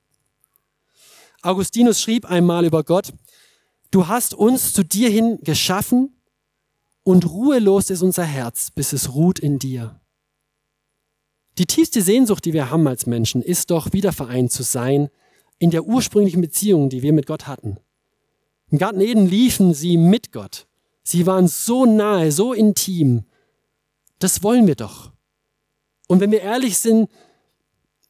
Augustinus 1.42 2.00
schrieb 2.00 2.26
einmal 2.26 2.64
über 2.64 2.84
Gott, 2.84 3.12
du 3.90 4.06
hast 4.06 4.34
uns 4.34 4.72
zu 4.72 4.84
dir 4.84 5.10
hin 5.10 5.40
geschaffen 5.42 6.14
und 7.02 7.28
ruhelos 7.28 7.90
ist 7.90 8.02
unser 8.02 8.24
Herz, 8.24 8.70
bis 8.70 8.92
es 8.92 9.14
ruht 9.14 9.40
in 9.40 9.58
dir. 9.58 10.00
Die 11.58 11.66
tiefste 11.66 12.02
Sehnsucht, 12.02 12.44
die 12.44 12.52
wir 12.52 12.70
haben 12.70 12.86
als 12.88 13.06
Menschen, 13.06 13.42
ist 13.42 13.70
doch 13.70 13.92
wieder 13.92 14.12
vereint 14.12 14.50
zu 14.50 14.62
sein 14.62 15.08
in 15.58 15.70
der 15.70 15.84
ursprünglichen 15.84 16.40
Beziehung, 16.40 16.88
die 16.88 17.02
wir 17.02 17.12
mit 17.12 17.26
Gott 17.26 17.46
hatten. 17.46 17.78
Im 18.70 18.78
Garten 18.78 19.00
Eden 19.00 19.28
liefen 19.28 19.72
sie 19.72 19.96
mit 19.96 20.32
Gott. 20.32 20.66
Sie 21.04 21.26
waren 21.26 21.46
so 21.46 21.84
nahe, 21.84 22.32
so 22.32 22.52
intim. 22.52 23.24
Das 24.18 24.42
wollen 24.42 24.66
wir 24.66 24.74
doch. 24.74 25.12
Und 26.08 26.20
wenn 26.20 26.32
wir 26.32 26.40
ehrlich 26.40 26.78
sind, 26.78 27.08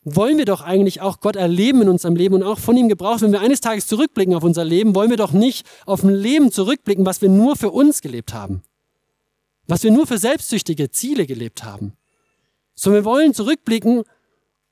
wollen 0.04 0.38
wir 0.38 0.44
doch 0.44 0.62
eigentlich 0.62 1.00
auch 1.00 1.20
Gott 1.20 1.37
erleben 1.37 1.83
in 1.83 1.88
unserem 1.88 2.16
Leben 2.16 2.35
und 2.35 2.42
auch 2.42 2.59
von 2.59 2.76
ihm 2.76 2.88
gebraucht. 2.88 3.22
Wenn 3.22 3.33
wir 3.33 3.40
eines 3.40 3.61
Tages 3.61 3.87
zurückblicken 3.87 4.35
auf 4.35 4.44
unser 4.44 4.64
Leben, 4.64 4.94
wollen 4.94 5.11
wir 5.11 5.16
doch 5.16 5.33
nicht 5.33 5.66
auf 5.87 6.02
ein 6.02 6.14
Leben 6.14 6.52
zurückblicken, 6.52 7.07
was 7.07 7.20
wir 7.20 7.28
nur 7.28 7.57
für 7.57 7.70
uns 7.70 8.00
gelebt 8.00 8.33
haben. 8.33 8.62
Was 9.66 9.83
wir 9.83 9.90
nur 9.90 10.07
für 10.07 10.18
selbstsüchtige 10.18 10.90
Ziele 10.90 11.26
gelebt 11.26 11.64
haben. 11.64 11.94
Sondern 12.75 13.03
wir 13.03 13.05
wollen 13.05 13.35
zurückblicken 13.35 14.05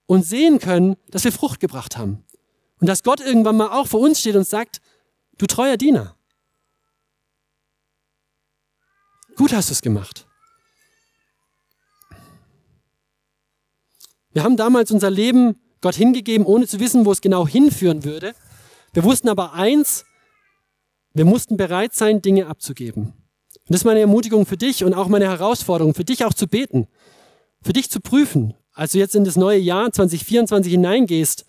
und 0.07 0.25
sehen 0.27 0.59
können, 0.59 0.97
dass 1.11 1.25
wir 1.25 1.33
Frucht 1.33 1.61
gebracht 1.61 1.97
haben. 1.97 2.25
Und 2.81 2.89
dass 2.89 3.03
Gott 3.03 3.21
irgendwann 3.21 3.57
mal 3.57 3.69
auch 3.69 3.87
vor 3.87 4.01
uns 4.01 4.21
steht 4.21 4.37
und 4.37 4.47
sagt, 4.47 4.81
Du 5.39 5.47
treuer 5.47 5.77
Diener. 5.77 6.15
Gut 9.35 9.53
hast 9.53 9.71
du 9.71 9.73
es 9.73 9.83
gemacht. 9.83 10.27
Wir 14.33 14.45
haben 14.45 14.57
damals 14.57 14.93
unser 14.93 15.11
Leben 15.11 15.61
Gott 15.81 15.97
hingegeben, 15.97 16.47
ohne 16.47 16.67
zu 16.69 16.79
wissen, 16.81 17.05
wo 17.05 17.13
es 17.13 17.21
genau 17.21 17.47
hinführen 17.47 18.05
würde. 18.05 18.35
Wir 18.93 19.05
wussten 19.05 19.29
aber 19.29 19.55
eins, 19.55 20.05
wir 21.13 21.25
mussten 21.25 21.57
bereit 21.57 21.95
sein, 21.95 22.23
Dinge 22.23 22.47
abzugeben. 22.47 23.07
Und 23.07 23.69
das 23.69 23.79
ist 23.79 23.85
meine 23.85 24.01
Ermutigung 24.01 24.47
für 24.47 24.57
dich 24.57 24.85
und 24.85 24.95
auch 24.95 25.09
meine 25.09 25.25
Herausforderung, 25.25 25.95
für 25.95 26.05
dich 26.05 26.25
auch 26.25 26.35
zu 26.35 26.47
beten, 26.47 26.87
für 27.63 27.73
dich 27.73 27.91
zu 27.91 28.01
prüfen, 28.01 28.55
als 28.73 28.93
du 28.93 28.99
jetzt 28.99 29.15
in 29.15 29.25
das 29.25 29.37
neue 29.37 29.59
Jahr 29.59 29.93
2024 29.93 30.73
hineingehst, 30.73 31.45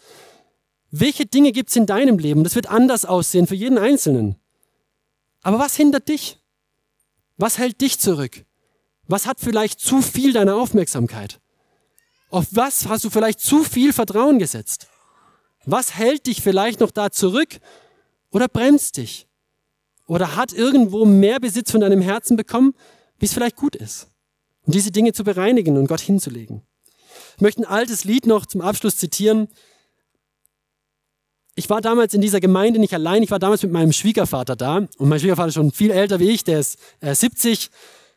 welche 0.92 1.26
Dinge 1.26 1.52
gibt 1.52 1.70
es 1.70 1.76
in 1.76 1.86
deinem 1.86 2.20
Leben? 2.20 2.44
Das 2.44 2.56
wird 2.56 2.70
anders 2.70 3.06
aussehen 3.06 3.48
für 3.48 3.56
jeden 3.56 3.78
Einzelnen. 3.78 4.36
Aber 5.42 5.60
was 5.60 5.76
hindert 5.76 6.08
dich? 6.08 6.40
Was 7.38 7.58
hält 7.58 7.82
dich 7.82 8.00
zurück? 8.00 8.46
Was 9.08 9.26
hat 9.26 9.40
vielleicht 9.40 9.80
zu 9.80 10.02
viel 10.02 10.34
deiner 10.34 10.56
Aufmerksamkeit? 10.56 11.42
Auf 12.30 12.48
was 12.52 12.88
hast 12.88 13.04
du 13.04 13.10
vielleicht 13.10 13.40
zu 13.40 13.64
viel 13.64 13.92
Vertrauen 13.92 14.40
gesetzt? 14.40 14.88
Was 15.66 15.96
hält 15.96 16.28
dich 16.28 16.42
vielleicht 16.42 16.80
noch 16.80 16.92
da 16.92 17.10
zurück, 17.10 17.60
oder 18.34 18.48
bremst 18.48 18.98
dich 18.98 19.28
oder 20.08 20.36
hat 20.36 20.52
irgendwo 20.52 21.06
mehr 21.06 21.40
Besitz 21.40 21.72
von 21.72 21.82
deinem 21.82 22.02
Herzen 22.02 22.36
bekommen, 22.36 22.74
wie 23.20 23.26
es 23.26 23.34
vielleicht 23.34 23.56
gut 23.56 23.76
ist. 23.76 24.08
Und 24.66 24.76
diese 24.76 24.92
Dinge 24.92 25.14
zu 25.14 25.24
bereinigen 25.24 25.78
und 25.78 25.88
Gott 25.88 26.02
hinzulegen. 26.02 26.62
Ich 27.36 27.42
möchte 27.42 27.62
ein 27.62 27.66
altes 27.66 28.04
Lied 28.04 28.26
noch 28.26 28.46
zum 28.46 28.62
Abschluss 28.62 28.98
zitieren. 28.98 29.48
Ich 31.56 31.70
war 31.70 31.82
damals 31.82 32.14
in 32.14 32.22
dieser 32.22 32.40
Gemeinde 32.40 32.80
nicht 32.80 32.94
allein, 32.94 33.22
ich 33.22 33.32
war 33.32 33.40
damals 33.40 33.62
mit 33.64 33.72
meinem 33.72 33.94
Schwiegervater 33.94 34.56
da. 34.56 34.78
Und 34.98 35.10
mein 35.10 35.20
Schwiegervater 35.20 35.50
ist 35.50 35.56
schon 35.56 35.72
viel 35.72 35.92
älter 35.92 36.20
wie 36.20 36.30
ich, 36.30 36.44
der 36.44 36.60
ist 36.60 36.80
äh, 37.02 37.14
70, 37.14 37.70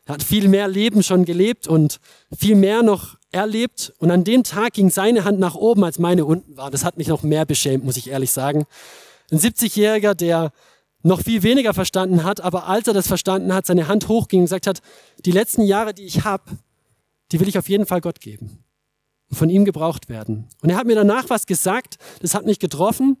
hat 0.07 0.23
viel 0.23 0.47
mehr 0.47 0.67
Leben 0.67 1.03
schon 1.03 1.25
gelebt 1.25 1.67
und 1.67 1.99
viel 2.35 2.55
mehr 2.55 2.81
noch 2.81 3.17
erlebt. 3.31 3.93
Und 3.99 4.09
an 4.09 4.23
dem 4.23 4.43
Tag 4.43 4.73
ging 4.73 4.89
seine 4.89 5.23
Hand 5.23 5.39
nach 5.39 5.55
oben, 5.55 5.83
als 5.83 5.99
meine 5.99 6.25
unten 6.25 6.57
war. 6.57 6.71
Das 6.71 6.83
hat 6.83 6.97
mich 6.97 7.07
noch 7.07 7.23
mehr 7.23 7.45
beschämt, 7.45 7.83
muss 7.83 7.97
ich 7.97 8.09
ehrlich 8.09 8.31
sagen. 8.31 8.65
Ein 9.31 9.39
70-Jähriger, 9.39 10.13
der 10.13 10.51
noch 11.07 11.21
viel 11.21 11.43
weniger 11.43 11.73
verstanden 11.73 12.23
hat, 12.23 12.41
aber 12.41 12.67
als 12.67 12.87
er 12.87 12.93
das 12.93 13.07
verstanden 13.07 13.53
hat, 13.53 13.65
seine 13.65 13.87
Hand 13.87 14.07
hochging 14.07 14.41
und 14.41 14.45
gesagt 14.45 14.67
hat, 14.67 14.81
die 15.25 15.31
letzten 15.31 15.61
Jahre, 15.61 15.93
die 15.93 16.03
ich 16.03 16.23
habe, 16.23 16.43
die 17.31 17.39
will 17.39 17.47
ich 17.47 17.57
auf 17.57 17.69
jeden 17.69 17.85
Fall 17.85 18.01
Gott 18.01 18.19
geben 18.19 18.63
und 19.29 19.37
von 19.37 19.49
ihm 19.49 19.65
gebraucht 19.65 20.09
werden. 20.09 20.47
Und 20.61 20.69
er 20.69 20.77
hat 20.77 20.85
mir 20.85 20.95
danach 20.95 21.29
was 21.29 21.45
gesagt, 21.45 21.97
das 22.21 22.33
hat 22.33 22.45
mich 22.45 22.59
getroffen. 22.59 23.17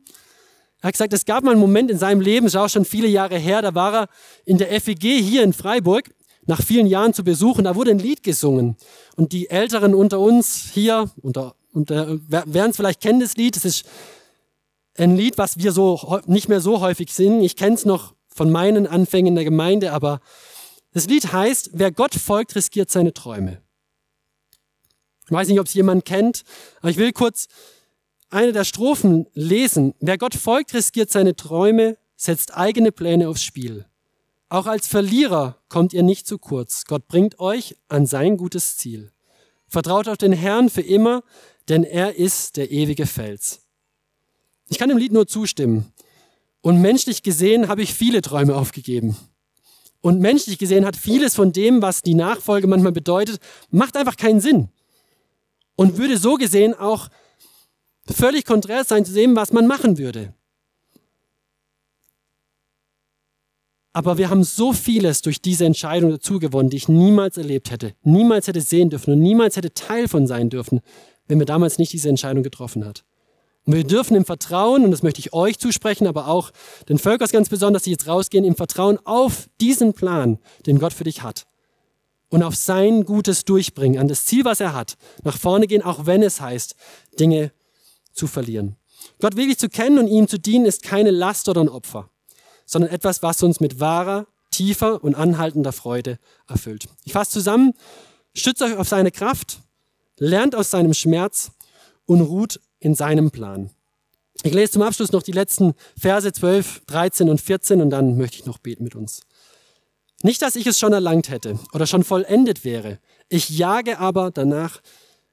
Er 0.81 0.89
hat 0.89 0.93
gesagt, 0.93 1.13
es 1.13 1.25
gab 1.25 1.43
mal 1.43 1.51
einen 1.51 1.59
Moment 1.59 1.89
in 1.89 1.97
seinem 1.97 2.21
Leben, 2.21 2.45
ist 2.45 2.55
auch 2.55 2.69
schon 2.69 2.85
viele 2.85 3.07
Jahre 3.07 3.37
her, 3.37 3.61
da 3.61 3.73
war 3.73 3.93
er 3.93 4.07
in 4.45 4.57
der 4.57 4.69
FEG 4.79 5.21
hier 5.21 5.43
in 5.43 5.53
Freiburg 5.53 6.11
nach 6.45 6.61
vielen 6.61 6.87
Jahren 6.87 7.13
zu 7.13 7.23
besuchen. 7.23 7.65
Da 7.65 7.75
wurde 7.75 7.91
ein 7.91 7.99
Lied 7.99 8.23
gesungen. 8.23 8.77
Und 9.15 9.33
die 9.33 9.49
Älteren 9.49 9.93
unter 9.93 10.19
uns 10.19 10.69
hier, 10.73 11.09
unter, 11.21 11.55
unter, 11.73 12.19
werden 12.29 12.71
es 12.71 12.77
vielleicht 12.77 13.01
kennen, 13.01 13.19
das 13.19 13.35
Lied. 13.35 13.57
Es 13.57 13.65
ist 13.65 13.85
ein 14.99 15.15
Lied, 15.15 15.37
was 15.37 15.57
wir 15.57 15.71
so 15.71 16.21
nicht 16.25 16.49
mehr 16.49 16.61
so 16.61 16.79
häufig 16.81 17.13
singen. 17.13 17.41
Ich 17.41 17.55
kenne 17.55 17.75
es 17.75 17.85
noch 17.85 18.15
von 18.27 18.51
meinen 18.51 18.87
Anfängen 18.87 19.27
in 19.27 19.35
der 19.35 19.43
Gemeinde, 19.43 19.93
aber 19.93 20.19
das 20.93 21.07
Lied 21.07 21.31
heißt, 21.31 21.71
wer 21.73 21.91
Gott 21.91 22.15
folgt, 22.15 22.55
riskiert 22.55 22.89
seine 22.89 23.13
Träume. 23.13 23.61
Ich 25.25 25.31
weiß 25.31 25.47
nicht, 25.47 25.59
ob 25.59 25.67
es 25.67 25.73
jemand 25.73 26.05
kennt, 26.05 26.43
aber 26.79 26.89
ich 26.89 26.97
will 26.97 27.11
kurz 27.11 27.47
eine 28.29 28.53
der 28.53 28.63
Strophen 28.63 29.27
lesen. 29.33 29.93
Wer 29.99 30.17
Gott 30.17 30.35
folgt, 30.35 30.73
riskiert 30.73 31.11
seine 31.11 31.35
Träume, 31.35 31.97
setzt 32.15 32.55
eigene 32.55 32.91
Pläne 32.91 33.29
aufs 33.29 33.43
Spiel. 33.43 33.85
Auch 34.49 34.65
als 34.65 34.87
Verlierer 34.87 35.57
kommt 35.67 35.93
ihr 35.93 36.03
nicht 36.03 36.25
zu 36.25 36.37
kurz. 36.37 36.85
Gott 36.85 37.07
bringt 37.07 37.39
euch 37.39 37.75
an 37.89 38.05
sein 38.05 38.37
gutes 38.37 38.77
Ziel. 38.77 39.11
Vertraut 39.67 40.07
auf 40.07 40.17
den 40.17 40.31
Herrn 40.31 40.69
für 40.69 40.81
immer, 40.81 41.23
denn 41.67 41.83
er 41.83 42.15
ist 42.15 42.55
der 42.55 42.71
ewige 42.71 43.05
Fels. 43.05 43.66
Ich 44.69 44.77
kann 44.77 44.89
dem 44.89 44.97
Lied 44.97 45.11
nur 45.11 45.27
zustimmen. 45.27 45.91
Und 46.61 46.81
menschlich 46.81 47.23
gesehen 47.23 47.67
habe 47.67 47.81
ich 47.81 47.93
viele 47.93 48.21
Träume 48.21 48.55
aufgegeben. 48.55 49.15
Und 50.01 50.19
menschlich 50.19 50.57
gesehen 50.57 50.85
hat 50.85 50.95
vieles 50.95 51.35
von 51.35 51.51
dem, 51.51 51.81
was 51.81 52.01
die 52.01 52.15
Nachfolge 52.15 52.67
manchmal 52.67 52.91
bedeutet, 52.91 53.39
macht 53.69 53.97
einfach 53.97 54.17
keinen 54.17 54.41
Sinn. 54.41 54.69
Und 55.75 55.97
würde 55.97 56.17
so 56.17 56.35
gesehen 56.35 56.73
auch 56.73 57.09
völlig 58.05 58.45
konträr 58.45 58.83
sein 58.83 59.05
zu 59.05 59.13
dem, 59.13 59.35
was 59.35 59.53
man 59.53 59.67
machen 59.67 59.97
würde. 59.97 60.33
Aber 63.93 64.17
wir 64.19 64.29
haben 64.29 64.43
so 64.43 64.73
vieles 64.73 65.23
durch 65.23 65.41
diese 65.41 65.65
Entscheidung 65.65 66.11
dazu 66.11 66.37
gewonnen, 66.37 66.69
die 66.69 66.77
ich 66.77 66.87
niemals 66.87 67.37
erlebt 67.37 67.71
hätte, 67.71 67.95
niemals 68.03 68.47
hätte 68.47 68.61
sehen 68.61 68.91
dürfen 68.91 69.13
und 69.13 69.21
niemals 69.21 69.57
hätte 69.57 69.73
Teil 69.73 70.07
von 70.07 70.27
sein 70.27 70.51
dürfen, 70.51 70.81
wenn 71.27 71.39
wir 71.39 71.47
damals 71.47 71.79
nicht 71.79 71.93
diese 71.93 72.09
Entscheidung 72.09 72.43
getroffen 72.43 72.85
hat. 72.85 73.03
Und 73.67 73.75
wir 73.75 73.83
dürfen 73.83 74.15
im 74.15 74.23
Vertrauen, 74.23 74.85
und 74.85 74.91
das 74.91 75.03
möchte 75.03 75.19
ich 75.19 75.33
euch 75.33 75.59
zusprechen, 75.59 76.07
aber 76.07 76.29
auch 76.29 76.51
den 76.87 76.97
Völkers 76.97 77.33
ganz 77.33 77.49
besonders, 77.49 77.83
die 77.83 77.91
jetzt 77.91 78.07
rausgehen, 78.07 78.45
im 78.45 78.55
Vertrauen 78.55 78.97
auf 79.05 79.49
diesen 79.59 79.91
Plan, 79.91 80.39
den 80.65 80.79
Gott 80.79 80.93
für 80.93 81.03
dich 81.03 81.21
hat. 81.21 81.45
Und 82.29 82.43
auf 82.43 82.55
sein 82.55 83.03
gutes 83.03 83.43
Durchbringen, 83.43 83.99
an 83.99 84.07
das 84.07 84.23
Ziel, 84.23 84.45
was 84.45 84.61
er 84.61 84.73
hat, 84.73 84.95
nach 85.23 85.37
vorne 85.37 85.67
gehen, 85.67 85.81
auch 85.81 86.05
wenn 86.05 86.23
es 86.23 86.39
heißt, 86.39 86.75
Dinge 87.19 87.51
zu 88.13 88.25
verlieren. 88.27 88.77
Gott 89.19 89.35
wirklich 89.35 89.57
zu 89.57 89.67
kennen 89.67 89.99
und 89.99 90.07
ihm 90.07 90.29
zu 90.29 90.39
dienen, 90.39 90.65
ist 90.65 90.81
keine 90.81 91.11
Last 91.11 91.49
oder 91.49 91.59
ein 91.59 91.69
Opfer, 91.69 92.09
sondern 92.65 92.89
etwas, 92.89 93.21
was 93.21 93.43
uns 93.43 93.59
mit 93.59 93.81
wahrer, 93.81 94.27
tiefer 94.49 95.03
und 95.03 95.15
anhaltender 95.15 95.73
Freude 95.73 96.19
erfüllt. 96.47 96.87
Ich 97.03 97.11
fasse 97.11 97.31
zusammen, 97.31 97.73
stützt 98.33 98.61
euch 98.61 98.77
auf 98.77 98.87
seine 98.87 99.11
Kraft, 99.11 99.59
lernt 100.19 100.55
aus 100.55 100.71
seinem 100.71 100.93
Schmerz 100.93 101.51
und 102.05 102.21
ruht 102.21 102.61
in 102.79 102.95
seinem 102.95 103.31
Plan. 103.31 103.69
Ich 104.43 104.53
lese 104.53 104.73
zum 104.73 104.83
Abschluss 104.83 105.11
noch 105.11 105.23
die 105.23 105.31
letzten 105.31 105.73
Verse 105.99 106.31
12, 106.31 106.81
13 106.85 107.29
und 107.29 107.41
14 107.41 107.81
und 107.81 107.89
dann 107.89 108.17
möchte 108.17 108.37
ich 108.37 108.45
noch 108.45 108.59
beten 108.59 108.83
mit 108.83 108.95
uns. 108.95 109.21
Nicht, 110.23 110.41
dass 110.41 110.55
ich 110.55 110.65
es 110.65 110.79
schon 110.79 110.93
erlangt 110.93 111.29
hätte 111.29 111.59
oder 111.73 111.85
schon 111.85 112.03
vollendet 112.03 112.63
wäre. 112.65 112.99
Ich 113.29 113.49
jage 113.49 113.99
aber 113.99 114.31
danach, 114.31 114.81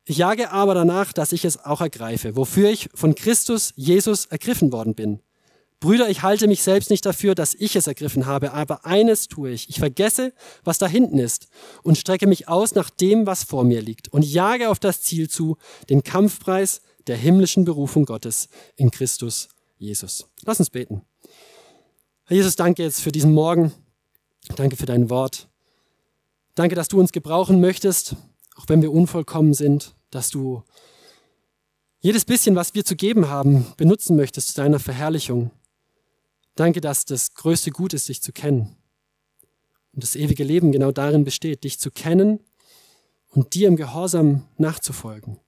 ich 0.05 0.19
jage 0.19 0.51
aber 0.51 0.75
danach, 0.75 1.13
dass 1.13 1.33
ich 1.33 1.45
es 1.45 1.65
auch 1.65 1.81
ergreife, 1.81 2.37
wofür 2.37 2.71
ich 2.71 2.91
von 2.95 3.15
Christus 3.15 3.73
Jesus 3.77 4.27
ergriffen 4.27 4.73
worden 4.73 4.95
bin. 4.95 5.21
Brüder, 5.81 6.09
ich 6.09 6.23
halte 6.23 6.49
mich 6.49 6.63
selbst 6.63 6.89
nicht 6.91 7.05
dafür, 7.05 7.35
dass 7.35 7.55
ich 7.55 7.77
es 7.77 7.87
ergriffen 7.87 8.25
habe, 8.25 8.53
aber 8.53 8.87
eines 8.87 9.29
tue 9.29 9.51
ich. 9.51 9.69
Ich 9.69 9.79
vergesse, 9.79 10.33
was 10.65 10.79
da 10.79 10.87
hinten 10.87 11.19
ist 11.19 11.49
und 11.83 11.99
strecke 11.99 12.27
mich 12.27 12.49
aus 12.49 12.75
nach 12.75 12.89
dem, 12.89 13.27
was 13.27 13.45
vor 13.45 13.65
mir 13.65 13.83
liegt 13.83 14.09
und 14.09 14.25
jage 14.25 14.71
auf 14.71 14.79
das 14.79 15.03
Ziel 15.03 15.29
zu, 15.29 15.59
den 15.91 16.03
Kampfpreis 16.03 16.81
der 17.07 17.17
himmlischen 17.17 17.65
Berufung 17.65 18.05
Gottes 18.05 18.49
in 18.77 18.91
Christus 18.91 19.49
Jesus. 19.77 20.27
Lass 20.45 20.59
uns 20.59 20.71
beten. 20.71 21.03
Herr 22.25 22.37
Jesus, 22.37 22.57
danke 22.57 22.83
jetzt 22.83 23.01
für 23.01 23.13
diesen 23.13 23.33
Morgen. 23.33 23.73
Danke 24.57 24.77
für 24.77 24.87
dein 24.87 25.11
Wort. 25.11 25.49
Danke, 26.55 26.75
dass 26.75 26.89
du 26.89 27.01
uns 27.01 27.13
gebrauchen 27.13 27.61
möchtest, 27.61 28.17
auch 28.57 28.65
wenn 28.69 28.83
wir 28.83 28.93
unvollkommen 28.93 29.55
sind, 29.55 29.95
dass 30.11 30.31
du 30.31 30.63
jedes 32.01 32.25
bisschen, 32.25 32.55
was 32.55 32.75
wir 32.75 32.85
zu 32.85 32.97
geben 32.97 33.29
haben, 33.29 33.67
benutzen 33.77 34.17
möchtest 34.17 34.49
zu 34.49 34.55
deiner 34.55 34.79
Verherrlichung. 34.79 35.51
Danke, 36.55 36.81
dass 36.81 37.05
das 37.05 37.35
größte 37.35 37.71
Gut 37.71 37.95
ist, 37.95 38.09
dich 38.09 38.23
zu 38.23 38.33
kennen. 38.33 38.77
Und 39.93 40.03
das 40.03 40.15
ewige 40.15 40.45
Leben 40.45 40.71
genau 40.71 40.93
darin 40.93 41.25
besteht, 41.25 41.65
dich 41.65 41.81
zu 41.81 41.91
kennen 41.91 42.41
und 43.31 43.55
dir 43.55 43.69
im 43.69 43.77
Gehorsam 43.77 44.47
nachzufolgen. 44.59 45.41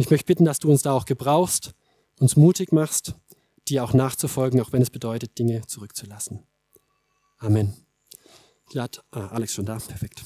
Und 0.00 0.04
ich 0.04 0.10
möchte 0.10 0.28
bitten, 0.28 0.46
dass 0.46 0.58
du 0.58 0.70
uns 0.70 0.80
da 0.80 0.92
auch 0.92 1.04
gebrauchst, 1.04 1.74
uns 2.20 2.34
mutig 2.34 2.72
machst, 2.72 3.16
dir 3.68 3.84
auch 3.84 3.92
nachzufolgen, 3.92 4.58
auch 4.62 4.72
wenn 4.72 4.80
es 4.80 4.88
bedeutet, 4.88 5.38
Dinge 5.38 5.60
zurückzulassen. 5.66 6.46
Amen. 7.36 7.74
Ja, 8.72 8.86
ah, 9.10 9.26
Alex 9.26 9.52
schon 9.52 9.66
da, 9.66 9.76
perfekt. 9.76 10.24